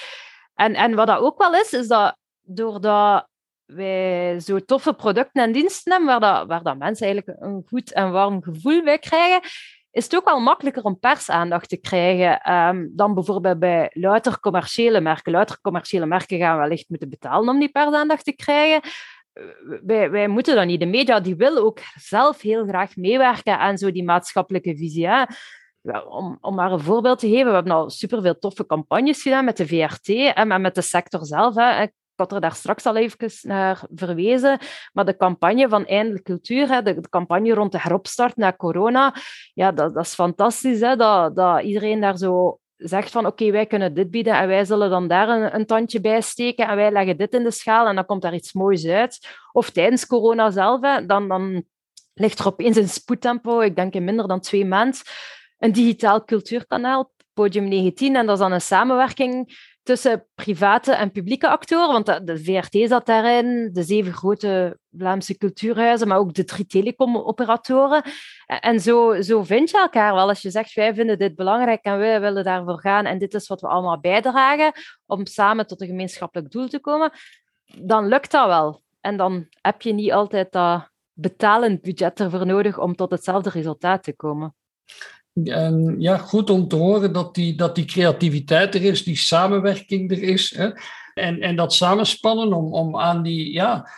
En, 0.54 0.74
en 0.74 0.96
wat 0.96 1.08
dat 1.08 1.20
ook 1.20 1.38
wel 1.38 1.54
is, 1.54 1.74
is 1.74 1.88
dat 1.88 2.18
doordat 2.42 3.28
wij 3.66 4.40
zo 4.40 4.60
toffe 4.60 4.94
producten 4.94 5.44
en 5.44 5.52
diensten 5.52 5.92
hebben, 5.92 6.20
waar, 6.20 6.46
waar 6.46 6.64
dat 6.64 6.78
mensen 6.78 7.06
eigenlijk 7.06 7.42
een 7.42 7.64
goed 7.68 7.94
en 7.94 8.12
warm 8.12 8.44
gevoel 8.44 8.84
bij 8.84 9.00
krijgen, 9.00 9.50
is 9.96 10.04
het 10.04 10.16
ook 10.16 10.26
wel 10.26 10.40
makkelijker 10.40 10.84
om 10.84 11.00
persaandacht 11.00 11.70
te 11.70 11.78
krijgen 11.78 12.54
um, 12.54 12.92
dan 12.96 13.14
bijvoorbeeld 13.14 13.60
bij 13.60 13.90
louter 13.94 14.40
commerciële 14.40 15.02
merken. 15.02 15.32
Louter 15.32 15.62
commerciële 15.62 16.06
merken 16.06 16.38
gaan 16.38 16.58
wellicht 16.58 16.90
moeten 16.90 17.10
betalen 17.10 17.50
om 17.50 17.60
die 17.60 17.70
persaandacht 17.70 18.26
te 18.26 18.36
krijgen. 18.36 18.90
Wij, 19.86 20.12
wij 20.12 20.28
moeten 20.28 20.56
dat 20.56 20.66
niet. 20.66 20.80
De 20.80 20.86
media 20.86 21.20
die 21.20 21.36
willen 21.36 21.64
ook 21.64 21.80
zelf 21.94 22.42
heel 22.42 22.66
graag 22.66 22.96
meewerken 22.96 23.60
aan 23.60 23.78
zo 23.78 23.92
die 23.92 24.04
maatschappelijke 24.04 24.76
visie. 24.78 25.10
Om, 26.10 26.38
om 26.42 26.56
maar 26.56 26.72
een 26.72 26.80
voorbeeld 26.80 27.20
te 27.20 27.30
geven, 27.30 27.48
we 27.48 27.54
hebben 27.54 27.74
al 27.74 27.90
superveel 27.90 28.40
toffe 28.40 28.66
campagnes 28.66 29.22
gedaan 29.22 29.46
met 29.46 29.58
de 29.58 29.68
VRT 29.68 30.08
en 30.10 30.62
met 30.62 30.76
de 30.76 30.82
sector 30.82 31.26
zelf. 31.26 31.56
Hè. 31.56 31.88
Ik 32.16 32.22
had 32.22 32.32
er 32.32 32.42
daar 32.42 32.56
straks 32.56 32.86
al 32.86 32.96
even 32.96 33.32
naar 33.42 33.84
verwezen, 33.96 34.60
maar 34.94 35.06
de 35.06 35.18
campagne 35.18 35.70
van 35.70 35.86
Eindelijk 35.86 36.24
Cultuur, 36.24 36.84
de, 36.84 37.02
campagne 37.10 37.54
rond 37.54 37.72
de 37.72 37.80
heropstart 37.82 38.36
na 38.36 38.54
corona, 38.54 39.16
ja, 39.54 39.72
dat, 39.72 39.94
dat 39.94 40.06
is 40.06 40.14
fantastisch, 40.14 40.80
hè, 40.80 40.96
dat, 40.96 41.36
dat 41.36 41.62
iedereen 41.62 42.00
daar 42.00 42.18
zo 42.18 42.60
zegt 42.78 43.12
van 43.12 43.26
oké, 43.26 43.52
wij 43.52 43.66
kunnen 43.66 43.94
dit 43.94 44.12
bieden 44.12 44.34
en 44.34 44.48
wij 44.48 44.66
zullen 44.66 44.90
dan 44.90 45.08
daar 45.08 45.30
een, 45.30 45.56
een, 45.56 45.66
tandje 45.66 46.02
bij 46.02 46.22
steken 46.22 46.68
en 46.68 46.76
wij 46.76 46.92
leggen 46.92 47.18
dit 47.18 47.34
in 47.34 47.44
de 47.44 47.52
schaal 47.52 47.88
en 47.88 47.96
dan 47.96 48.06
komt 48.06 48.22
daar 48.22 48.34
iets 48.34 48.54
moois 48.54 48.86
uit. 48.88 49.38
Of 49.52 49.70
tijdens 49.70 50.06
corona 50.06 50.52
zelf, 50.52 50.82
dan, 51.06 51.28
dan 51.28 51.64
ligt 52.14 52.40
er 52.40 52.48
opeens 52.48 52.78
een 52.78 52.90
spoedtempo, 52.90 53.60
ik 53.60 53.76
denk 53.76 53.94
in 53.94 54.04
minder 54.04 54.28
dan 54.28 54.40
twee 54.40 54.66
maanden, 54.66 55.00
een 55.58 55.72
digitaal 55.72 56.26
cultuurkanaal, 56.26 57.14
Podium 57.34 57.68
19, 57.68 58.16
en 58.16 58.26
dat 58.26 58.36
is 58.36 58.42
dan 58.42 58.52
een 58.52 58.62
samenwerking 58.62 59.58
tussen 59.86 60.28
private 60.36 60.94
en 60.94 61.12
publieke 61.12 61.50
actoren, 61.50 61.92
want 61.92 62.28
de 62.28 62.44
VRT 62.44 62.90
zat 62.90 63.06
daarin, 63.06 63.70
de 63.74 63.84
zeven 63.84 64.14
grote 64.14 64.80
Vlaamse 64.98 65.38
cultuurhuizen, 65.38 66.08
maar 66.08 66.18
ook 66.18 66.34
de 66.34 66.44
drie 66.44 66.66
telecomoperatoren. 66.66 68.04
En 68.46 68.80
zo, 68.80 69.22
zo 69.22 69.44
vind 69.44 69.70
je 69.70 69.78
elkaar 69.78 70.14
wel. 70.14 70.28
Als 70.28 70.42
je 70.42 70.50
zegt, 70.50 70.74
wij 70.74 70.94
vinden 70.94 71.18
dit 71.18 71.36
belangrijk 71.36 71.84
en 71.84 71.98
wij 71.98 72.22
willen 72.22 72.44
daarvoor 72.44 72.80
gaan 72.80 73.06
en 73.06 73.18
dit 73.18 73.34
is 73.34 73.48
wat 73.48 73.62
we 73.62 73.68
allemaal 73.68 74.00
bijdragen 74.00 74.72
om 75.06 75.26
samen 75.26 75.68
tot 75.68 75.82
een 75.82 75.88
gemeenschappelijk 75.88 76.52
doel 76.52 76.68
te 76.68 76.80
komen, 76.80 77.12
dan 77.80 78.08
lukt 78.08 78.32
dat 78.32 78.48
wel. 78.48 78.82
En 79.02 79.18
dan 79.18 79.48
heb 79.62 79.82
je 79.82 79.94
niet 79.94 80.12
altijd 80.12 80.52
dat 80.52 80.90
betalend 81.14 81.82
budget 81.82 82.20
ervoor 82.20 82.46
nodig 82.46 82.80
om 82.80 82.96
tot 82.96 83.12
hetzelfde 83.12 83.50
resultaat 83.50 84.04
te 84.04 84.16
komen. 84.16 84.56
Ja, 85.44 86.18
goed 86.18 86.50
om 86.50 86.68
te 86.68 86.76
horen 86.76 87.14
dat 87.14 87.36
die, 87.36 87.56
dat 87.56 87.76
die 87.76 87.86
creativiteit 87.86 88.76
er 88.76 88.84
is, 88.84 89.04
die 89.04 89.18
samenwerking 89.18 90.12
er 90.12 90.22
is. 90.22 90.56
Hè? 90.58 90.70
En, 91.14 91.42
en 91.42 91.56
dat 91.56 91.74
samenspannen 91.74 92.54
om, 92.54 92.74
om 92.74 92.98
aan, 93.00 93.24
die, 93.24 93.54
ja, 93.54 93.90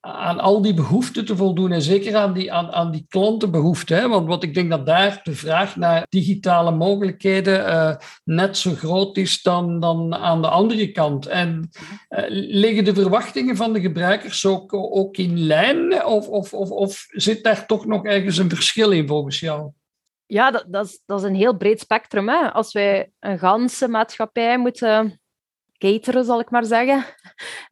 aan 0.00 0.40
al 0.40 0.62
die 0.62 0.74
behoeften 0.74 1.24
te 1.24 1.36
voldoen. 1.36 1.72
En 1.72 1.82
zeker 1.82 2.16
aan 2.16 2.32
die, 2.32 2.52
aan, 2.52 2.70
aan 2.70 2.90
die 2.90 3.06
klantenbehoeften. 3.08 3.96
Hè? 3.96 4.08
Want 4.08 4.28
wat 4.28 4.42
ik 4.42 4.54
denk 4.54 4.70
dat 4.70 4.86
daar 4.86 5.20
de 5.22 5.34
vraag 5.34 5.76
naar 5.76 6.06
digitale 6.08 6.70
mogelijkheden 6.70 7.68
uh, 7.68 7.94
net 8.24 8.56
zo 8.56 8.74
groot 8.74 9.16
is 9.16 9.42
dan, 9.42 9.80
dan 9.80 10.14
aan 10.14 10.42
de 10.42 10.48
andere 10.48 10.92
kant. 10.92 11.26
En 11.26 11.70
uh, 12.10 12.24
liggen 12.28 12.84
de 12.84 12.94
verwachtingen 12.94 13.56
van 13.56 13.72
de 13.72 13.80
gebruikers 13.80 14.46
ook, 14.46 14.74
ook 14.74 15.16
in 15.16 15.38
lijn? 15.38 16.04
Of, 16.04 16.28
of, 16.28 16.54
of, 16.54 16.70
of 16.70 17.06
zit 17.08 17.44
daar 17.44 17.66
toch 17.66 17.86
nog 17.86 18.04
ergens 18.04 18.38
een 18.38 18.50
verschil 18.50 18.90
in 18.90 19.08
volgens 19.08 19.40
jou? 19.40 19.70
Ja, 20.30 20.50
dat, 20.50 20.64
dat, 20.68 20.86
is, 20.86 21.02
dat 21.06 21.18
is 21.18 21.24
een 21.24 21.34
heel 21.34 21.56
breed 21.56 21.80
spectrum. 21.80 22.28
Hè. 22.28 22.52
Als 22.52 22.72
wij 22.72 23.10
een 23.20 23.38
ganse 23.38 23.88
maatschappij 23.88 24.58
moeten 24.58 25.20
cateren, 25.78 26.24
zal 26.24 26.40
ik 26.40 26.50
maar 26.50 26.64
zeggen. 26.64 27.04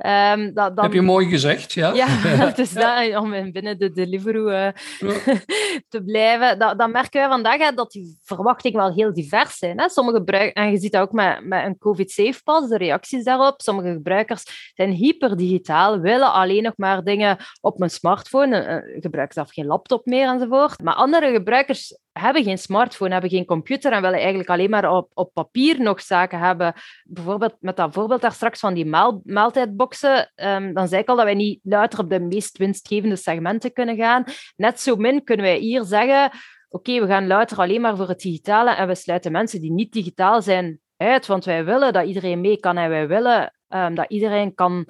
Um, 0.07 0.55
dat, 0.55 0.77
dan... 0.77 0.85
Heb 0.85 0.93
je 0.93 1.03
mooi 1.03 1.29
gezegd, 1.29 1.73
ja. 1.73 1.93
Ja, 1.95 2.07
dus 2.57 2.73
dat, 2.73 3.17
om 3.17 3.53
binnen 3.53 3.79
de 3.79 3.93
Deliveroo 3.93 4.49
uh, 4.49 4.69
te 5.93 6.03
blijven. 6.05 6.59
Dat, 6.59 6.79
dan 6.79 6.91
merken 6.91 7.21
wij 7.21 7.29
vandaag 7.29 7.59
hè, 7.59 7.73
dat 7.73 7.91
die 7.91 8.19
verwachtingen 8.23 8.79
wel 8.79 8.93
heel 8.93 9.13
divers 9.13 9.59
zijn. 9.59 9.79
Hè. 9.81 9.89
Sommige 9.89 10.17
gebruikers, 10.17 10.65
en 10.65 10.71
je 10.71 10.79
ziet 10.79 10.93
dat 10.93 11.03
ook 11.03 11.13
met, 11.13 11.45
met 11.45 11.65
een 11.65 11.79
COVID-safe 11.79 12.43
pass, 12.43 12.69
de 12.69 12.77
reacties 12.77 13.25
daarop. 13.25 13.61
Sommige 13.61 13.93
gebruikers 13.93 14.73
zijn 14.75 14.91
hyperdigitaal, 14.91 16.01
willen 16.01 16.33
alleen 16.33 16.63
nog 16.63 16.75
maar 16.77 17.05
dingen 17.05 17.37
op 17.61 17.79
mijn 17.79 17.91
smartphone, 17.91 18.83
uh, 18.85 19.01
gebruiken 19.03 19.35
zelf 19.35 19.53
geen 19.53 19.67
laptop 19.67 20.07
meer 20.07 20.29
enzovoort. 20.29 20.83
Maar 20.83 20.95
andere 20.95 21.33
gebruikers 21.33 21.99
hebben 22.19 22.43
geen 22.45 22.59
smartphone, 22.59 23.13
hebben 23.13 23.31
geen 23.31 23.45
computer 23.45 23.93
en 23.93 24.03
willen 24.03 24.19
eigenlijk 24.19 24.49
alleen 24.49 24.71
maar 24.71 24.91
op, 24.91 25.11
op 25.15 25.31
papier 25.33 25.81
nog 25.81 26.01
zaken 26.01 26.39
hebben. 26.39 26.73
Bijvoorbeeld 27.05 27.57
met 27.61 27.77
dat 27.77 27.95
voorbeeld 27.95 28.21
daar 28.21 28.33
straks 28.33 28.61
van 28.61 28.75
die 28.75 28.87
maal, 28.87 29.21
maaltijdboxen, 29.25 30.33
um, 30.37 30.75
dan 30.75 30.89
zei 30.89 31.03
ik 31.03 31.09
al 31.09 31.17
dat 31.17 31.25
wij 31.25 31.35
niet 31.35 31.61
luider 31.63 31.99
op 31.99 32.11
de 32.11 32.21
meest 32.21 32.59
winstgevende 32.59 33.17
segmenten 33.17 33.73
kunnen 33.73 33.97
gaan. 33.97 34.25
Net 34.57 34.81
zo 34.81 34.97
min 34.97 35.25
kunnen 35.25 35.45
wij 35.45 35.59
hier 35.59 35.85
zeggen, 35.85 36.31
oké, 36.69 37.01
we 37.01 37.07
gaan 37.07 37.27
luider 37.27 37.59
alleen 37.59 37.81
maar 37.81 37.97
voor 37.97 38.09
het 38.09 38.21
digitale 38.21 38.71
en 38.71 38.87
we 38.87 38.95
sluiten 38.95 39.33
mensen 39.33 39.61
die 39.61 39.73
niet 39.73 39.93
digitaal 39.93 40.43
zijn 40.43 40.81
uit, 40.97 41.27
want 41.27 41.45
wij 41.45 41.65
willen 41.65 41.93
dat 41.93 42.07
iedereen 42.07 42.41
mee 42.41 42.61
kan 42.61 42.77
en 42.77 42.89
wij 42.89 43.09
willen 43.09 43.53
um, 43.69 43.95
dat 43.95 44.07
iedereen 44.09 44.55
kan 44.55 44.87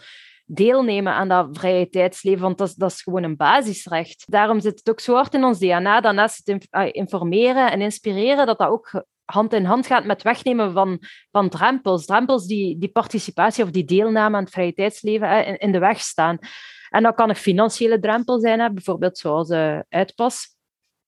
deelnemen 0.50 1.12
aan 1.12 1.28
dat 1.28 1.48
vrije 1.52 1.88
tijdsleven, 1.88 2.42
want 2.42 2.58
dat, 2.58 2.74
dat 2.76 2.90
is 2.90 3.02
gewoon 3.02 3.22
een 3.22 3.36
basisrecht. 3.36 4.24
Daarom 4.26 4.60
zit 4.60 4.78
het 4.78 4.90
ook 4.90 5.00
zo 5.00 5.14
hard 5.14 5.34
in 5.34 5.44
ons 5.44 5.58
DNA 5.58 6.00
dat 6.00 6.36
het 6.44 6.66
ah, 6.70 6.88
informeren 6.92 7.70
en 7.70 7.80
inspireren, 7.80 8.46
dat 8.46 8.58
dat 8.58 8.68
ook 8.68 9.04
hand 9.24 9.52
in 9.52 9.64
hand 9.64 9.86
gaat 9.86 10.04
met 10.04 10.22
wegnemen 10.22 10.72
van, 10.72 10.98
van 11.30 11.48
drempels. 11.48 12.06
Drempels 12.06 12.46
die, 12.46 12.78
die 12.78 12.88
participatie 12.88 13.64
of 13.64 13.70
die 13.70 13.84
deelname 13.84 14.36
aan 14.36 14.42
het 14.42 14.52
vrije 14.52 14.72
tijdsleven 14.72 15.46
in, 15.46 15.58
in 15.58 15.72
de 15.72 15.78
weg 15.78 16.00
staan. 16.00 16.38
En 16.90 17.02
dat 17.02 17.14
kan 17.14 17.28
een 17.28 17.36
financiële 17.36 17.98
drempel 17.98 18.40
zijn, 18.40 18.60
hè, 18.60 18.72
bijvoorbeeld 18.72 19.18
zoals 19.18 19.50
uh, 19.50 19.78
uitpas. 19.88 20.56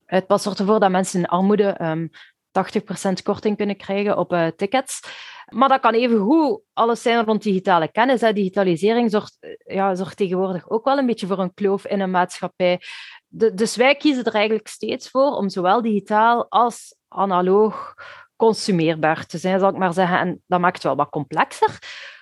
Uitpas 0.07 0.43
zorgt 0.43 0.59
ervoor 0.59 0.81
dat 0.81 0.91
mensen 0.91 1.21
in 1.21 1.27
armoede 1.27 1.69
ehm, 1.69 2.07
80% 2.51 3.23
korting 3.23 3.57
kunnen 3.57 3.77
krijgen 3.77 4.19
op 4.19 4.33
uh, 4.33 4.47
tickets. 4.47 5.01
Maar 5.49 5.69
dat 5.69 5.81
kan 5.81 5.95
even 5.95 6.19
goed 6.19 6.61
alles 6.73 7.03
zijn 7.03 7.25
rond 7.25 7.43
digitale 7.43 7.91
kennis. 7.91 8.21
Hè. 8.21 8.33
Digitalisering 8.33 9.11
zorgt, 9.11 9.37
eh, 9.41 9.75
ja, 9.77 9.95
zorgt 9.95 10.17
tegenwoordig 10.17 10.71
ook 10.71 10.85
wel 10.85 10.99
een 10.99 11.07
beetje 11.07 11.27
voor 11.27 11.39
een 11.39 11.55
kloof 11.55 11.87
in 11.87 12.01
een 12.01 12.11
maatschappij. 12.11 12.81
De, 13.27 13.55
dus 13.55 13.77
wij 13.77 13.95
kiezen 13.95 14.25
er 14.25 14.35
eigenlijk 14.35 14.69
steeds 14.69 15.09
voor 15.09 15.31
om 15.31 15.49
zowel 15.49 15.83
digitaal 15.83 16.51
als 16.51 16.97
analoog 17.09 17.95
consumeerbaar 18.37 19.27
te 19.27 19.39
zijn, 19.39 19.59
zal 19.61 19.69
ik 19.69 19.77
maar 19.77 19.93
zeggen. 19.93 20.19
En 20.19 20.43
dat 20.47 20.61
maakt 20.61 20.75
het 20.75 20.85
wel 20.85 20.97
wat 20.97 21.11
complexer. 21.11 21.79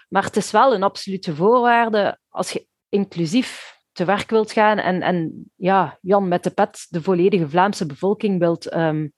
Maar 0.09 0.25
het 0.25 0.37
is 0.37 0.51
wel 0.51 0.75
een 0.75 0.83
absolute 0.83 1.35
voorwaarde 1.35 2.19
als 2.29 2.51
je 2.51 2.67
inclusief 2.88 3.77
te 3.93 4.05
werk 4.05 4.31
wilt 4.31 4.53
gaan 4.53 4.79
en, 4.79 5.03
en 5.03 5.51
ja, 5.57 5.99
Jan 6.01 6.29
met 6.29 6.43
de 6.43 6.51
pet 6.51 6.87
de 6.88 7.03
volledige 7.03 7.49
Vlaamse 7.49 7.87
bevolking 7.87 8.38
wilt 8.38 8.75
um, 8.75 9.12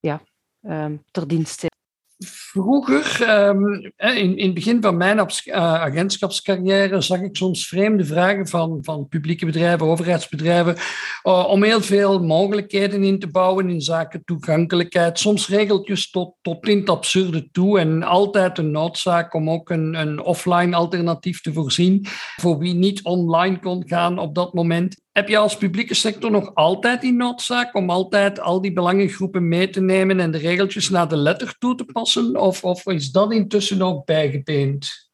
ja, 0.00 0.22
um, 0.62 1.04
ter 1.10 1.28
dienst 1.28 1.60
zijn. 1.60 1.76
Vroeger, 2.24 3.22
ehm, 3.22 3.64
in, 3.96 4.36
in 4.36 4.44
het 4.44 4.54
begin 4.54 4.82
van 4.82 4.96
mijn 4.96 5.18
uh, 5.18 5.54
agentschapscarrière, 5.54 7.00
zag 7.00 7.20
ik 7.20 7.36
soms 7.36 7.68
vreemde 7.68 8.04
vragen 8.04 8.48
van, 8.48 8.78
van 8.82 9.08
publieke 9.08 9.46
bedrijven, 9.46 9.86
overheidsbedrijven, 9.86 10.76
om 11.22 11.62
heel 11.62 11.80
veel 11.80 12.22
mogelijkheden 12.22 13.02
in 13.02 13.18
te 13.18 13.30
bouwen 13.30 13.70
in 13.70 13.80
zaken 13.80 14.24
toegankelijkheid. 14.24 15.18
Soms 15.18 15.48
regeltjes 15.48 16.10
tot, 16.10 16.34
tot 16.40 16.68
in 16.68 16.78
het 16.78 16.90
absurde 16.90 17.50
toe 17.50 17.78
en 17.78 18.02
altijd 18.02 18.58
een 18.58 18.70
noodzaak 18.70 19.34
om 19.34 19.50
ook 19.50 19.70
een, 19.70 19.94
een 19.94 20.20
offline 20.20 20.76
alternatief 20.76 21.40
te 21.40 21.52
voorzien 21.52 22.06
voor 22.36 22.58
wie 22.58 22.74
niet 22.74 23.02
online 23.02 23.58
kon 23.58 23.88
gaan 23.88 24.18
op 24.18 24.34
dat 24.34 24.54
moment. 24.54 24.96
Heb 25.18 25.28
je 25.28 25.38
als 25.38 25.56
publieke 25.56 25.94
sector 25.94 26.30
nog 26.30 26.54
altijd 26.54 27.00
die 27.00 27.12
noodzaak 27.12 27.74
om 27.74 27.90
altijd 27.90 28.40
al 28.40 28.60
die 28.60 28.72
belangengroepen 28.72 29.48
mee 29.48 29.70
te 29.70 29.80
nemen 29.80 30.20
en 30.20 30.30
de 30.30 30.38
regeltjes 30.38 30.88
naar 30.88 31.08
de 31.08 31.16
letter 31.16 31.58
toe 31.58 31.74
te 31.74 31.84
passen? 31.84 32.36
Of, 32.36 32.64
of 32.64 32.86
is 32.86 33.10
dat 33.10 33.32
intussen 33.32 33.82
ook 33.82 34.04
bijgebeend? 34.04 35.10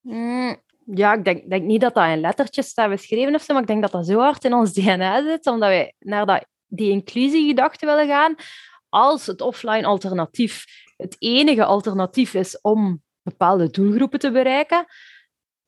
Mm, 0.00 0.56
ja, 0.94 1.14
ik 1.14 1.24
denk, 1.24 1.50
denk 1.50 1.64
niet 1.64 1.80
dat 1.80 1.94
dat 1.94 2.08
in 2.08 2.20
lettertjes 2.20 2.68
staat 2.68 2.90
beschreven 2.90 3.34
of 3.34 3.42
zo, 3.42 3.52
maar 3.52 3.62
ik 3.62 3.68
denk 3.68 3.82
dat 3.82 3.92
dat 3.92 4.06
zo 4.06 4.18
hard 4.18 4.44
in 4.44 4.54
ons 4.54 4.72
DNA 4.72 5.22
zit, 5.22 5.46
omdat 5.46 5.68
wij 5.68 5.94
naar 5.98 6.26
dat, 6.26 6.46
die 6.66 6.90
inclusiegedachte 6.90 7.86
willen 7.86 8.06
gaan. 8.06 8.34
Als 8.88 9.26
het 9.26 9.40
offline 9.40 9.86
alternatief 9.86 10.64
het 10.96 11.16
enige 11.18 11.64
alternatief 11.64 12.34
is 12.34 12.60
om 12.60 13.02
bepaalde 13.22 13.70
doelgroepen 13.70 14.18
te 14.18 14.30
bereiken, 14.30 14.86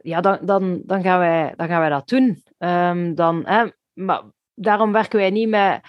ja, 0.07 0.21
dan, 0.21 0.39
dan, 0.43 0.83
dan, 0.85 1.03
gaan, 1.03 1.19
wij, 1.19 1.53
dan 1.57 1.69
gaan 1.69 1.81
wij 1.81 1.89
dat 1.89 2.09
doen. 2.09 2.43
Um, 2.59 3.15
dan, 3.15 3.43
hè, 3.47 3.65
maar 3.93 4.23
daarom 4.55 4.93
werken 4.93 5.19
wij 5.19 5.31
niet 5.31 5.49
met 5.49 5.81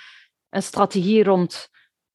een 0.50 0.64
strategie 0.64 1.24
rond 1.24 1.70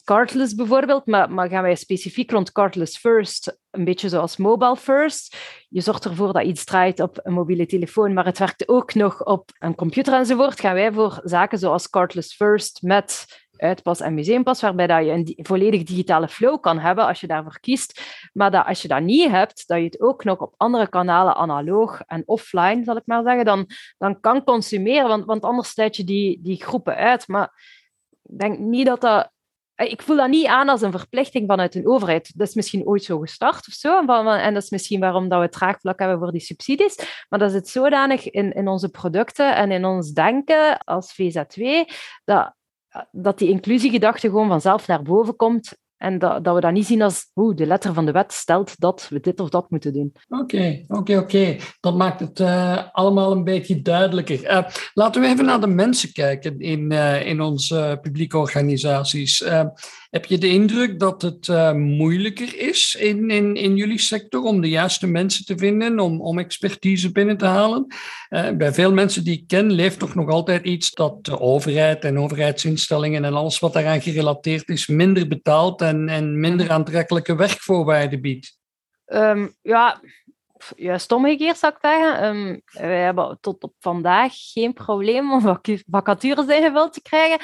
cardless 0.05 0.55
bijvoorbeeld, 0.55 1.07
maar, 1.07 1.31
maar 1.31 1.49
gaan 1.49 1.63
wij 1.63 1.75
specifiek 1.75 2.31
rond 2.31 2.53
cardless 2.53 2.99
first, 2.99 3.59
een 3.71 3.85
beetje 3.85 4.09
zoals 4.09 4.37
mobile 4.37 4.77
first. 4.77 5.37
Je 5.69 5.81
zorgt 5.81 6.05
ervoor 6.05 6.33
dat 6.33 6.43
iets 6.43 6.65
draait 6.65 7.01
op 7.01 7.21
een 7.23 7.33
mobiele 7.33 7.67
telefoon, 7.67 8.13
maar 8.13 8.25
het 8.25 8.39
werkt 8.39 8.69
ook 8.69 8.95
nog 8.95 9.25
op 9.25 9.51
een 9.59 9.75
computer 9.75 10.15
enzovoort. 10.15 10.61
Gaan 10.61 10.75
wij 10.75 10.93
voor 10.93 11.21
zaken 11.25 11.59
zoals 11.59 11.91
cardless 11.91 12.35
first 12.35 12.83
met 12.83 13.42
uitpas 13.63 14.01
en 14.01 14.15
museumpas, 14.15 14.61
waarbij 14.61 14.87
dat 14.87 15.05
je 15.05 15.11
een 15.11 15.37
volledig 15.47 15.83
digitale 15.83 16.29
flow 16.29 16.61
kan 16.61 16.79
hebben 16.79 17.07
als 17.07 17.21
je 17.21 17.27
daarvoor 17.27 17.61
kiest. 17.61 18.03
Maar 18.33 18.51
dat 18.51 18.67
als 18.67 18.83
je 18.83 18.89
dat 18.89 19.03
niet 19.03 19.31
hebt, 19.31 19.67
dat 19.67 19.79
je 19.79 19.85
het 19.85 20.01
ook 20.01 20.25
nog 20.25 20.39
op 20.39 20.55
andere 20.57 20.89
kanalen, 20.89 21.35
analoog 21.35 22.01
en 22.01 22.23
offline, 22.27 22.85
zal 22.85 22.97
ik 22.97 23.07
maar 23.07 23.23
zeggen, 23.23 23.45
dan, 23.45 23.67
dan 23.99 24.21
kan 24.21 24.45
consumeren, 24.45 25.09
want, 25.09 25.25
want 25.25 25.43
anders 25.43 25.71
sluit 25.71 25.97
je 25.97 26.05
die, 26.05 26.39
die 26.43 26.65
groepen 26.65 26.95
uit. 26.95 27.29
Maar 27.29 27.51
ik 28.23 28.39
denk 28.39 28.59
niet 28.59 28.87
dat 28.87 29.01
dat 29.01 29.31
ik 29.77 30.03
voel 30.03 30.17
dat 30.17 30.29
niet 30.29 30.47
aan 30.47 30.69
als 30.69 30.83
een 30.83 30.91
verplichting 30.91 31.47
vanuit 31.49 31.75
een 31.75 31.89
overheid. 31.89 32.39
Dat 32.39 32.49
is 32.49 32.55
misschien 32.55 32.87
ooit 32.87 33.05
zo 33.05 33.19
gestart 33.19 33.67
of 33.67 33.73
zo. 33.73 33.99
En 33.99 34.55
dat 34.55 34.63
is 34.63 34.71
misschien 34.71 35.01
waarom 35.01 35.29
dat 35.29 35.39
we 35.39 35.45
het 35.45 35.55
traagvlak 35.55 35.99
hebben 35.99 36.19
voor 36.19 36.33
die 36.33 36.41
subsidies. 36.41 37.25
Maar 37.29 37.39
dat 37.39 37.51
zit 37.51 37.69
zodanig 37.69 38.31
in, 38.31 38.53
in 38.53 38.69
onze 38.69 38.89
producten 38.91 39.57
en 39.57 39.71
in 39.71 39.85
ons 39.85 40.13
denken 40.13 40.79
als 40.79 41.13
VZW, 41.13 41.63
dat 42.25 42.55
dat 43.11 43.39
die 43.39 43.49
inclusiegedachte 43.49 44.29
gewoon 44.29 44.49
vanzelf 44.49 44.87
naar 44.87 45.03
boven 45.03 45.37
komt 45.37 45.77
en 46.03 46.19
dat, 46.19 46.45
dat 46.45 46.55
we 46.55 46.61
dat 46.61 46.73
niet 46.73 46.87
zien 46.87 47.03
als, 47.03 47.31
hoe 47.33 47.55
de 47.55 47.67
letter 47.67 47.95
van 47.95 48.07
de 48.07 48.13
wet 48.13 48.33
stelt 48.33 48.81
dat 48.81 49.07
we 49.11 49.21
dit 49.21 49.41
of 49.41 49.49
dat 49.49 49.71
moeten 49.71 49.93
doen. 49.93 50.13
Oké, 50.29 50.85
oké, 50.89 51.19
oké. 51.19 51.57
Dat 51.81 51.97
maakt 51.97 52.21
het 52.21 52.41
uh, 52.41 52.79
allemaal 52.93 53.33
een 53.33 53.45
beetje 53.45 53.83
duidelijker. 53.83 54.51
Uh, 54.51 54.63
laten 54.95 55.21
we 55.21 55.29
even 55.29 55.45
naar 55.45 55.61
de 55.61 55.67
mensen 55.67 56.13
kijken 56.13 56.59
in, 56.61 56.93
uh, 56.93 57.27
in 57.27 57.41
onze 57.41 57.99
publieke 58.03 58.39
organisaties. 58.39 59.45
Heb 60.11 60.25
je 60.25 60.39
de 60.39 60.49
indruk 60.49 60.99
dat 60.99 61.23
het 61.23 61.75
moeilijker 61.75 62.59
is 62.59 62.97
in, 63.01 63.31
in, 63.31 63.55
in 63.55 63.77
jullie 63.77 63.99
sector 63.99 64.43
om 64.43 64.61
de 64.61 64.69
juiste 64.69 65.07
mensen 65.07 65.45
te 65.45 65.59
vinden, 65.59 66.01
om, 66.01 66.21
om 66.21 66.39
expertise 66.39 67.13
binnen 67.13 67.37
te 67.37 67.45
halen? 67.45 67.87
Bij 68.29 68.73
veel 68.73 68.93
mensen 68.93 69.25
die 69.25 69.39
ik 69.39 69.47
ken 69.47 69.73
leeft 69.73 69.99
toch 69.99 70.15
nog 70.15 70.29
altijd 70.29 70.65
iets 70.65 70.91
dat 70.91 71.25
de 71.25 71.41
overheid 71.41 72.05
en 72.05 72.19
overheidsinstellingen 72.19 73.25
en 73.25 73.35
alles 73.35 73.59
wat 73.59 73.73
daaraan 73.73 74.03
gerelateerd 74.03 74.69
is 74.69 74.87
minder 74.87 75.29
betaalt 75.29 75.83
en, 75.93 76.09
en 76.09 76.41
minder 76.41 76.71
aantrekkelijke 76.71 77.35
werkvoorwaarden 77.35 78.21
biedt. 78.21 78.59
Um, 79.07 79.57
ja, 79.63 80.01
juist 80.77 81.13
omgekeerd 81.13 81.59
zou 81.59 81.73
ik 81.73 81.79
zeggen. 81.81 82.25
Um, 82.25 82.63
wij 82.73 83.03
hebben 83.03 83.39
tot 83.41 83.63
op 83.63 83.75
vandaag 83.79 84.33
geen 84.35 84.73
probleem 84.73 85.33
om 85.33 85.59
vacatures 85.91 86.47
ingevuld 86.47 86.93
te 86.93 87.03
krijgen. 87.03 87.39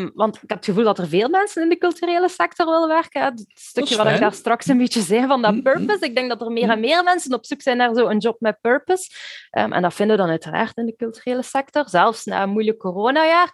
Um, 0.00 0.10
want 0.14 0.34
ik 0.34 0.40
heb 0.40 0.58
het 0.58 0.64
gevoel 0.64 0.84
dat 0.84 0.98
er 0.98 1.08
veel 1.08 1.28
mensen 1.28 1.62
in 1.62 1.68
de 1.68 1.78
culturele 1.78 2.28
sector 2.28 2.66
willen 2.66 2.88
werken. 2.88 3.22
Het 3.22 3.44
stukje 3.54 3.96
wat 3.96 4.06
ik 4.06 4.20
daar 4.20 4.32
straks 4.32 4.66
een 4.66 4.78
beetje 4.78 5.00
zei 5.00 5.26
van 5.26 5.42
dat 5.42 5.54
mm-hmm. 5.54 5.72
purpose. 5.72 6.04
Ik 6.04 6.14
denk 6.14 6.28
dat 6.28 6.40
er 6.40 6.50
meer 6.50 6.70
en 6.70 6.80
meer 6.80 7.04
mensen 7.04 7.34
op 7.34 7.46
zoek 7.46 7.62
zijn 7.62 7.76
naar 7.76 7.94
zo'n 7.94 8.18
job 8.18 8.40
met 8.40 8.60
purpose. 8.60 9.10
Um, 9.58 9.72
en 9.72 9.82
dat 9.82 9.94
vinden 9.94 10.16
we 10.16 10.22
dan 10.22 10.30
uiteraard 10.30 10.76
in 10.76 10.86
de 10.86 10.96
culturele 10.96 11.42
sector, 11.42 11.88
zelfs 11.88 12.24
na 12.24 12.42
een 12.42 12.50
moeilijk 12.50 12.78
coronajaar. 12.78 13.50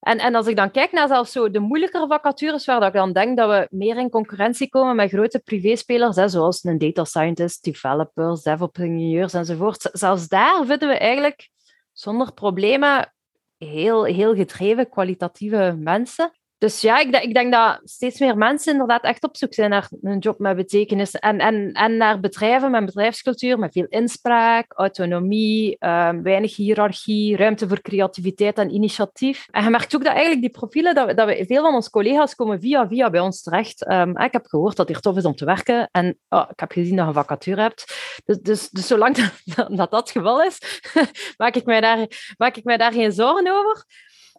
En, 0.00 0.18
en 0.18 0.34
als 0.34 0.46
ik 0.46 0.56
dan 0.56 0.70
kijk 0.70 0.92
naar 0.92 1.08
zelfs 1.08 1.32
zo 1.32 1.50
de 1.50 1.58
moeilijkere 1.58 2.06
vacatures, 2.06 2.64
waar 2.64 2.86
ik 2.86 2.92
dan 2.92 3.12
denk 3.12 3.36
dat 3.36 3.48
we 3.48 3.66
meer 3.70 3.96
in 3.96 4.10
concurrentie 4.10 4.68
komen 4.68 4.96
met 4.96 5.10
grote 5.10 5.38
privéspelers, 5.38 6.16
hè, 6.16 6.28
zoals 6.28 6.64
een 6.64 6.78
data 6.78 7.04
scientist, 7.04 7.64
developers, 7.64 8.42
DevOps-ingenieurs 8.42 9.32
enzovoort. 9.32 9.88
Zelfs 9.92 10.28
daar 10.28 10.64
vinden 10.66 10.88
we 10.88 10.98
eigenlijk 10.98 11.50
zonder 11.92 12.32
problemen 12.32 13.12
heel, 13.58 14.04
heel 14.04 14.34
gedreven, 14.34 14.88
kwalitatieve 14.88 15.76
mensen. 15.78 16.39
Dus 16.60 16.80
ja, 16.80 16.98
ik, 16.98 17.16
ik, 17.16 17.34
denk 17.34 17.52
dat 17.52 17.80
steeds 17.84 18.18
meer 18.18 18.36
mensen 18.36 18.72
inderdaad 18.72 19.02
echt 19.02 19.24
op 19.24 19.36
zoek 19.36 19.54
zijn 19.54 19.70
naar 19.70 19.88
een 20.02 20.18
job 20.18 20.38
met 20.38 20.56
betekenis. 20.56 21.10
En, 21.14 21.38
en, 21.38 21.72
en 21.72 21.96
naar 21.96 22.20
bedrijven 22.20 22.70
met 22.70 22.84
bedrijfscultuur, 22.84 23.58
met 23.58 23.72
veel 23.72 23.86
inspraak, 23.88 24.72
autonomie, 24.72 25.76
um, 25.78 26.22
weinig 26.22 26.56
hiërarchie, 26.56 27.36
ruimte 27.36 27.68
voor 27.68 27.80
creativiteit 27.80 28.58
en 28.58 28.74
initiatief. 28.74 29.46
En 29.50 29.64
je 29.64 29.70
merkt 29.70 29.94
ook 29.94 30.04
dat 30.04 30.12
eigenlijk 30.12 30.40
die 30.40 30.50
profielen, 30.50 30.94
dat 30.94 31.26
we, 31.26 31.44
veel 31.48 31.62
van 31.62 31.74
onze 31.74 31.90
collega's 31.90 32.34
komen 32.34 32.60
via 32.60 32.88
via 32.88 33.10
bij 33.10 33.20
ons 33.20 33.42
terecht. 33.42 33.90
Um, 33.90 34.18
ik 34.18 34.32
heb 34.32 34.46
gehoord 34.46 34.76
dat 34.76 34.88
het 34.88 34.96
hier 34.96 35.04
tof 35.04 35.16
is 35.16 35.24
om 35.24 35.34
te 35.34 35.44
werken. 35.44 35.88
En 35.92 36.18
oh, 36.28 36.46
ik 36.50 36.60
heb 36.60 36.72
gezien 36.72 36.96
dat 36.96 37.04
je 37.04 37.10
een 37.10 37.24
vacature 37.24 37.60
hebt. 37.60 37.94
Dus, 38.24 38.38
dus, 38.38 38.70
dus 38.70 38.86
zolang 38.86 39.16
dat 39.54 39.68
dat, 39.68 39.90
dat 39.90 40.00
het 40.00 40.10
geval 40.10 40.42
is, 40.42 40.58
maak, 41.36 41.54
ik 41.54 41.64
mij 41.64 41.80
daar, 41.80 42.06
maak 42.36 42.56
ik 42.56 42.64
mij 42.64 42.76
daar 42.76 42.92
geen 42.92 43.12
zorgen 43.12 43.52
over. 43.52 43.84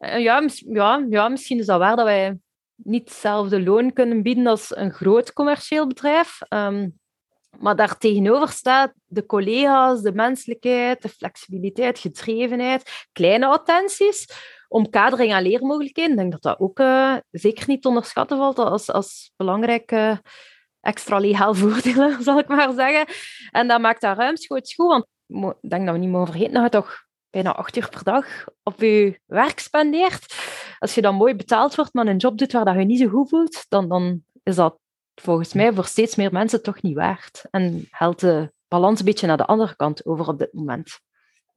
Eh, 0.02 0.20
ja, 0.20 0.44
ja, 0.56 1.06
ja, 1.10 1.30
misschien 1.30 1.60
is 1.60 1.66
dat 1.66 1.80
waar 1.80 1.96
dat 1.96 2.06
wij 2.06 2.38
niet 2.76 3.10
hetzelfde 3.10 3.64
loon 3.64 3.94
kunnen 3.94 4.22
bieden 4.22 4.48
als 4.48 4.76
een 4.76 4.92
groot 4.92 5.34
commercieel 5.34 5.88
bedrijf. 5.88 6.40
Um, 6.50 7.00
maar 7.60 7.76
daar 7.76 7.98
tegenover 7.98 8.50
staat 8.50 8.94
de 9.06 9.26
collega's, 9.26 10.02
de 10.02 10.14
menselijkheid, 10.14 11.02
de 11.02 11.10
flexibiliteit, 11.10 12.00
gedrevenheid, 12.00 13.08
kleine 13.12 13.46
attenties, 13.46 14.28
omkadering 14.68 15.34
aan 15.34 15.44
leermogelijkheden. 15.44 16.12
Ik 16.12 16.18
denk 16.18 16.32
dat 16.32 16.42
dat 16.42 16.60
ook 16.60 16.80
uh, 16.80 17.16
zeker 17.32 17.68
niet 17.68 17.86
onderschatten 17.86 18.38
valt 18.38 18.60
als, 18.60 18.92
als 18.92 19.32
belangrijke 19.36 20.22
extra 20.80 21.18
legaal 21.18 21.54
voordelen, 21.54 22.24
zal 22.24 22.40
ik 22.40 22.48
maar 22.48 22.74
zeggen. 22.74 23.16
En 23.52 23.68
dat 23.68 23.82
maakt 23.82 24.02
dat 24.02 24.18
ruimschoots 24.18 24.74
goed, 24.76 24.88
want 24.88 25.06
ik 25.62 25.70
denk 25.70 25.86
dat 25.86 25.96
we 25.96 26.02
niet 26.02 26.10
mogen 26.10 26.32
vergeten 26.32 26.54
dat 26.54 26.64
je 26.64 26.70
toch 26.70 27.10
bijna 27.32 27.56
acht 27.56 27.78
uur 27.78 27.90
per 27.90 28.04
dag 28.04 28.26
op 28.64 28.80
je 28.82 29.20
werk 29.26 29.60
spendeert. 29.60 30.36
Als 30.80 30.96
je 30.96 31.02
dan 31.02 31.16
mooi 31.16 31.36
betaald 31.36 31.76
wordt, 31.76 31.94
maar 31.94 32.08
een 32.08 32.18
job 32.18 32.38
doet 32.38 32.52
waar 32.52 32.66
dat 32.66 32.76
je 32.76 32.86
niet 32.86 33.00
zo 33.00 33.08
goed 33.08 33.30
voelt, 33.30 33.66
dan, 33.70 33.90
dan 33.90 34.24
is 34.44 34.56
dat 34.56 34.80
volgens 35.16 35.54
mij 35.54 35.74
voor 35.74 35.86
steeds 35.86 36.16
meer 36.16 36.32
mensen 36.32 36.64
toch 36.64 36.82
niet 36.82 36.96
waard. 36.96 37.46
En 37.50 37.88
helpt 37.90 38.20
de 38.20 38.52
balans 38.68 39.00
een 39.00 39.06
beetje 39.06 39.28
naar 39.28 39.38
de 39.38 39.46
andere 39.46 39.76
kant 39.76 40.06
over 40.06 40.28
op 40.28 40.40
dit 40.40 40.54
moment. 40.54 41.00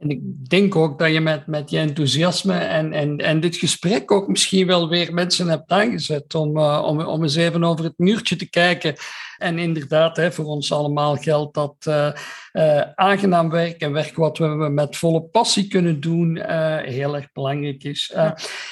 En 0.05 0.11
ik 0.11 0.49
denk 0.49 0.77
ook 0.77 0.99
dat 0.99 1.13
je 1.13 1.21
met, 1.21 1.47
met 1.47 1.71
je 1.71 1.79
enthousiasme 1.79 2.59
en, 2.59 2.93
en, 2.93 3.17
en 3.17 3.41
dit 3.41 3.57
gesprek 3.57 4.11
ook 4.11 4.29
misschien 4.29 4.67
wel 4.67 4.89
weer 4.89 5.15
mensen 5.15 5.49
hebt 5.49 5.71
aangezet 5.71 6.35
om, 6.35 6.57
uh, 6.57 6.83
om, 6.87 7.01
om 7.01 7.23
eens 7.23 7.35
even 7.35 7.65
over 7.65 7.85
het 7.85 7.99
muurtje 7.99 8.37
te 8.37 8.51
kijken 8.51 8.95
en 9.39 9.59
inderdaad, 9.59 10.17
hè, 10.17 10.33
voor 10.33 10.45
ons 10.45 10.73
allemaal 10.73 11.17
geldt 11.17 11.55
dat 11.55 11.75
uh, 11.89 12.13
uh, 12.53 12.81
aangenaam 12.95 13.51
werk 13.51 13.81
en 13.81 13.93
werk 13.93 14.17
wat 14.17 14.39
we 14.39 14.47
met 14.47 14.97
volle 14.97 15.23
passie 15.23 15.69
kunnen 15.69 16.01
doen, 16.01 16.41
heel 16.83 17.15
erg 17.15 17.33
belangrijk 17.33 17.85
is. 17.85 18.13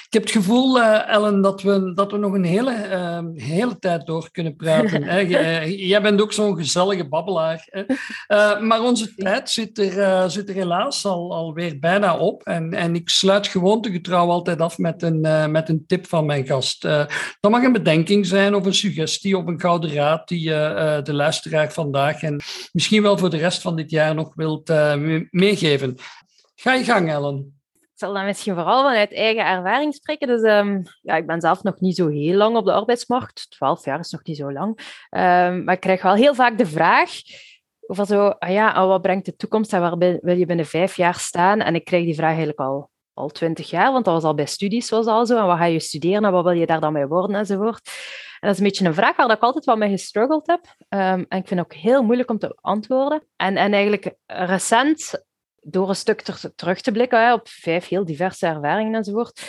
Ik 0.06 0.12
heb 0.12 0.22
het 0.22 0.30
gevoel, 0.30 0.80
Ellen, 0.82 1.40
dat 1.40 1.62
we, 1.62 1.92
dat 1.94 2.12
we 2.12 2.18
nog 2.18 2.32
een 2.32 2.44
hele, 2.44 2.72
ehm, 2.72 3.26
hele 3.34 3.78
tijd 3.78 4.06
door 4.06 4.30
kunnen 4.30 4.56
praten. 4.56 5.02
hè. 5.12 5.18
Jij 5.60 6.02
bent 6.02 6.20
ook 6.20 6.32
zo'n 6.32 6.56
gezellige 6.56 7.08
babbelaar. 7.08 7.68
Hè. 7.70 7.84
maar 8.60 8.82
onze 8.82 9.14
tijd 9.14 9.50
zit 9.50 9.78
er, 9.78 10.30
zit 10.30 10.48
er 10.48 10.54
helaas 10.54 11.04
al, 11.04 11.21
alweer 11.30 11.78
bijna 11.78 12.16
op. 12.16 12.42
En, 12.42 12.72
en 12.72 12.94
ik 12.94 13.08
sluit 13.08 13.46
gewoontegetrouw 13.46 14.28
altijd 14.28 14.60
af 14.60 14.78
met 14.78 15.02
een, 15.02 15.50
met 15.50 15.68
een 15.68 15.84
tip 15.86 16.06
van 16.06 16.26
mijn 16.26 16.46
gast. 16.46 16.82
dat 17.40 17.50
mag 17.50 17.62
een 17.62 17.72
bedenking 17.72 18.26
zijn 18.26 18.54
of 18.54 18.66
een 18.66 18.74
suggestie 18.74 19.38
of 19.38 19.46
een 19.46 19.60
gouden 19.60 19.92
raad 19.92 20.28
die 20.28 20.48
uh, 20.48 21.02
de 21.02 21.14
luisteraar 21.14 21.72
vandaag 21.72 22.22
en 22.22 22.40
misschien 22.72 23.02
wel 23.02 23.18
voor 23.18 23.30
de 23.30 23.36
rest 23.36 23.62
van 23.62 23.76
dit 23.76 23.90
jaar 23.90 24.14
nog 24.14 24.34
wilt 24.34 24.70
uh, 24.70 25.20
meegeven. 25.30 25.96
Ga 26.54 26.74
je 26.74 26.84
gang, 26.84 27.10
Ellen. 27.10 27.60
Ik 27.80 28.08
zal 28.08 28.12
dan 28.12 28.24
misschien 28.24 28.54
vooral 28.54 28.82
vanuit 28.82 29.12
eigen 29.12 29.46
ervaring 29.46 29.94
spreken. 29.94 30.28
Dus 30.28 30.42
um, 30.42 30.82
ja, 31.02 31.16
ik 31.16 31.26
ben 31.26 31.40
zelf 31.40 31.62
nog 31.62 31.80
niet 31.80 31.96
zo 31.96 32.08
heel 32.08 32.36
lang 32.36 32.56
op 32.56 32.64
de 32.64 32.72
arbeidsmarkt. 32.72 33.50
Twaalf 33.50 33.84
jaar 33.84 33.98
is 33.98 34.10
nog 34.10 34.24
niet 34.24 34.36
zo 34.36 34.52
lang. 34.52 34.68
Um, 35.10 35.64
maar 35.64 35.74
ik 35.74 35.80
krijg 35.80 36.02
wel 36.02 36.14
heel 36.14 36.34
vaak 36.34 36.58
de 36.58 36.66
vraag 36.66 37.10
over 37.86 38.06
zo, 38.06 38.28
ah 38.28 38.50
ja, 38.50 38.86
wat 38.86 39.02
brengt 39.02 39.26
de 39.26 39.36
toekomst 39.36 39.72
en 39.72 39.80
waar 39.80 39.98
wil 39.98 40.36
je 40.36 40.46
binnen 40.46 40.66
vijf 40.66 40.96
jaar 40.96 41.14
staan? 41.14 41.60
En 41.60 41.74
ik 41.74 41.84
krijg 41.84 42.04
die 42.04 42.14
vraag 42.14 42.28
eigenlijk 42.28 42.58
al 42.58 42.90
al 43.14 43.28
twintig 43.28 43.70
jaar, 43.70 43.92
want 43.92 44.04
dat 44.04 44.14
was 44.14 44.24
al 44.24 44.34
bij 44.34 44.46
studies 44.46 44.90
was 44.90 45.06
al 45.06 45.26
zo. 45.26 45.38
En 45.38 45.46
wat 45.46 45.56
ga 45.56 45.64
je 45.64 45.80
studeren 45.80 46.24
en 46.24 46.32
wat 46.32 46.44
wil 46.44 46.52
je 46.52 46.66
daar 46.66 46.80
dan 46.80 46.92
mee 46.92 47.06
worden 47.06 47.36
enzovoort. 47.36 47.90
En 48.40 48.48
dat 48.48 48.50
is 48.50 48.58
een 48.58 48.64
beetje 48.64 48.84
een 48.84 48.94
vraag 48.94 49.16
waar 49.16 49.30
ik 49.30 49.42
altijd 49.42 49.64
wel 49.64 49.76
mee 49.76 49.90
gestruggeld 49.90 50.46
heb. 50.46 50.64
Um, 50.88 51.26
en 51.28 51.38
ik 51.38 51.48
vind 51.48 51.50
het 51.50 51.58
ook 51.58 51.74
heel 51.74 52.02
moeilijk 52.02 52.30
om 52.30 52.38
te 52.38 52.58
antwoorden. 52.60 53.26
En, 53.36 53.56
en 53.56 53.72
eigenlijk 53.72 54.14
recent, 54.26 55.24
door 55.60 55.88
een 55.88 55.96
stuk 55.96 56.20
ter, 56.20 56.54
terug 56.54 56.80
te 56.80 56.92
blikken 56.92 57.32
op 57.32 57.48
vijf 57.48 57.88
heel 57.88 58.04
diverse 58.04 58.46
ervaringen 58.46 58.94
enzovoort, 58.94 59.42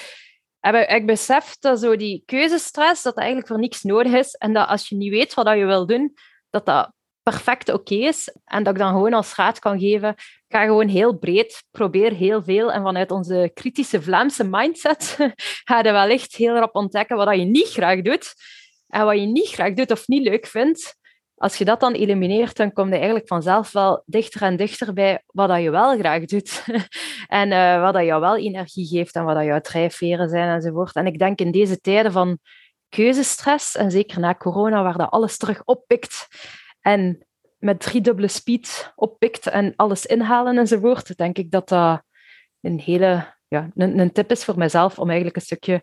heb 0.59 0.89
ik 0.89 1.05
beseft 1.05 1.61
dat 1.61 1.79
zo 1.79 1.95
die 1.95 2.23
keuzestress, 2.25 3.03
dat, 3.03 3.13
dat 3.13 3.23
eigenlijk 3.23 3.47
voor 3.47 3.59
niks 3.59 3.83
nodig 3.83 4.13
is. 4.13 4.33
En 4.35 4.53
dat 4.53 4.67
als 4.67 4.89
je 4.89 4.95
niet 4.95 5.11
weet 5.11 5.33
wat 5.33 5.57
je 5.57 5.65
wil 5.65 5.85
doen, 5.85 6.13
dat 6.49 6.65
dat 6.65 6.91
perfect 7.23 7.73
oké 7.73 7.95
is. 7.95 8.35
En 8.45 8.63
dat 8.63 8.73
ik 8.73 8.79
dan 8.79 8.91
gewoon 8.91 9.13
als 9.13 9.35
raad 9.35 9.59
kan 9.59 9.79
geven, 9.79 10.15
ga 10.47 10.65
gewoon 10.65 10.87
heel 10.87 11.17
breed, 11.17 11.63
probeer 11.71 12.13
heel 12.13 12.43
veel. 12.43 12.71
En 12.71 12.81
vanuit 12.81 13.11
onze 13.11 13.51
kritische 13.53 14.01
Vlaamse 14.01 14.43
mindset 14.43 15.17
ga 15.67 15.77
je 15.77 15.91
wellicht 15.91 16.35
heel 16.35 16.55
rap 16.55 16.75
ontdekken 16.75 17.17
wat 17.17 17.35
je 17.35 17.43
niet 17.43 17.69
graag 17.69 18.01
doet. 18.01 18.33
En 18.87 19.05
wat 19.05 19.19
je 19.19 19.25
niet 19.25 19.49
graag 19.49 19.73
doet 19.73 19.91
of 19.91 20.07
niet 20.07 20.23
leuk 20.23 20.45
vindt. 20.45 21.01
Als 21.35 21.57
je 21.57 21.65
dat 21.65 21.79
dan 21.79 21.93
elimineert, 21.93 22.57
dan 22.57 22.73
kom 22.73 22.87
je 22.87 22.95
eigenlijk 22.95 23.27
vanzelf 23.27 23.71
wel 23.71 24.03
dichter 24.05 24.41
en 24.41 24.55
dichter 24.55 24.93
bij 24.93 25.23
wat 25.25 25.61
je 25.61 25.69
wel 25.69 25.97
graag 25.97 26.25
doet. 26.25 26.63
en 27.27 27.51
uh, 27.51 27.81
wat 27.81 27.93
dat 27.93 28.05
jou 28.05 28.21
wel 28.21 28.37
energie 28.37 28.87
geeft 28.87 29.15
en 29.15 29.23
wat 29.23 29.35
dat 29.35 29.45
jouw 29.45 29.61
drijfveren 29.61 30.29
zijn 30.29 30.49
enzovoort. 30.49 30.95
En 30.95 31.05
ik 31.05 31.19
denk 31.19 31.39
in 31.39 31.51
deze 31.51 31.79
tijden 31.79 32.11
van 32.11 32.39
keuzestress, 32.89 33.75
en 33.75 33.91
zeker 33.91 34.19
na 34.19 34.35
corona, 34.35 34.83
waar 34.83 34.97
dat 34.97 35.09
alles 35.09 35.37
terug 35.37 35.63
oppikt, 35.63 36.27
en 36.83 37.25
met 37.57 37.79
driedubbele 37.79 38.27
speed 38.27 38.93
oppikt 38.95 39.47
en 39.47 39.73
alles 39.75 40.05
inhalen 40.05 40.57
enzovoort, 40.57 41.17
denk 41.17 41.37
ik 41.37 41.51
dat 41.51 41.69
dat 41.69 42.03
een 42.61 42.79
hele 42.79 43.33
ja, 43.47 43.69
een, 43.75 43.99
een 43.99 44.11
tip 44.11 44.31
is 44.31 44.43
voor 44.43 44.57
mezelf 44.57 44.99
om 44.99 45.07
eigenlijk 45.07 45.35
een 45.35 45.41
stukje 45.41 45.81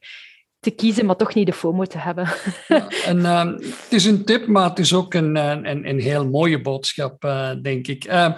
te 0.61 0.71
kiezen, 0.71 1.07
maar 1.07 1.17
toch 1.17 1.35
niet 1.35 1.47
de 1.47 1.53
FOMO 1.53 1.85
te 1.85 1.99
hebben. 1.99 2.29
Ja, 2.69 2.89
en, 3.07 3.19
uh, 3.19 3.45
het 3.45 3.87
is 3.89 4.05
een 4.05 4.25
tip, 4.25 4.47
maar 4.47 4.69
het 4.69 4.79
is 4.79 4.95
ook 4.95 5.15
een, 5.15 5.37
een, 5.37 5.89
een 5.89 6.01
heel 6.01 6.29
mooie 6.29 6.61
boodschap, 6.61 7.25
uh, 7.25 7.51
denk 7.63 7.87
ik. 7.87 8.05
Uh, 8.05 8.33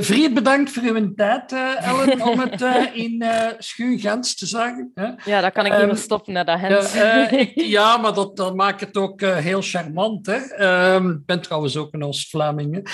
Vriend, 0.00 0.34
bedankt 0.34 0.70
voor 0.70 0.82
uw 0.82 1.14
tijd, 1.14 1.52
Ellen, 1.52 2.22
om 2.30 2.40
het 2.40 2.64
in 2.92 3.24
Schuun 3.58 3.98
Gens 3.98 4.34
te 4.34 4.46
zeggen. 4.46 4.90
Hè? 4.94 5.08
Ja, 5.24 5.40
dat 5.40 5.52
kan 5.52 5.66
ik 5.66 5.72
niet 5.72 5.80
meer 5.80 5.90
ehm, 5.90 5.98
stoppen 5.98 6.32
naar 6.32 6.44
dat 6.44 6.60
Hens. 6.60 6.94
ja, 7.76 7.96
maar 7.96 8.14
dat, 8.14 8.36
dat 8.36 8.54
maakt 8.54 8.80
het 8.80 8.96
ook 8.96 9.20
heel 9.20 9.62
charmant. 9.62 10.26
Hè? 10.26 10.36
Ehm, 10.36 11.10
ik 11.10 11.26
ben 11.26 11.40
trouwens 11.40 11.76
ook 11.76 11.92
een 11.92 12.04
Oost-Vlaming. 12.04 12.88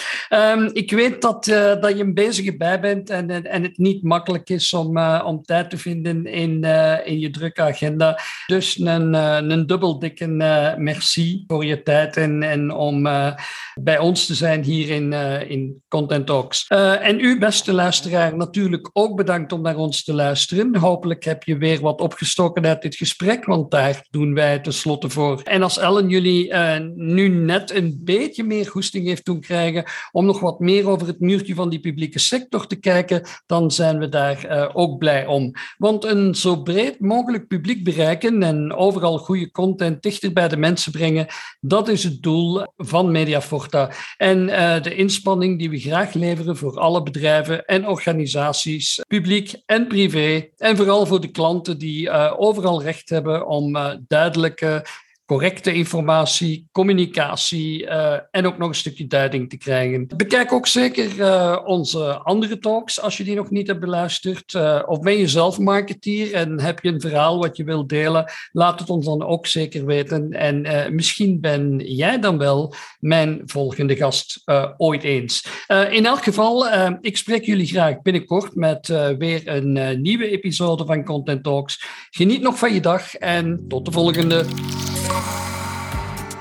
Ik 0.73 0.91
weet 0.91 1.23
dat, 1.23 1.45
dat 1.81 1.97
je 1.97 2.03
een 2.03 2.15
bezige 2.15 2.57
bij 2.57 2.81
bent 2.81 3.11
en, 3.11 3.45
en 3.45 3.63
het 3.63 3.79
niet 3.79 4.03
makkelijk 4.03 4.51
is 4.51 4.73
om, 4.73 4.99
om 4.99 5.43
tijd 5.43 5.71
te 5.71 5.79
vinden 5.79 6.27
in, 6.27 6.65
in 7.05 7.19
je 7.19 7.31
drukke 7.31 7.63
agenda. 7.63 8.21
Dus 8.49 8.79
een, 8.79 9.15
eh, 9.15 9.39
een 9.41 9.67
dubbel 9.67 9.99
dikke 9.99 10.25
eh, 10.25 10.77
merci 10.77 11.45
voor 11.47 11.65
je 11.65 11.83
tijd 11.83 12.17
en, 12.17 12.43
en 12.43 12.71
om 12.71 13.07
eh, 13.07 13.33
bij 13.81 13.99
ons 13.99 14.27
te 14.27 14.35
zijn 14.35 14.63
hier 14.63 14.89
in, 14.89 15.13
in 15.49 15.83
Content 15.89 16.27
Talks. 16.27 16.67
en 16.67 17.21
u, 17.21 17.39
beste 17.39 17.73
luisteraar, 17.73 18.37
natuurlijk 18.37 18.91
ook 18.93 19.17
bedankt 19.17 19.53
om 19.53 19.63
naar 19.63 19.77
ons 19.77 20.05
te 20.05 20.15
luisteren. 20.15 20.77
Hopelijk 20.77 21.25
heb 21.25 21.43
je 21.43 21.57
weer 21.57 21.81
wat 21.81 22.01
opgestoken 22.01 22.67
uit 22.67 22.83
dit 22.83 22.97
gesprek, 22.97 23.45
want 23.45 23.71
daar 23.71 24.07
doen 24.11 24.35
wij 24.35 24.59
tenslotte 24.59 25.11
voor. 25.11 25.41
En 25.45 25.63
als 25.63 25.79
Ellen 25.79 26.09
jullie 26.09 26.55
nu 26.95 27.29
net 27.29 27.75
een 27.75 28.01
beetje 28.05 28.45
meer 28.45 28.67
goesting 28.67 29.07
heeft 29.07 29.25
doen 29.25 29.41
krijgen 29.41 29.85
om 30.13 30.25
nog 30.25 30.41
wat 30.41 30.61
meer 30.61 30.89
over 30.89 31.07
het 31.07 31.21
muurtje 31.21 31.55
van 31.55 31.69
die 31.69 31.81
publieke 31.81 32.19
sector 32.19 32.67
te 32.67 32.77
kijken, 32.77 33.23
dan 33.47 33.71
zijn 33.71 33.99
we 33.99 34.09
daar 34.09 34.71
ook 34.75 34.99
blij 34.99 35.27
om. 35.27 35.53
Want 35.79 36.05
een 36.05 36.35
zo 36.35 36.63
breed 36.63 37.01
mogelijk 37.01 37.47
publiek 37.47 37.85
bereiken 37.85 38.38
en 38.43 38.75
overal 38.75 39.19
goede 39.19 39.51
content 39.51 40.03
dichter 40.03 40.33
bij 40.33 40.49
de 40.49 40.57
mensen 40.57 40.93
brengen. 40.93 41.27
Dat 41.61 41.89
is 41.89 42.05
het 42.05 42.23
doel 42.23 42.67
van 42.77 43.11
Mediaforta. 43.11 43.91
En 44.17 44.49
uh, 44.49 44.83
de 44.83 44.95
inspanning 44.95 45.59
die 45.59 45.71
we 45.71 45.79
graag 45.79 46.13
leveren 46.13 46.57
voor 46.57 46.79
alle 46.79 47.03
bedrijven 47.03 47.65
en 47.65 47.89
organisaties, 47.89 49.01
publiek 49.09 49.55
en 49.67 49.87
privé. 49.87 50.49
En 50.57 50.77
vooral 50.77 51.07
voor 51.07 51.21
de 51.21 51.31
klanten 51.31 51.79
die 51.79 52.07
uh, 52.07 52.35
overal 52.37 52.83
recht 52.83 53.09
hebben 53.09 53.47
om 53.47 53.77
uh, 53.77 53.95
duidelijke 54.07 54.85
correcte 55.29 55.73
informatie, 55.73 56.69
communicatie 56.73 57.83
uh, 57.83 58.15
en 58.31 58.47
ook 58.47 58.59
nog 58.59 58.69
een 58.69 58.75
stukje 58.75 59.07
duiding 59.07 59.51
te 59.51 59.57
krijgen. 59.57 60.07
Bekijk 60.17 60.53
ook 60.53 60.67
zeker 60.67 61.17
uh, 61.17 61.59
onze 61.65 62.19
andere 62.19 62.59
talks 62.59 63.01
als 63.01 63.17
je 63.17 63.25
die 63.25 63.35
nog 63.35 63.51
niet 63.51 63.67
hebt 63.67 63.81
beluisterd. 63.81 64.53
Uh, 64.53 64.83
of 64.87 65.01
ben 65.01 65.19
je 65.19 65.29
zelf 65.29 65.59
marketeer 65.59 66.35
en 66.35 66.61
heb 66.61 66.81
je 66.81 66.89
een 66.89 67.01
verhaal 67.01 67.39
wat 67.39 67.57
je 67.57 67.65
wilt 67.65 67.89
delen? 67.89 68.33
Laat 68.53 68.81
het 68.81 68.91
ons 68.91 69.05
dan 69.05 69.27
ook 69.27 69.47
zeker 69.47 69.85
weten. 69.85 70.33
En 70.33 70.95
misschien 70.95 71.41
ben 71.41 71.79
jij 71.79 72.19
dan 72.19 72.39
wel 72.39 72.75
mijn 73.01 73.43
volgende 73.45 73.97
gast 73.97 74.43
ooit 74.77 75.03
eens. 75.03 75.47
in 75.91 76.07
elk 76.07 76.23
geval, 76.23 76.67
ik 77.01 77.17
spreek 77.17 77.45
jullie 77.45 77.67
graag 77.67 78.03
binnenkort 78.03 78.55
met 78.55 78.87
weer 79.19 79.49
een 79.49 80.03
nieuwe 80.03 80.31
episode 80.31 80.87
van 80.87 81.05
Content 81.05 81.43
Talks. 81.43 81.85
Geniet 82.11 82.43
nog 82.43 82.59
van 82.59 82.75
je 82.75 82.81
dag 82.81 83.15
en 83.15 83.65
tot 83.69 83.85
de 83.85 83.93
volgende. 83.93 84.45